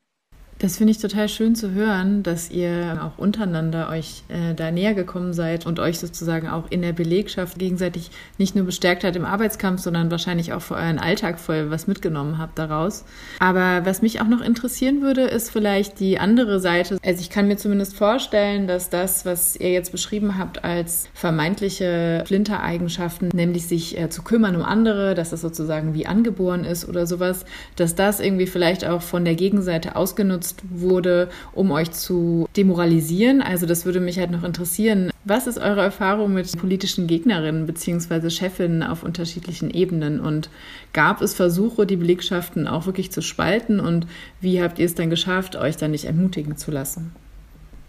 Das 0.57 0.77
finde 0.77 0.91
ich 0.91 0.99
total 0.99 1.27
schön 1.27 1.53
zu 1.53 1.71
hören, 1.71 2.23
dass 2.23 2.49
ihr 2.49 3.01
auch 3.03 3.17
untereinander 3.21 3.89
euch 3.89 4.23
äh, 4.29 4.53
da 4.53 4.71
näher 4.71 4.93
gekommen 4.93 5.33
seid 5.33 5.65
und 5.65 5.81
euch 5.81 5.99
sozusagen 5.99 6.47
auch 6.47 6.71
in 6.71 6.81
der 6.81 6.93
Belegschaft 6.93 7.59
gegenseitig 7.59 8.09
nicht 8.37 8.55
nur 8.55 8.63
bestärkt 8.63 9.03
hat 9.03 9.17
im 9.17 9.25
Arbeitskampf, 9.25 9.81
sondern 9.81 10.09
wahrscheinlich 10.11 10.53
auch 10.53 10.61
für 10.61 10.75
euren 10.75 10.97
Alltag 10.97 11.41
voll 11.41 11.71
was 11.71 11.87
mitgenommen 11.87 12.37
habt 12.37 12.57
daraus. 12.57 13.03
Aber 13.39 13.85
was 13.85 14.01
mich 14.01 14.21
auch 14.21 14.27
noch 14.27 14.39
interessieren 14.39 15.01
würde, 15.01 15.23
ist 15.23 15.51
vielleicht 15.51 15.99
die 15.99 16.19
andere 16.19 16.61
Seite. 16.61 16.99
Also 17.05 17.19
ich 17.19 17.29
kann 17.29 17.49
mir 17.49 17.57
zumindest 17.57 17.97
vorstellen, 17.97 18.65
dass 18.65 18.89
das, 18.89 19.25
was 19.25 19.57
ihr 19.57 19.71
jetzt 19.71 19.91
beschrieben 19.91 20.37
habt 20.37 20.63
als 20.63 21.09
vermeintliche 21.13 22.23
Flintereigenschaften, 22.25 23.27
nämlich 23.33 23.67
sich 23.67 23.99
äh, 23.99 24.09
zu 24.09 24.21
kümmern 24.21 24.55
um 24.55 24.63
andere, 24.63 25.15
dass 25.15 25.31
das 25.31 25.41
sozusagen 25.41 25.93
wie 25.93 26.07
angeboren 26.07 26.63
ist 26.63 26.87
oder 26.87 27.05
sowas, 27.05 27.43
dass 27.75 27.93
das 27.95 28.21
irgendwie 28.21 28.47
vielleicht 28.47 28.85
auch 28.85 29.01
von 29.01 29.25
der 29.25 29.35
Gegenseite 29.35 29.97
ausgenutzt 29.97 30.44
genutzt 30.45 30.63
wurde, 30.69 31.29
um 31.53 31.71
euch 31.71 31.91
zu 31.91 32.47
demoralisieren. 32.55 33.41
Also 33.41 33.65
das 33.65 33.85
würde 33.85 33.99
mich 33.99 34.19
halt 34.19 34.31
noch 34.31 34.43
interessieren. 34.43 35.11
Was 35.23 35.47
ist 35.47 35.57
eure 35.57 35.81
Erfahrung 35.81 36.33
mit 36.33 36.57
politischen 36.57 37.07
Gegnerinnen 37.07 37.65
bzw. 37.65 38.29
Chefinnen 38.29 38.83
auf 38.83 39.03
unterschiedlichen 39.03 39.71
Ebenen? 39.71 40.19
Und 40.19 40.49
gab 40.93 41.21
es 41.21 41.33
Versuche, 41.33 41.85
die 41.85 41.97
Belegschaften 41.97 42.67
auch 42.67 42.85
wirklich 42.85 43.11
zu 43.11 43.21
spalten? 43.21 43.79
Und 43.79 44.07
wie 44.39 44.61
habt 44.61 44.79
ihr 44.79 44.85
es 44.85 44.95
dann 44.95 45.09
geschafft, 45.09 45.55
euch 45.55 45.77
da 45.77 45.87
nicht 45.87 46.05
ermutigen 46.05 46.57
zu 46.57 46.71
lassen? 46.71 47.15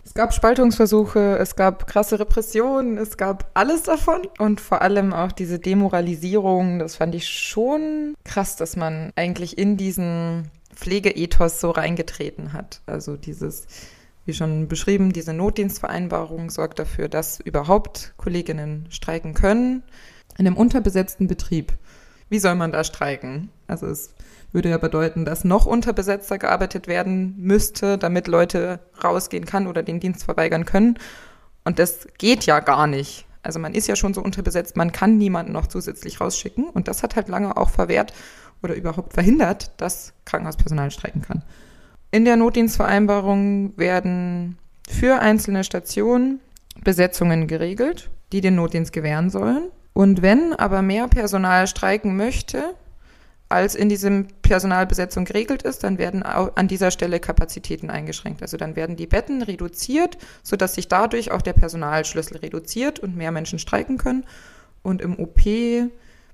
Es 0.05 0.15
gab 0.15 0.33
Spaltungsversuche, 0.33 1.37
es 1.41 1.57
gab 1.57 1.89
krasse 1.89 2.21
Repressionen, 2.21 2.97
es 2.97 3.17
gab 3.17 3.51
alles 3.55 3.83
davon 3.83 4.21
und 4.39 4.61
vor 4.61 4.81
allem 4.81 5.13
auch 5.13 5.33
diese 5.33 5.59
Demoralisierung. 5.59 6.79
Das 6.79 6.95
fand 6.95 7.17
ich 7.17 7.29
schon 7.29 8.15
krass, 8.23 8.55
dass 8.55 8.77
man 8.77 9.11
eigentlich 9.17 9.59
in 9.59 9.77
diesen 9.77 10.49
Pflegeethos 10.77 11.61
so 11.61 11.71
reingetreten 11.71 12.53
hat. 12.53 12.83
Also 12.87 13.17
dieses, 13.17 13.67
wie 14.25 14.35
schon 14.35 14.69
beschrieben, 14.69 15.13
diese 15.13 15.33
Notdienstvereinbarung 15.33 16.51
sorgt 16.51 16.79
dafür, 16.79 17.09
dass 17.09 17.41
überhaupt 17.41 18.15
Kolleginnen 18.17 18.87
streiken 18.91 19.35
können. 19.35 19.83
In 20.39 20.47
einem 20.47 20.57
unterbesetzten 20.57 21.27
Betrieb. 21.27 21.73
Wie 22.29 22.39
soll 22.39 22.55
man 22.57 22.73
da 22.73 22.85
streiken? 22.85 23.51
Also 23.67 23.87
es 23.87 24.15
würde 24.53 24.69
ja 24.69 24.79
bedeuten, 24.79 25.25
dass 25.25 25.45
noch 25.45 25.65
unterbesetzter 25.67 26.39
gearbeitet 26.39 26.89
werden 26.89 27.35
müsste, 27.39 27.99
damit 27.99 28.27
Leute 28.27 28.81
rausgehen 29.03 29.47
kann 29.47 29.67
oder 29.67 29.83
den 29.83 30.01
Dienst 30.01 30.25
verweigern 30.25 30.67
können. 30.67 30.99
Und 31.65 31.79
das 31.79 32.07
geht 32.19 32.47
ja 32.47 32.61
gar 32.61 32.87
nicht. 32.87 33.27
Also 33.43 33.61
man 33.61 33.75
ist 33.75 33.87
ja 33.87 33.97
schon 33.97 34.13
so 34.13 34.23
unterbesetzt, 34.23 34.77
man 34.77 34.91
kann 34.91 35.19
niemanden 35.19 35.53
noch 35.53 35.69
zusätzlich 35.69 36.21
rausschicken. 36.21 36.69
Und 36.69 36.89
das 36.89 37.03
hat 37.03 37.17
halt 37.17 37.29
lange 37.29 37.57
auch 37.57 37.71
verwehrt 37.71 38.13
oder 38.67 38.75
überhaupt 38.75 39.15
verhindert, 39.15 39.71
dass 39.79 40.13
Krankenhauspersonal 40.27 40.91
streiken 40.91 41.23
kann. 41.23 41.43
In 42.11 42.25
der 42.25 42.37
Notdienstvereinbarung 42.37 43.77
werden 43.79 44.59
für 44.89 45.21
einzelne 45.21 45.65
Stationen 45.65 46.41
Besetzungen 46.85 47.47
geregelt, 47.47 48.11
die 48.33 48.41
den 48.41 48.57
Notdienst 48.57 48.93
gewähren 48.93 49.31
sollen. 49.31 49.71
Und 49.93 50.21
wenn 50.21 50.53
aber 50.53 50.83
mehr 50.83 51.09
Personal 51.09 51.67
streiken 51.67 52.17
möchte, 52.17 52.75
als 53.49 53.75
in 53.77 53.89
diesem 53.89 54.27
Personalbesetzung 54.43 55.25
geregelt 55.25 55.63
ist, 55.63 55.85
dann 55.85 55.99
werden 55.99 56.23
an 56.25 56.69
dieser 56.69 56.91
Stelle 56.91 57.21
Kapazitäten 57.21 57.91
eingeschränkt. 57.91 58.43
Also 58.43 58.57
dann 58.57 58.75
werden 58.75 58.97
die 58.97 59.07
Betten 59.07 59.43
reduziert, 59.43 60.19
sodass 60.43 60.75
sich 60.75 60.89
dadurch 60.89 61.31
auch 61.31 61.43
der 61.43 61.53
Personalschlüssel 61.53 62.39
reduziert 62.39 62.99
und 62.99 63.17
mehr 63.17 63.31
Menschen 63.31 63.59
streiken 63.59 63.99
können. 63.99 64.25
Und 64.83 65.01
im 65.01 65.19
OP 65.19 65.41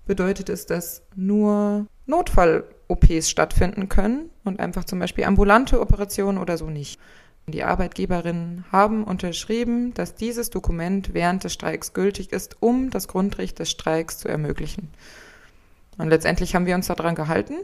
bedeutet 0.06 0.48
es, 0.48 0.66
dass 0.66 1.02
nur 1.14 1.86
Notfall-OPs 2.06 3.30
stattfinden 3.30 3.88
können 3.88 4.30
und 4.44 4.60
einfach 4.60 4.84
zum 4.84 4.98
Beispiel 4.98 5.24
ambulante 5.24 5.80
Operationen 5.80 6.38
oder 6.38 6.56
so 6.56 6.68
nicht. 6.70 7.00
Die 7.48 7.64
Arbeitgeberinnen 7.64 8.64
haben 8.70 9.02
unterschrieben, 9.02 9.94
dass 9.94 10.14
dieses 10.14 10.50
Dokument 10.50 11.12
während 11.12 11.42
des 11.42 11.52
Streiks 11.52 11.92
gültig 11.92 12.32
ist, 12.32 12.56
um 12.60 12.90
das 12.90 13.08
Grundrecht 13.08 13.58
des 13.58 13.70
Streiks 13.70 14.18
zu 14.18 14.28
ermöglichen. 14.28 14.90
Und 15.98 16.08
letztendlich 16.08 16.54
haben 16.54 16.66
wir 16.66 16.76
uns 16.76 16.86
daran 16.86 17.14
gehalten. 17.14 17.54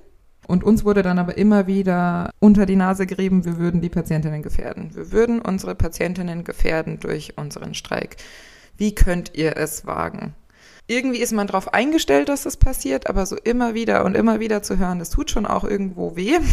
Und 0.48 0.64
uns 0.64 0.84
wurde 0.84 1.02
dann 1.02 1.18
aber 1.18 1.36
immer 1.36 1.66
wieder 1.66 2.30
unter 2.40 2.64
die 2.64 2.76
Nase 2.76 3.06
gerieben, 3.06 3.44
wir 3.44 3.58
würden 3.58 3.80
die 3.80 3.90
Patientinnen 3.90 4.42
gefährden. 4.42 4.94
Wir 4.94 5.12
würden 5.12 5.40
unsere 5.40 5.74
Patientinnen 5.74 6.42
gefährden 6.42 6.98
durch 7.00 7.36
unseren 7.36 7.74
Streik. 7.74 8.16
Wie 8.76 8.94
könnt 8.94 9.36
ihr 9.36 9.56
es 9.56 9.86
wagen? 9.86 10.34
Irgendwie 10.88 11.18
ist 11.18 11.32
man 11.32 11.46
darauf 11.46 11.72
eingestellt, 11.72 12.28
dass 12.28 12.42
das 12.42 12.56
passiert, 12.56 13.08
aber 13.08 13.26
so 13.26 13.36
immer 13.36 13.74
wieder 13.74 14.04
und 14.04 14.16
immer 14.16 14.40
wieder 14.40 14.62
zu 14.62 14.78
hören, 14.78 14.98
das 14.98 15.10
tut 15.10 15.30
schon 15.30 15.46
auch 15.46 15.64
irgendwo 15.64 16.16
weh. 16.16 16.38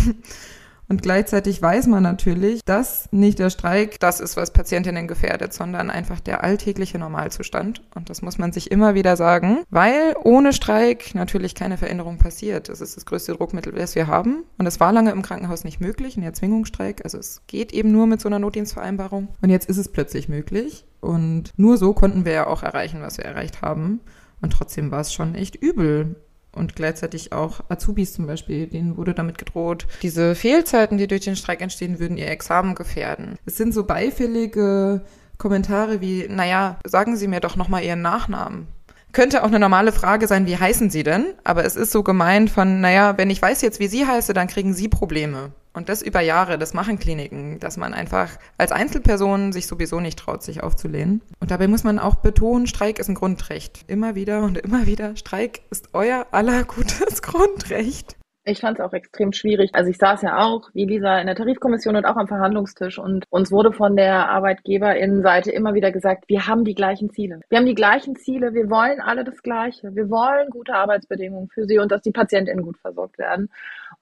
Und 0.87 1.01
gleichzeitig 1.01 1.61
weiß 1.61 1.87
man 1.87 2.03
natürlich, 2.03 2.63
dass 2.63 3.11
nicht 3.11 3.39
der 3.39 3.49
Streik 3.49 3.99
das 3.99 4.19
ist, 4.19 4.37
was 4.37 4.53
Patientinnen 4.53 5.07
gefährdet, 5.07 5.53
sondern 5.53 5.89
einfach 5.89 6.19
der 6.19 6.43
alltägliche 6.43 6.99
Normalzustand. 6.99 7.81
Und 7.95 8.09
das 8.09 8.21
muss 8.21 8.37
man 8.37 8.51
sich 8.51 8.69
immer 8.69 8.93
wieder 8.93 9.17
sagen, 9.17 9.63
weil 9.69 10.15
ohne 10.23 10.53
Streik 10.53 11.15
natürlich 11.15 11.55
keine 11.55 11.77
Veränderung 11.77 12.19
passiert. 12.19 12.69
Das 12.69 12.81
ist 12.81 12.97
das 12.97 13.05
größte 13.05 13.33
Druckmittel, 13.33 13.73
das 13.73 13.95
wir 13.95 14.07
haben. 14.07 14.43
Und 14.57 14.67
es 14.67 14.79
war 14.79 14.93
lange 14.93 15.11
im 15.11 15.23
Krankenhaus 15.23 15.63
nicht 15.63 15.81
möglich, 15.81 16.17
ein 16.17 16.23
Erzwingungsstreik. 16.23 17.01
Also 17.03 17.17
es 17.17 17.41
geht 17.47 17.73
eben 17.73 17.91
nur 17.91 18.05
mit 18.05 18.21
so 18.21 18.29
einer 18.29 18.39
Notdienstvereinbarung. 18.39 19.29
Und 19.41 19.49
jetzt 19.49 19.67
ist 19.67 19.77
es 19.77 19.89
plötzlich 19.89 20.29
möglich. 20.29 20.85
Und 21.01 21.51
nur 21.57 21.77
so 21.77 21.93
konnten 21.93 22.25
wir 22.25 22.31
ja 22.31 22.47
auch 22.47 22.63
erreichen, 22.63 23.01
was 23.01 23.17
wir 23.17 23.25
erreicht 23.25 23.61
haben. 23.61 24.01
Und 24.45 24.51
trotzdem 24.51 24.91
war 24.91 24.99
es 24.99 25.11
schon 25.11 25.33
echt 25.33 25.55
übel. 25.55 26.17
Und 26.51 26.75
gleichzeitig 26.75 27.33
auch 27.33 27.61
Azubis 27.67 28.13
zum 28.13 28.27
Beispiel, 28.27 28.67
denen 28.67 28.95
wurde 28.95 29.15
damit 29.15 29.39
gedroht, 29.39 29.87
diese 30.03 30.35
Fehlzeiten, 30.35 30.99
die 30.99 31.07
durch 31.07 31.21
den 31.21 31.35
Streik 31.35 31.61
entstehen, 31.61 31.97
würden 31.97 32.15
ihr 32.15 32.29
Examen 32.29 32.75
gefährden. 32.75 33.39
Es 33.47 33.57
sind 33.57 33.73
so 33.73 33.85
beifällige 33.85 35.03
Kommentare 35.39 35.99
wie, 35.99 36.27
naja, 36.29 36.77
sagen 36.85 37.17
Sie 37.17 37.27
mir 37.27 37.39
doch 37.39 37.55
nochmal 37.55 37.83
Ihren 37.83 38.03
Nachnamen. 38.03 38.67
Könnte 39.13 39.41
auch 39.41 39.47
eine 39.47 39.59
normale 39.59 39.91
Frage 39.91 40.27
sein, 40.27 40.45
wie 40.45 40.57
heißen 40.57 40.91
Sie 40.91 41.01
denn? 41.01 41.25
Aber 41.43 41.65
es 41.65 41.75
ist 41.75 41.91
so 41.91 42.03
gemeint 42.03 42.51
von, 42.51 42.81
naja, 42.81 43.17
wenn 43.17 43.31
ich 43.31 43.41
weiß 43.41 43.63
jetzt, 43.63 43.79
wie 43.79 43.87
Sie 43.87 44.05
heiße, 44.05 44.33
dann 44.33 44.47
kriegen 44.47 44.75
Sie 44.75 44.89
Probleme. 44.89 45.53
Und 45.75 45.89
das 45.89 46.01
über 46.01 46.21
Jahre, 46.21 46.57
das 46.57 46.73
machen 46.73 46.97
Kliniken, 46.97 47.59
dass 47.59 47.75
man 47.75 47.93
einfach 47.93 48.29
als 48.57 48.71
Einzelperson 48.71 49.51
sich 49.51 49.67
sowieso 49.67 49.99
nicht 49.99 50.17
traut, 50.17 50.41
sich 50.41 50.63
aufzulehnen. 50.63 51.21
Und 51.41 51.51
dabei 51.51 51.67
muss 51.67 51.83
man 51.83 51.99
auch 51.99 52.15
betonen, 52.15 52.65
Streik 52.65 52.97
ist 52.97 53.09
ein 53.09 53.15
Grundrecht. 53.15 53.83
Immer 53.87 54.15
wieder 54.15 54.43
und 54.43 54.57
immer 54.57 54.85
wieder, 54.85 55.17
Streik 55.17 55.61
ist 55.69 55.89
euer 55.93 56.27
aller 56.31 56.63
gutes 56.63 57.21
Grundrecht. 57.21 58.15
Ich 58.47 58.59
fand 58.59 58.77
es 58.77 58.85
auch 58.85 58.93
extrem 58.93 59.33
schwierig. 59.33 59.71
Also 59.73 59.89
ich 59.89 59.97
saß 59.97 60.21
ja 60.21 60.37
auch, 60.37 60.69
wie 60.73 60.85
Lisa, 60.85 61.19
in 61.19 61.25
der 61.25 61.35
Tarifkommission 61.35 61.95
und 61.95 62.05
auch 62.05 62.15
am 62.15 62.27
Verhandlungstisch 62.27 62.99
und 62.99 63.25
uns 63.31 63.51
wurde 63.51 63.71
von 63.73 63.95
der 63.95 64.29
Arbeitgeberinnenseite 64.29 65.49
immer 65.51 65.73
wieder 65.73 65.91
gesagt, 65.91 66.25
wir 66.27 66.45
haben 66.45 66.63
die 66.63 66.75
gleichen 66.75 67.09
Ziele. 67.09 67.41
Wir 67.49 67.57
haben 67.57 67.65
die 67.65 67.73
gleichen 67.73 68.15
Ziele, 68.15 68.53
wir 68.53 68.69
wollen 68.69 69.01
alle 69.01 69.23
das 69.23 69.41
Gleiche. 69.41 69.95
Wir 69.95 70.11
wollen 70.11 70.51
gute 70.51 70.75
Arbeitsbedingungen 70.75 71.49
für 71.49 71.65
sie 71.65 71.79
und 71.79 71.91
dass 71.91 72.03
die 72.03 72.11
PatientInnen 72.11 72.63
gut 72.63 72.77
versorgt 72.77 73.17
werden. 73.17 73.49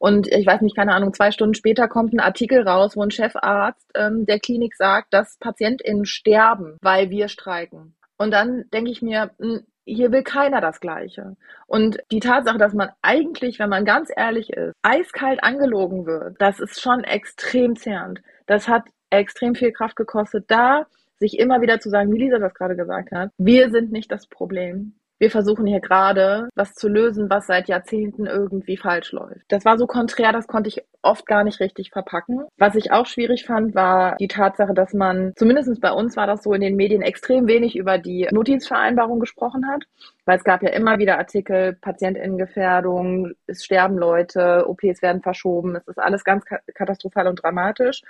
Und 0.03 0.27
ich 0.27 0.45
weiß 0.45 0.59
nicht, 0.59 0.75
keine 0.75 0.93
Ahnung, 0.93 1.13
zwei 1.13 1.31
Stunden 1.31 1.53
später 1.53 1.87
kommt 1.87 2.11
ein 2.11 2.19
Artikel 2.19 2.67
raus, 2.67 2.97
wo 2.97 3.01
ein 3.01 3.09
Chefarzt 3.09 3.89
ähm, 3.95 4.25
der 4.25 4.37
Klinik 4.37 4.75
sagt, 4.75 5.13
dass 5.13 5.37
PatientInnen 5.39 6.03
sterben, 6.03 6.77
weil 6.81 7.09
wir 7.09 7.29
streiken. 7.29 7.95
Und 8.17 8.31
dann 8.31 8.65
denke 8.73 8.91
ich 8.91 9.01
mir, 9.01 9.31
hm, 9.39 9.61
hier 9.85 10.11
will 10.11 10.23
keiner 10.23 10.59
das 10.59 10.81
Gleiche. 10.81 11.37
Und 11.67 11.99
die 12.11 12.19
Tatsache, 12.19 12.57
dass 12.57 12.73
man 12.73 12.89
eigentlich, 13.01 13.59
wenn 13.59 13.69
man 13.69 13.85
ganz 13.85 14.11
ehrlich 14.13 14.49
ist, 14.49 14.73
eiskalt 14.81 15.41
angelogen 15.41 16.05
wird, 16.05 16.35
das 16.37 16.59
ist 16.59 16.81
schon 16.81 17.05
extrem 17.05 17.77
zerrend. 17.77 18.21
Das 18.45 18.67
hat 18.67 18.83
extrem 19.09 19.55
viel 19.55 19.71
Kraft 19.71 19.95
gekostet, 19.95 20.43
da 20.49 20.85
sich 21.15 21.39
immer 21.39 21.61
wieder 21.61 21.79
zu 21.79 21.89
sagen, 21.89 22.11
wie 22.11 22.19
Lisa 22.19 22.39
das 22.39 22.53
gerade 22.53 22.75
gesagt 22.75 23.13
hat, 23.13 23.29
wir 23.37 23.69
sind 23.69 23.93
nicht 23.93 24.11
das 24.11 24.27
Problem 24.27 24.95
wir 25.19 25.31
versuchen 25.31 25.65
hier 25.65 25.79
gerade 25.79 26.49
was 26.55 26.73
zu 26.73 26.87
lösen, 26.87 27.29
was 27.29 27.47
seit 27.47 27.67
Jahrzehnten 27.67 28.25
irgendwie 28.25 28.77
falsch 28.77 29.11
läuft. 29.11 29.45
Das 29.47 29.65
war 29.65 29.77
so 29.77 29.87
konträr, 29.87 30.31
das 30.31 30.47
konnte 30.47 30.69
ich 30.69 30.83
oft 31.01 31.25
gar 31.25 31.43
nicht 31.43 31.59
richtig 31.59 31.91
verpacken. 31.91 32.45
Was 32.57 32.75
ich 32.75 32.91
auch 32.91 33.05
schwierig 33.05 33.45
fand, 33.45 33.75
war 33.75 34.15
die 34.17 34.27
Tatsache, 34.27 34.73
dass 34.73 34.93
man, 34.93 35.33
zumindest 35.35 35.79
bei 35.81 35.91
uns 35.91 36.17
war 36.17 36.27
das 36.27 36.43
so 36.43 36.53
in 36.53 36.61
den 36.61 36.75
Medien, 36.75 37.01
extrem 37.01 37.47
wenig 37.47 37.75
über 37.75 37.97
die 37.97 38.27
Notdienstvereinbarung 38.31 39.19
gesprochen 39.19 39.67
hat. 39.67 39.83
Weil 40.25 40.37
es 40.37 40.43
gab 40.43 40.63
ja 40.63 40.69
immer 40.69 40.99
wieder 40.99 41.17
Artikel, 41.17 41.73
Patientinnengefährdung, 41.73 43.33
es 43.47 43.63
sterben 43.65 43.97
Leute, 43.97 44.65
OPs 44.67 45.01
werden 45.01 45.21
verschoben, 45.21 45.75
es 45.75 45.87
ist 45.87 45.99
alles 45.99 46.23
ganz 46.23 46.45
katastrophal 46.73 47.27
und 47.27 47.43
dramatisch. 47.43 48.01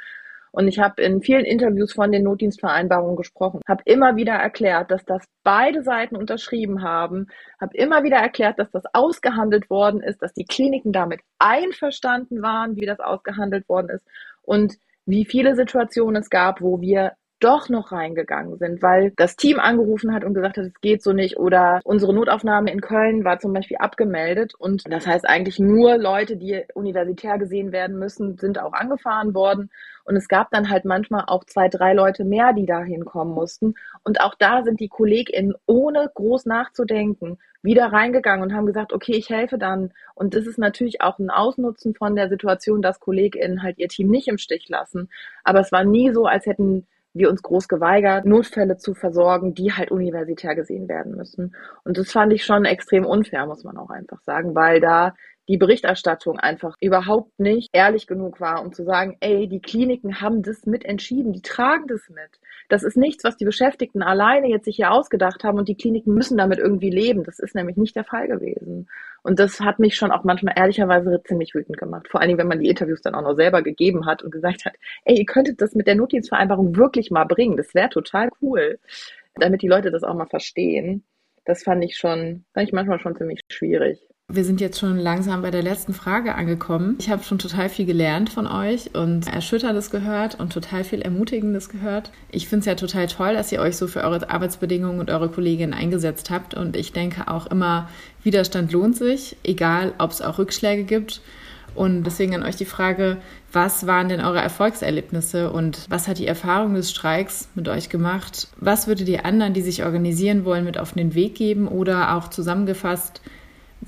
Und 0.55 0.67
ich 0.67 0.77
habe 0.77 1.01
in 1.01 1.23
vielen 1.23 1.45
Interviews 1.45 1.93
von 1.93 2.11
den 2.11 2.23
Notdienstvereinbarungen 2.23 3.15
gesprochen, 3.15 3.61
habe 3.67 3.81
immer 3.85 4.15
wieder 4.15 4.33
erklärt, 4.33 4.91
dass 4.91 5.03
das 5.03 5.25
beide 5.43 5.81
Seiten 5.81 6.15
unterschrieben 6.15 6.83
haben, 6.83 7.25
habe 7.59 7.75
immer 7.75 8.03
wieder 8.03 8.17
erklärt, 8.17 8.59
dass 8.59 8.69
das 8.69 8.83
ausgehandelt 8.93 9.71
worden 9.71 9.99
ist, 9.99 10.21
dass 10.21 10.31
die 10.33 10.45
Kliniken 10.45 10.93
damit 10.93 11.21
einverstanden 11.39 12.43
waren, 12.43 12.75
wie 12.75 12.85
das 12.85 12.99
ausgehandelt 12.99 13.67
worden 13.67 13.89
ist 13.89 14.05
und 14.43 14.75
wie 15.07 15.25
viele 15.25 15.55
Situationen 15.55 16.21
es 16.21 16.29
gab, 16.29 16.61
wo 16.61 16.79
wir 16.79 17.13
doch 17.43 17.69
noch 17.69 17.91
reingegangen 17.91 18.57
sind, 18.57 18.81
weil 18.81 19.11
das 19.17 19.35
Team 19.35 19.59
angerufen 19.59 20.13
hat 20.13 20.23
und 20.23 20.33
gesagt 20.33 20.57
hat, 20.57 20.65
es 20.65 20.81
geht 20.81 21.03
so 21.03 21.11
nicht 21.11 21.37
oder 21.37 21.81
unsere 21.83 22.13
Notaufnahme 22.13 22.71
in 22.71 22.81
Köln 22.81 23.25
war 23.25 23.39
zum 23.39 23.53
Beispiel 23.53 23.77
abgemeldet 23.77 24.53
und 24.55 24.83
das 24.91 25.05
heißt 25.05 25.27
eigentlich 25.27 25.59
nur 25.59 25.97
Leute, 25.97 26.37
die 26.37 26.63
universitär 26.73 27.37
gesehen 27.37 27.71
werden 27.71 27.99
müssen, 27.99 28.37
sind 28.37 28.59
auch 28.59 28.73
angefahren 28.73 29.33
worden 29.33 29.69
und 30.05 30.15
es 30.15 30.27
gab 30.27 30.51
dann 30.51 30.69
halt 30.69 30.85
manchmal 30.85 31.25
auch 31.27 31.43
zwei, 31.43 31.67
drei 31.67 31.93
Leute 31.93 32.23
mehr, 32.23 32.53
die 32.53 32.65
da 32.65 32.81
hinkommen 32.81 33.33
mussten 33.33 33.75
und 34.03 34.21
auch 34.21 34.35
da 34.35 34.63
sind 34.63 34.79
die 34.79 34.89
KollegInnen 34.89 35.55
ohne 35.65 36.09
groß 36.13 36.45
nachzudenken 36.45 37.37
wieder 37.63 37.85
reingegangen 37.85 38.43
und 38.43 38.53
haben 38.53 38.65
gesagt, 38.65 38.91
okay, 38.91 39.13
ich 39.13 39.29
helfe 39.29 39.57
dann. 39.57 39.91
Und 40.15 40.35
das 40.35 40.45
ist 40.45 40.57
natürlich 40.57 41.01
auch 41.01 41.17
ein 41.17 41.29
Ausnutzen 41.29 41.95
von 41.95 42.13
der 42.13 42.27
Situation, 42.27 42.81
dass 42.81 42.99
KollegInnen 42.99 43.63
halt 43.63 43.79
ihr 43.79 43.87
Team 43.87 44.09
nicht 44.09 44.27
im 44.27 44.37
Stich 44.37 44.67
lassen. 44.67 45.09
Aber 45.45 45.61
es 45.61 45.71
war 45.71 45.85
nie 45.85 46.11
so, 46.11 46.25
als 46.25 46.45
hätten 46.45 46.85
wir 47.13 47.29
uns 47.29 47.41
groß 47.41 47.67
geweigert, 47.67 48.25
Notfälle 48.25 48.77
zu 48.77 48.93
versorgen, 48.93 49.53
die 49.53 49.73
halt 49.73 49.91
universitär 49.91 50.55
gesehen 50.55 50.87
werden 50.87 51.15
müssen. 51.15 51.55
Und 51.83 51.97
das 51.97 52.11
fand 52.11 52.33
ich 52.33 52.45
schon 52.45 52.65
extrem 52.65 53.05
unfair, 53.05 53.45
muss 53.45 53.63
man 53.63 53.77
auch 53.77 53.89
einfach 53.89 54.21
sagen, 54.21 54.55
weil 54.55 54.79
da 54.79 55.13
die 55.47 55.57
Berichterstattung 55.57 56.39
einfach 56.39 56.77
überhaupt 56.79 57.37
nicht 57.37 57.69
ehrlich 57.73 58.07
genug 58.07 58.39
war, 58.39 58.63
um 58.63 58.71
zu 58.71 58.83
sagen, 58.83 59.17
ey, 59.19 59.47
die 59.47 59.59
Kliniken 59.59 60.21
haben 60.21 60.41
das 60.41 60.65
mit 60.65 60.85
entschieden, 60.85 61.33
die 61.33 61.41
tragen 61.41 61.87
das 61.87 62.09
mit. 62.09 62.39
Das 62.69 62.83
ist 62.83 62.97
nichts, 62.97 63.23
was 63.23 63.37
die 63.37 63.45
Beschäftigten 63.45 64.01
alleine 64.01 64.47
jetzt 64.49 64.65
sich 64.65 64.77
hier 64.77 64.91
ausgedacht 64.91 65.43
haben 65.43 65.57
und 65.57 65.67
die 65.67 65.75
Kliniken 65.75 66.13
müssen 66.13 66.37
damit 66.37 66.59
irgendwie 66.59 66.89
leben. 66.89 67.23
Das 67.23 67.39
ist 67.39 67.55
nämlich 67.55 67.77
nicht 67.77 67.95
der 67.95 68.03
Fall 68.03 68.27
gewesen. 68.27 68.87
Und 69.23 69.39
das 69.39 69.59
hat 69.59 69.79
mich 69.79 69.95
schon 69.95 70.11
auch 70.11 70.23
manchmal 70.23 70.55
ehrlicherweise 70.57 71.21
ziemlich 71.23 71.55
wütend 71.55 71.77
gemacht. 71.77 72.07
Vor 72.09 72.19
allen 72.19 72.29
Dingen, 72.29 72.39
wenn 72.39 72.47
man 72.47 72.59
die 72.59 72.69
Interviews 72.69 73.01
dann 73.01 73.15
auch 73.15 73.21
noch 73.21 73.35
selber 73.35 73.61
gegeben 73.61 74.05
hat 74.05 74.23
und 74.23 74.31
gesagt 74.31 74.65
hat, 74.65 74.73
ey, 75.05 75.17
ihr 75.17 75.25
könntet 75.25 75.61
das 75.61 75.75
mit 75.75 75.87
der 75.87 75.95
Notdienstvereinbarung 75.95 76.75
wirklich 76.75 77.11
mal 77.11 77.25
bringen. 77.25 77.57
Das 77.57 77.73
wäre 77.73 77.89
total 77.89 78.29
cool, 78.41 78.79
damit 79.35 79.61
die 79.61 79.67
Leute 79.67 79.91
das 79.91 80.03
auch 80.03 80.15
mal 80.15 80.27
verstehen. 80.27 81.03
Das 81.45 81.63
fand 81.63 81.83
ich 81.83 81.97
schon, 81.97 82.45
fand 82.53 82.67
ich 82.67 82.73
manchmal 82.73 82.99
schon 82.99 83.15
ziemlich 83.15 83.41
schwierig. 83.49 83.99
Wir 84.31 84.45
sind 84.45 84.61
jetzt 84.61 84.79
schon 84.79 84.97
langsam 84.97 85.41
bei 85.41 85.51
der 85.51 85.61
letzten 85.61 85.93
Frage 85.93 86.33
angekommen. 86.33 86.95
Ich 86.97 87.09
habe 87.11 87.23
schon 87.23 87.39
total 87.39 87.69
viel 87.69 87.85
gelernt 87.85 88.29
von 88.29 88.47
euch 88.47 88.95
und 88.95 89.27
Erschütterndes 89.27 89.91
gehört 89.91 90.39
und 90.39 90.51
total 90.51 90.83
viel 90.85 91.01
Ermutigendes 91.01 91.69
gehört. 91.69 92.09
Ich 92.31 92.47
finde 92.47 92.61
es 92.61 92.65
ja 92.65 92.75
total 92.75 93.05
toll, 93.07 93.33
dass 93.33 93.51
ihr 93.51 93.59
euch 93.59 93.75
so 93.75 93.85
für 93.85 94.01
eure 94.01 94.29
Arbeitsbedingungen 94.29 94.99
und 94.99 95.11
eure 95.11 95.29
Kolleginnen 95.29 95.73
eingesetzt 95.73 96.31
habt. 96.31 96.55
Und 96.55 96.75
ich 96.75 96.93
denke 96.93 97.27
auch 97.27 97.47
immer, 97.47 97.89
Widerstand 98.23 98.71
lohnt 98.71 98.95
sich, 98.95 99.35
egal 99.43 99.93
ob 99.99 100.11
es 100.11 100.21
auch 100.21 100.39
Rückschläge 100.39 100.85
gibt. 100.85 101.21
Und 101.75 102.03
deswegen 102.03 102.33
an 102.33 102.43
euch 102.43 102.55
die 102.55 102.65
Frage, 102.65 103.17
was 103.51 103.85
waren 103.85 104.09
denn 104.09 104.21
eure 104.21 104.41
Erfolgserlebnisse 104.41 105.51
und 105.51 105.85
was 105.89 106.07
hat 106.07 106.17
die 106.17 106.27
Erfahrung 106.27 106.73
des 106.73 106.89
Streiks 106.89 107.49
mit 107.55 107.67
euch 107.67 107.89
gemacht? 107.89 108.47
Was 108.57 108.87
würdet 108.87 109.09
ihr 109.09 109.25
anderen, 109.25 109.53
die 109.53 109.61
sich 109.61 109.83
organisieren 109.83 110.45
wollen, 110.45 110.65
mit 110.65 110.79
auf 110.79 110.93
den 110.93 111.13
Weg 111.13 111.35
geben 111.35 111.67
oder 111.67 112.15
auch 112.15 112.29
zusammengefasst, 112.29 113.21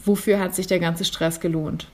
Wofür 0.06 0.40
hat 0.40 0.54
sich 0.54 0.68
der 0.68 0.80
ganze 0.80 1.04
Stress 1.04 1.40
gelohnt? 1.40 1.88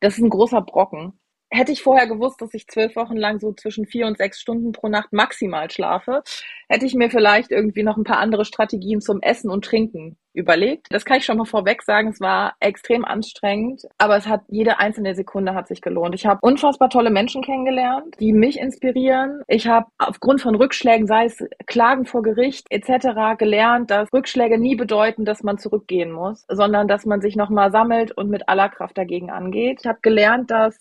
Das 0.00 0.14
ist 0.14 0.20
ein 0.20 0.30
großer 0.30 0.62
Brocken. 0.62 1.18
Hätte 1.50 1.72
ich 1.72 1.82
vorher 1.82 2.06
gewusst, 2.06 2.40
dass 2.40 2.54
ich 2.54 2.68
zwölf 2.68 2.94
Wochen 2.94 3.16
lang 3.16 3.40
so 3.40 3.52
zwischen 3.52 3.84
vier 3.84 4.06
und 4.06 4.16
sechs 4.18 4.40
Stunden 4.40 4.70
pro 4.70 4.88
Nacht 4.88 5.12
maximal 5.12 5.68
schlafe, 5.68 6.22
hätte 6.68 6.86
ich 6.86 6.94
mir 6.94 7.10
vielleicht 7.10 7.50
irgendwie 7.50 7.82
noch 7.82 7.96
ein 7.96 8.04
paar 8.04 8.18
andere 8.18 8.44
Strategien 8.44 9.00
zum 9.00 9.20
Essen 9.20 9.50
und 9.50 9.64
Trinken 9.64 10.16
überlegt. 10.32 10.86
Das 10.90 11.04
kann 11.04 11.18
ich 11.18 11.24
schon 11.24 11.38
mal 11.38 11.44
vorweg 11.44 11.82
sagen. 11.82 12.08
Es 12.08 12.20
war 12.20 12.54
extrem 12.60 13.04
anstrengend, 13.04 13.86
aber 13.98 14.16
es 14.16 14.26
hat 14.26 14.42
jede 14.48 14.78
einzelne 14.78 15.14
Sekunde 15.14 15.54
hat 15.54 15.68
sich 15.68 15.80
gelohnt. 15.80 16.14
Ich 16.14 16.26
habe 16.26 16.40
unfassbar 16.42 16.90
tolle 16.90 17.10
Menschen 17.10 17.42
kennengelernt, 17.42 18.16
die 18.20 18.32
mich 18.32 18.58
inspirieren. 18.58 19.42
Ich 19.48 19.66
habe 19.66 19.86
aufgrund 19.98 20.40
von 20.40 20.54
Rückschlägen, 20.54 21.06
sei 21.06 21.26
es 21.26 21.44
Klagen 21.66 22.06
vor 22.06 22.22
Gericht 22.22 22.66
etc., 22.70 23.36
gelernt, 23.38 23.90
dass 23.90 24.12
Rückschläge 24.12 24.58
nie 24.58 24.76
bedeuten, 24.76 25.24
dass 25.24 25.42
man 25.42 25.58
zurückgehen 25.58 26.12
muss, 26.12 26.44
sondern 26.48 26.88
dass 26.88 27.06
man 27.06 27.20
sich 27.20 27.36
nochmal 27.36 27.70
sammelt 27.70 28.12
und 28.12 28.30
mit 28.30 28.48
aller 28.48 28.68
Kraft 28.68 28.96
dagegen 28.98 29.30
angeht. 29.30 29.78
Ich 29.80 29.86
habe 29.86 29.98
gelernt, 30.02 30.50
dass 30.50 30.78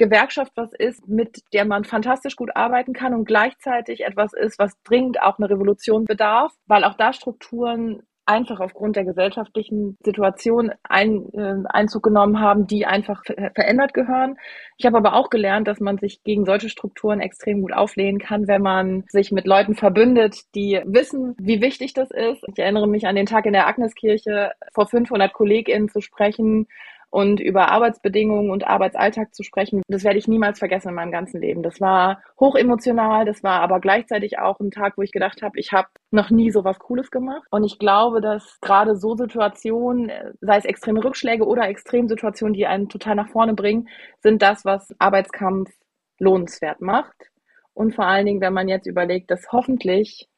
Gewerkschaft 0.00 0.52
was 0.56 0.72
ist, 0.72 1.06
mit 1.08 1.42
der 1.52 1.66
man 1.66 1.84
fantastisch 1.84 2.34
gut 2.34 2.56
arbeiten 2.56 2.94
kann 2.94 3.14
und 3.14 3.26
gleichzeitig 3.26 4.00
etwas 4.02 4.32
ist, 4.32 4.58
was 4.58 4.72
dringend 4.82 5.20
auch 5.20 5.38
eine 5.38 5.50
Revolution 5.50 6.06
bedarf, 6.06 6.54
weil 6.66 6.84
auch 6.84 6.94
da 6.94 7.12
Strukturen 7.12 8.02
einfach 8.30 8.60
aufgrund 8.60 8.94
der 8.94 9.04
gesellschaftlichen 9.04 9.98
Situation 10.04 10.70
ein, 10.84 11.26
äh, 11.32 11.56
Einzug 11.68 12.04
genommen 12.04 12.40
haben, 12.40 12.66
die 12.66 12.86
einfach 12.86 13.24
verändert 13.24 13.92
gehören. 13.92 14.36
Ich 14.76 14.86
habe 14.86 14.96
aber 14.96 15.14
auch 15.14 15.30
gelernt, 15.30 15.66
dass 15.66 15.80
man 15.80 15.98
sich 15.98 16.22
gegen 16.22 16.44
solche 16.44 16.68
Strukturen 16.68 17.20
extrem 17.20 17.62
gut 17.62 17.72
auflehnen 17.72 18.20
kann, 18.20 18.46
wenn 18.46 18.62
man 18.62 19.04
sich 19.08 19.32
mit 19.32 19.46
Leuten 19.46 19.74
verbündet, 19.74 20.54
die 20.54 20.80
wissen, 20.84 21.34
wie 21.38 21.60
wichtig 21.60 21.92
das 21.92 22.10
ist. 22.10 22.42
Ich 22.46 22.58
erinnere 22.58 22.86
mich 22.86 23.06
an 23.06 23.16
den 23.16 23.26
Tag 23.26 23.46
in 23.46 23.52
der 23.52 23.66
Agneskirche, 23.66 24.52
vor 24.72 24.86
500 24.86 25.32
KollegInnen 25.32 25.88
zu 25.88 26.00
sprechen, 26.00 26.68
und 27.10 27.40
über 27.40 27.68
Arbeitsbedingungen 27.70 28.50
und 28.50 28.66
Arbeitsalltag 28.66 29.34
zu 29.34 29.42
sprechen, 29.42 29.82
das 29.88 30.04
werde 30.04 30.18
ich 30.18 30.28
niemals 30.28 30.58
vergessen 30.60 30.90
in 30.90 30.94
meinem 30.94 31.10
ganzen 31.10 31.40
Leben. 31.40 31.62
Das 31.62 31.80
war 31.80 32.22
hochemotional, 32.38 33.24
das 33.24 33.42
war 33.42 33.60
aber 33.60 33.80
gleichzeitig 33.80 34.38
auch 34.38 34.60
ein 34.60 34.70
Tag, 34.70 34.96
wo 34.96 35.02
ich 35.02 35.12
gedacht 35.12 35.42
habe, 35.42 35.58
ich 35.58 35.72
habe 35.72 35.88
noch 36.10 36.30
nie 36.30 36.50
so 36.50 36.64
was 36.64 36.78
Cooles 36.78 37.10
gemacht. 37.10 37.46
Und 37.50 37.64
ich 37.64 37.78
glaube, 37.78 38.20
dass 38.20 38.58
gerade 38.60 38.96
so 38.96 39.16
Situationen, 39.16 40.10
sei 40.40 40.56
es 40.56 40.64
extreme 40.64 41.04
Rückschläge 41.04 41.44
oder 41.44 41.68
Extremsituationen, 41.68 42.54
die 42.54 42.66
einen 42.66 42.88
total 42.88 43.16
nach 43.16 43.28
vorne 43.28 43.54
bringen, 43.54 43.88
sind 44.22 44.40
das, 44.40 44.64
was 44.64 44.94
Arbeitskampf 44.98 45.70
lohnenswert 46.18 46.80
macht. 46.80 47.30
Und 47.74 47.94
vor 47.94 48.06
allen 48.06 48.26
Dingen, 48.26 48.40
wenn 48.40 48.52
man 48.52 48.68
jetzt 48.68 48.86
überlegt, 48.86 49.30
dass 49.30 49.52
hoffentlich 49.52 50.28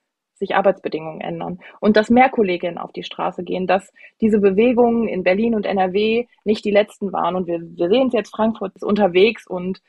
sich 0.42 0.56
Arbeitsbedingungen 0.56 1.20
ändern 1.20 1.60
und 1.78 1.96
dass 1.96 2.10
mehr 2.10 2.28
Kolleginnen 2.28 2.76
auf 2.76 2.92
die 2.92 3.04
Straße 3.04 3.44
gehen, 3.44 3.68
dass 3.68 3.92
diese 4.20 4.40
Bewegungen 4.40 5.06
in 5.06 5.22
Berlin 5.22 5.54
und 5.54 5.66
NRW 5.66 6.26
nicht 6.44 6.64
die 6.64 6.72
letzten 6.72 7.12
waren. 7.12 7.36
Und 7.36 7.46
wir, 7.46 7.60
wir 7.60 7.88
sehen 7.88 8.08
es 8.08 8.12
jetzt, 8.12 8.34
Frankfurt 8.34 8.74
ist 8.74 8.82
unterwegs 8.82 9.46
und 9.46 9.80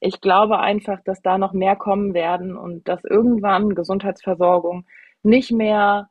ich 0.00 0.22
glaube 0.22 0.60
einfach, 0.60 1.00
dass 1.04 1.20
da 1.20 1.36
noch 1.36 1.52
mehr 1.52 1.76
kommen 1.76 2.14
werden 2.14 2.56
und 2.56 2.88
dass 2.88 3.04
irgendwann 3.04 3.74
Gesundheitsversorgung 3.74 4.86
nicht 5.22 5.52
mehr 5.52 6.08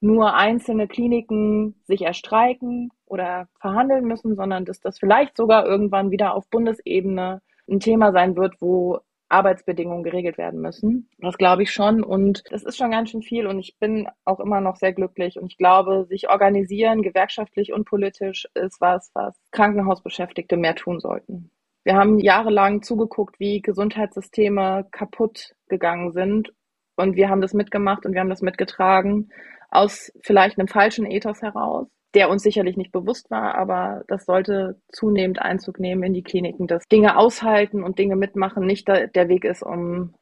nur 0.00 0.34
einzelne 0.34 0.86
Kliniken 0.86 1.80
sich 1.84 2.02
erstreiken 2.02 2.90
oder 3.06 3.48
verhandeln 3.60 4.04
müssen, 4.04 4.36
sondern 4.36 4.66
dass 4.66 4.80
das 4.80 4.98
vielleicht 4.98 5.38
sogar 5.38 5.64
irgendwann 5.64 6.10
wieder 6.10 6.34
auf 6.34 6.50
Bundesebene 6.50 7.40
ein 7.70 7.80
Thema 7.80 8.12
sein 8.12 8.36
wird, 8.36 8.56
wo 8.60 9.00
Arbeitsbedingungen 9.32 10.04
geregelt 10.04 10.38
werden 10.38 10.60
müssen. 10.60 11.08
Das 11.18 11.38
glaube 11.38 11.62
ich 11.62 11.72
schon. 11.72 12.04
Und 12.04 12.44
das 12.50 12.62
ist 12.62 12.76
schon 12.76 12.90
ganz 12.90 13.10
schön 13.10 13.22
viel. 13.22 13.46
Und 13.46 13.58
ich 13.58 13.76
bin 13.78 14.08
auch 14.24 14.40
immer 14.40 14.60
noch 14.60 14.76
sehr 14.76 14.92
glücklich. 14.92 15.38
Und 15.38 15.46
ich 15.46 15.56
glaube, 15.56 16.04
sich 16.04 16.28
organisieren, 16.28 17.02
gewerkschaftlich 17.02 17.72
und 17.72 17.84
politisch, 17.84 18.46
ist 18.54 18.80
was, 18.80 19.10
was 19.14 19.34
Krankenhausbeschäftigte 19.50 20.56
mehr 20.56 20.74
tun 20.74 21.00
sollten. 21.00 21.50
Wir 21.84 21.96
haben 21.96 22.18
jahrelang 22.18 22.82
zugeguckt, 22.82 23.40
wie 23.40 23.60
Gesundheitssysteme 23.60 24.86
kaputt 24.92 25.54
gegangen 25.68 26.12
sind. 26.12 26.52
Und 26.96 27.16
wir 27.16 27.28
haben 27.28 27.40
das 27.40 27.54
mitgemacht 27.54 28.04
und 28.06 28.12
wir 28.12 28.20
haben 28.20 28.30
das 28.30 28.42
mitgetragen 28.42 29.30
aus 29.70 30.12
vielleicht 30.22 30.58
einem 30.58 30.68
falschen 30.68 31.06
Ethos 31.06 31.40
heraus 31.40 31.88
der 32.14 32.30
uns 32.30 32.42
sicherlich 32.42 32.76
nicht 32.76 32.92
bewusst 32.92 33.30
war, 33.30 33.54
aber 33.54 34.04
das 34.08 34.26
sollte 34.26 34.80
zunehmend 34.88 35.40
Einzug 35.40 35.80
nehmen 35.80 36.02
in 36.02 36.12
die 36.12 36.22
Kliniken, 36.22 36.66
dass 36.66 36.86
Dinge 36.88 37.16
aushalten 37.16 37.82
und 37.82 37.98
Dinge 37.98 38.16
mitmachen 38.16 38.66
nicht 38.66 38.88
der 38.88 39.28
Weg 39.28 39.44
ist, 39.44 39.62
um 39.62 40.14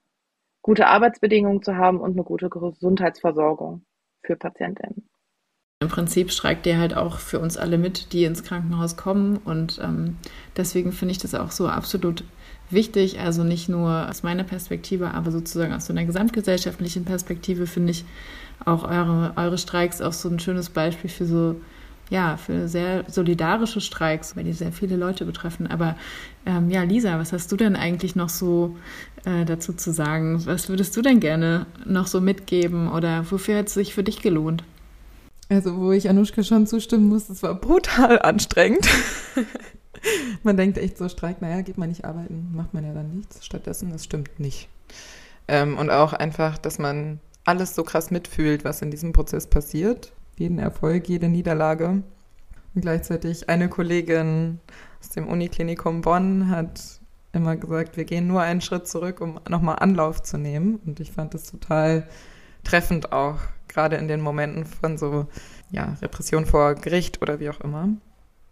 gute 0.62 0.86
Arbeitsbedingungen 0.86 1.62
zu 1.62 1.76
haben 1.76 2.00
und 2.00 2.12
eine 2.12 2.24
gute 2.24 2.48
Gesundheitsversorgung 2.48 3.84
für 4.24 4.36
Patientinnen. 4.36 5.08
Im 5.82 5.88
Prinzip 5.88 6.30
streikt 6.30 6.66
der 6.66 6.78
halt 6.78 6.94
auch 6.94 7.18
für 7.18 7.40
uns 7.40 7.56
alle 7.56 7.78
mit, 7.78 8.12
die 8.12 8.24
ins 8.24 8.44
Krankenhaus 8.44 8.98
kommen. 8.98 9.38
Und 9.38 9.80
ähm, 9.82 10.18
deswegen 10.54 10.92
finde 10.92 11.12
ich 11.12 11.18
das 11.18 11.34
auch 11.34 11.50
so 11.50 11.68
absolut 11.68 12.22
wichtig. 12.68 13.18
Also 13.18 13.44
nicht 13.44 13.70
nur 13.70 14.06
aus 14.10 14.22
meiner 14.22 14.44
Perspektive, 14.44 15.14
aber 15.14 15.30
sozusagen 15.30 15.72
aus 15.72 15.86
so 15.86 15.94
einer 15.94 16.04
gesamtgesellschaftlichen 16.04 17.06
Perspektive 17.06 17.66
finde 17.66 17.92
ich 17.92 18.04
auch 18.66 18.84
eure, 18.84 19.32
eure 19.36 19.56
Streiks 19.56 20.02
auch 20.02 20.12
so 20.12 20.28
ein 20.28 20.38
schönes 20.38 20.68
Beispiel 20.68 21.08
für 21.08 21.24
so 21.24 21.56
ja, 22.10 22.36
für 22.36 22.68
sehr 22.68 23.04
solidarische 23.08 23.80
Streiks, 23.80 24.36
weil 24.36 24.44
die 24.44 24.52
sehr 24.52 24.72
viele 24.72 24.96
Leute 24.96 25.24
betreffen. 25.24 25.68
Aber 25.68 25.96
ähm, 26.44 26.68
ja, 26.68 26.82
Lisa, 26.82 27.18
was 27.18 27.32
hast 27.32 27.50
du 27.52 27.56
denn 27.56 27.76
eigentlich 27.76 28.16
noch 28.16 28.28
so 28.28 28.76
äh, 29.24 29.44
dazu 29.44 29.72
zu 29.72 29.92
sagen? 29.92 30.44
Was 30.44 30.68
würdest 30.68 30.96
du 30.96 31.02
denn 31.02 31.20
gerne 31.20 31.66
noch 31.86 32.08
so 32.08 32.20
mitgeben 32.20 32.90
oder 32.90 33.30
wofür 33.30 33.58
hat 33.58 33.68
es 33.68 33.74
sich 33.74 33.94
für 33.94 34.02
dich 34.02 34.20
gelohnt? 34.22 34.64
Also, 35.48 35.76
wo 35.78 35.92
ich 35.92 36.08
Anuschka 36.08 36.42
schon 36.42 36.66
zustimmen 36.66 37.08
muss, 37.08 37.28
es 37.28 37.42
war 37.42 37.54
brutal 37.54 38.20
anstrengend. 38.20 38.88
man 40.42 40.56
denkt 40.56 40.78
echt 40.78 40.98
so, 40.98 41.08
Streik, 41.08 41.40
naja, 41.40 41.60
geht 41.62 41.78
man 41.78 41.88
nicht 41.88 42.04
arbeiten, 42.04 42.50
macht 42.54 42.74
man 42.74 42.84
ja 42.84 42.92
dann 42.92 43.10
nichts. 43.10 43.44
Stattdessen, 43.44 43.90
das 43.90 44.04
stimmt 44.04 44.38
nicht. 44.38 44.68
Ähm, 45.46 45.78
und 45.78 45.90
auch 45.90 46.12
einfach, 46.12 46.58
dass 46.58 46.78
man 46.78 47.20
alles 47.44 47.74
so 47.74 47.84
krass 47.84 48.10
mitfühlt, 48.10 48.64
was 48.64 48.82
in 48.82 48.90
diesem 48.90 49.12
Prozess 49.12 49.46
passiert 49.46 50.12
jeden 50.36 50.58
Erfolg, 50.58 51.08
jede 51.08 51.28
Niederlage. 51.28 52.02
Und 52.74 52.82
gleichzeitig 52.82 53.48
eine 53.48 53.68
Kollegin 53.68 54.60
aus 55.00 55.10
dem 55.10 55.28
Uniklinikum 55.28 56.02
Bonn 56.02 56.48
hat 56.50 57.00
immer 57.32 57.56
gesagt, 57.56 57.96
wir 57.96 58.04
gehen 58.04 58.26
nur 58.26 58.42
einen 58.42 58.60
Schritt 58.60 58.88
zurück, 58.88 59.20
um 59.20 59.40
nochmal 59.48 59.76
Anlauf 59.80 60.22
zu 60.22 60.38
nehmen. 60.38 60.80
Und 60.84 61.00
ich 61.00 61.12
fand 61.12 61.34
das 61.34 61.44
total 61.44 62.06
treffend 62.64 63.12
auch, 63.12 63.38
gerade 63.68 63.96
in 63.96 64.08
den 64.08 64.20
Momenten 64.20 64.64
von 64.66 64.98
so, 64.98 65.26
ja, 65.70 65.96
Repression 66.02 66.46
vor 66.46 66.74
Gericht 66.74 67.22
oder 67.22 67.40
wie 67.40 67.50
auch 67.50 67.60
immer. 67.60 67.88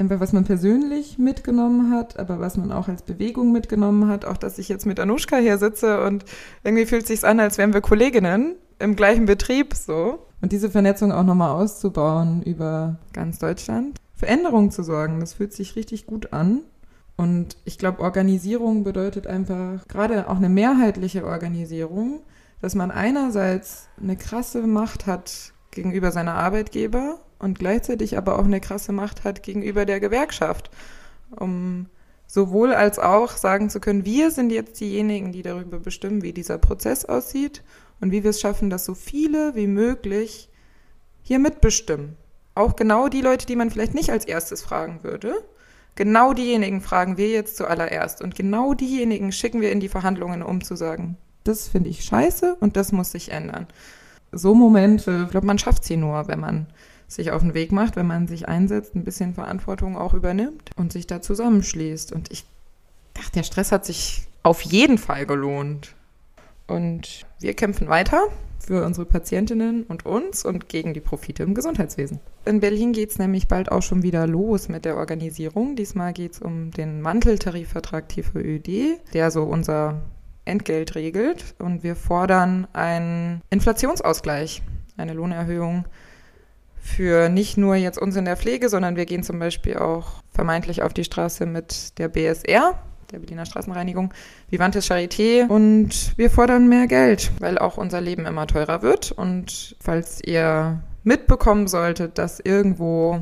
Was 0.01 0.33
man 0.33 0.45
persönlich 0.45 1.19
mitgenommen 1.19 1.93
hat, 1.93 2.21
aber 2.21 2.39
was 2.39 2.57
man 2.57 2.71
auch 2.71 2.87
als 2.87 3.03
Bewegung 3.03 3.51
mitgenommen 3.51 4.09
hat. 4.09 4.25
Auch, 4.25 4.37
dass 4.37 4.59
ich 4.59 4.69
jetzt 4.69 4.87
mit 4.87 5.01
Anushka 5.01 5.39
hier 5.39 5.59
sitze 5.59 6.05
und 6.05 6.25
irgendwie 6.63 6.87
fühlt 6.87 7.03
es 7.03 7.09
sich 7.09 7.25
an, 7.25 7.41
als 7.41 7.59
wären 7.59 7.75
wir 7.75 7.81
Kolleginnen 7.81 8.55
im 8.79 8.95
gleichen 8.95 9.27
Betrieb 9.27 9.75
so. 9.75 10.25
Und 10.41 10.53
diese 10.53 10.71
Vernetzung 10.71 11.13
auch 11.13 11.25
nochmal 11.25 11.51
auszubauen 11.51 12.43
über 12.43 12.99
ganz 13.13 13.39
Deutschland. 13.39 13.99
Für 14.15 14.27
zu 14.71 14.83
sorgen, 14.83 15.21
das 15.21 15.35
fühlt 15.35 15.53
sich 15.53 15.77
richtig 15.77 16.07
gut 16.07 16.33
an. 16.33 16.63
Und 17.17 17.57
ich 17.65 17.79
glaube, 17.79 18.03
Organisierung 18.03 18.85
bedeutet 18.85 19.27
einfach, 19.27 19.87
gerade 19.89 20.29
auch 20.29 20.37
eine 20.37 20.49
mehrheitliche 20.49 21.25
Organisierung, 21.27 22.21
dass 22.61 22.75
man 22.75 22.91
einerseits 22.91 23.89
eine 24.01 24.17
krasse 24.17 24.67
Macht 24.67 25.07
hat 25.07 25.53
gegenüber 25.71 26.13
seiner 26.13 26.35
Arbeitgeber 26.35 27.21
und 27.39 27.59
gleichzeitig 27.59 28.17
aber 28.17 28.39
auch 28.39 28.45
eine 28.45 28.61
krasse 28.61 28.93
Macht 28.93 29.25
hat 29.25 29.43
gegenüber 29.43 29.85
der 29.85 30.01
Gewerkschaft, 30.01 30.71
um 31.31 31.87
sowohl 32.27 32.75
als 32.75 32.99
auch 32.99 33.33
sagen 33.33 33.71
zu 33.71 33.81
können, 33.81 34.05
wir 34.05 34.31
sind 34.31 34.51
jetzt 34.51 34.81
diejenigen, 34.81 35.33
die 35.33 35.43
darüber 35.43 35.79
bestimmen, 35.79 36.23
wie 36.23 36.33
dieser 36.33 36.59
Prozess 36.59 37.05
aussieht 37.05 37.63
und 38.01 38.13
wie 38.13 38.23
wir 38.23 38.31
es 38.31 38.41
schaffen, 38.41 38.71
dass 38.71 38.85
so 38.85 38.95
viele 38.95 39.55
wie 39.55 39.67
möglich 39.67 40.49
hier 41.23 41.39
mitbestimmen. 41.39 42.17
Auch 42.55 42.77
genau 42.77 43.09
die 43.09 43.21
Leute, 43.21 43.47
die 43.47 43.57
man 43.57 43.71
vielleicht 43.71 43.95
nicht 43.95 44.11
als 44.11 44.25
erstes 44.25 44.63
fragen 44.63 45.03
würde. 45.03 45.35
Genau 45.95 46.33
diejenigen 46.33 46.81
fragen 46.81 47.17
wir 47.17 47.29
jetzt 47.29 47.57
zuallererst 47.57 48.23
und 48.23 48.35
genau 48.35 48.75
diejenigen 48.75 49.33
schicken 49.33 49.61
wir 49.61 49.73
in 49.73 49.81
die 49.81 49.89
Verhandlungen, 49.89 50.43
um 50.43 50.63
zu 50.63 50.77
sagen, 50.77 51.17
das 51.45 51.69
finde 51.69 51.91
ich 51.91 52.05
scheiße 52.05 52.57
und 52.61 52.77
das 52.77 52.93
muss 52.93 53.13
sich 53.13 53.33
ändern. 53.33 53.67
So 54.33 54.55
Momente, 54.55 55.23
ich 55.25 55.31
glaube, 55.31 55.47
man 55.47 55.59
schafft 55.59 55.85
sie 55.85 55.97
nur, 55.97 56.29
wenn 56.29 56.41
man 56.41 56.67
sich 57.09 57.31
auf 57.31 57.41
den 57.41 57.55
Weg 57.55 57.73
macht, 57.73 57.97
wenn 57.97 58.07
man 58.07 58.29
sich 58.29 58.47
einsetzt, 58.49 58.95
ein 58.95 59.05
bisschen 59.05 59.35
Verantwortung 59.35 59.97
auch 59.97 60.15
übernimmt 60.15 60.71
und 60.77 60.93
sich 60.93 61.07
da 61.07 61.23
zusammenschließt. 61.23 62.13
Und 62.13 62.31
ich 62.31 62.45
dachte, 63.15 63.33
der 63.33 63.43
Stress 63.43 63.73
hat 63.73 63.87
sich 63.87 64.27
auf 64.43 64.61
jeden 64.63 64.99
Fall 64.99 65.27
gelohnt. 65.27 65.95
Und 66.69 67.27
wir 67.41 67.55
kämpfen 67.55 67.89
weiter 67.89 68.29
für 68.61 68.85
unsere 68.85 69.07
Patientinnen 69.07 69.85
und 69.85 70.05
uns 70.05 70.45
und 70.45 70.69
gegen 70.69 70.93
die 70.93 71.01
Profite 71.01 71.43
im 71.43 71.55
Gesundheitswesen. 71.55 72.21
In 72.45 72.61
Berlin 72.61 72.93
geht 72.93 73.11
es 73.11 73.19
nämlich 73.19 73.49
bald 73.49 73.73
auch 73.73 73.83
schon 73.83 74.03
wieder 74.03 74.27
los 74.27 74.69
mit 74.69 74.85
der 74.85 74.97
Organisierung. 74.97 75.75
Diesmal 75.75 76.13
geht 76.13 76.33
es 76.33 76.39
um 76.41 76.71
den 76.71 77.01
Manteltarifvertrag 77.01 78.09
TVÖD, 78.09 79.01
der 79.15 79.31
so 79.31 79.45
unser 79.45 80.03
Entgelt 80.45 80.95
regelt. 80.95 81.55
Und 81.59 81.83
wir 81.83 81.97
fordern 81.97 82.67
einen 82.75 83.41
Inflationsausgleich, 83.51 84.63
eine 84.97 85.15
Lohnerhöhung 85.15 85.87
für 86.77 87.29
nicht 87.29 87.57
nur 87.57 87.77
jetzt 87.77 87.99
uns 87.99 88.17
in 88.17 88.25
der 88.25 88.37
Pflege, 88.37 88.69
sondern 88.69 88.97
wir 88.97 89.07
gehen 89.07 89.23
zum 89.23 89.39
Beispiel 89.39 89.77
auch 89.77 90.23
vermeintlich 90.31 90.83
auf 90.83 90.95
die 90.95 91.05
Straße 91.05 91.47
mit 91.47 91.99
der 91.99 92.09
BSR, 92.09 92.79
der 93.13 93.19
Berliner 93.19 93.47
Straßenreinigung, 93.47 94.13
Vivantes 94.51 94.91
Charité 94.91 95.47
und 95.49 96.13
wir 96.17 96.31
fordern 96.31 96.69
mehr 96.69 96.87
Geld, 96.87 97.31
weil 97.41 97.59
auch 97.59 97.79
unser 97.79 98.01
Leben 98.01 98.27
immer 98.27 98.47
teurer 98.47 98.83
wird. 98.83 99.13
Und 99.13 99.77
falls 99.81 100.21
ihr 100.25 100.83
mitbekommen 101.05 101.69
solltet, 101.69 102.19
dass 102.19 102.41
irgendwo 102.41 103.21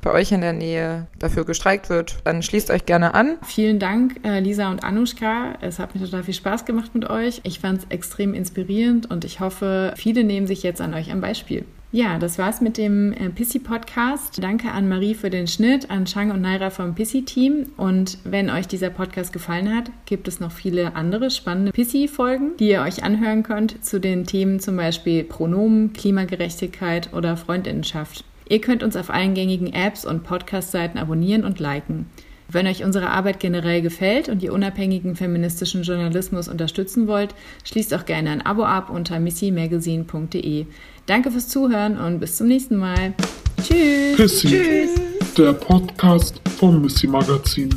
bei 0.00 0.12
euch 0.12 0.32
in 0.32 0.40
der 0.40 0.52
Nähe 0.52 1.06
dafür 1.18 1.44
gestreikt 1.44 1.90
wird, 1.90 2.18
dann 2.24 2.42
schließt 2.42 2.70
euch 2.70 2.86
gerne 2.86 3.14
an. 3.14 3.36
Vielen 3.42 3.78
Dank, 3.78 4.20
äh, 4.24 4.40
Lisa 4.40 4.70
und 4.70 4.84
Anushka. 4.84 5.54
Es 5.60 5.78
hat 5.78 5.94
mir 5.94 6.04
total 6.04 6.22
viel 6.22 6.34
Spaß 6.34 6.64
gemacht 6.64 6.94
mit 6.94 7.08
euch. 7.08 7.40
Ich 7.44 7.60
fand 7.60 7.80
es 7.80 7.86
extrem 7.90 8.34
inspirierend 8.34 9.10
und 9.10 9.24
ich 9.24 9.40
hoffe, 9.40 9.92
viele 9.96 10.24
nehmen 10.24 10.46
sich 10.46 10.62
jetzt 10.62 10.80
an 10.80 10.94
euch 10.94 11.10
ein 11.10 11.20
Beispiel. 11.20 11.64
Ja, 11.90 12.18
das 12.18 12.38
war's 12.38 12.60
mit 12.60 12.76
dem 12.76 13.14
äh, 13.14 13.30
Pissy 13.30 13.60
Podcast. 13.60 14.42
Danke 14.42 14.72
an 14.72 14.90
Marie 14.90 15.14
für 15.14 15.30
den 15.30 15.46
Schnitt, 15.46 15.90
an 15.90 16.04
Chang 16.04 16.30
und 16.30 16.42
Naira 16.42 16.68
vom 16.68 16.94
Pissy 16.94 17.24
Team. 17.24 17.70
Und 17.78 18.18
wenn 18.24 18.50
euch 18.50 18.68
dieser 18.68 18.90
Podcast 18.90 19.32
gefallen 19.32 19.74
hat, 19.74 19.90
gibt 20.04 20.28
es 20.28 20.38
noch 20.38 20.52
viele 20.52 20.94
andere 20.96 21.30
spannende 21.30 21.72
Pissy 21.72 22.06
Folgen, 22.06 22.58
die 22.58 22.68
ihr 22.68 22.82
euch 22.82 23.04
anhören 23.04 23.42
könnt 23.42 23.82
zu 23.82 24.00
den 24.00 24.26
Themen 24.26 24.60
zum 24.60 24.76
Beispiel 24.76 25.24
Pronomen, 25.24 25.94
Klimagerechtigkeit 25.94 27.14
oder 27.14 27.38
Freundinnenschaft. 27.38 28.22
Ihr 28.50 28.60
könnt 28.60 28.82
uns 28.82 28.94
auf 28.94 29.08
allen 29.08 29.32
gängigen 29.32 29.72
Apps 29.72 30.04
und 30.04 30.24
Podcast-Seiten 30.24 30.98
abonnieren 30.98 31.44
und 31.44 31.58
liken. 31.58 32.04
Wenn 32.50 32.66
euch 32.66 32.82
unsere 32.82 33.10
Arbeit 33.10 33.40
generell 33.40 33.82
gefällt 33.82 34.30
und 34.30 34.42
ihr 34.42 34.54
unabhängigen 34.54 35.16
feministischen 35.16 35.82
Journalismus 35.82 36.48
unterstützen 36.48 37.06
wollt, 37.06 37.34
schließt 37.64 37.92
auch 37.92 38.06
gerne 38.06 38.30
ein 38.30 38.44
Abo 38.44 38.64
ab 38.64 38.88
unter 38.88 39.20
missymagazine.de. 39.20 40.64
Danke 41.08 41.30
fürs 41.30 41.48
Zuhören 41.48 41.98
und 41.98 42.20
bis 42.20 42.36
zum 42.36 42.48
nächsten 42.48 42.76
Mal. 42.76 43.14
Tschüss. 43.66 44.42
Tschüss. 44.42 44.90
Der 45.38 45.54
Podcast 45.54 46.38
vom 46.58 46.82
Missy 46.82 47.06
Magazin. 47.06 47.70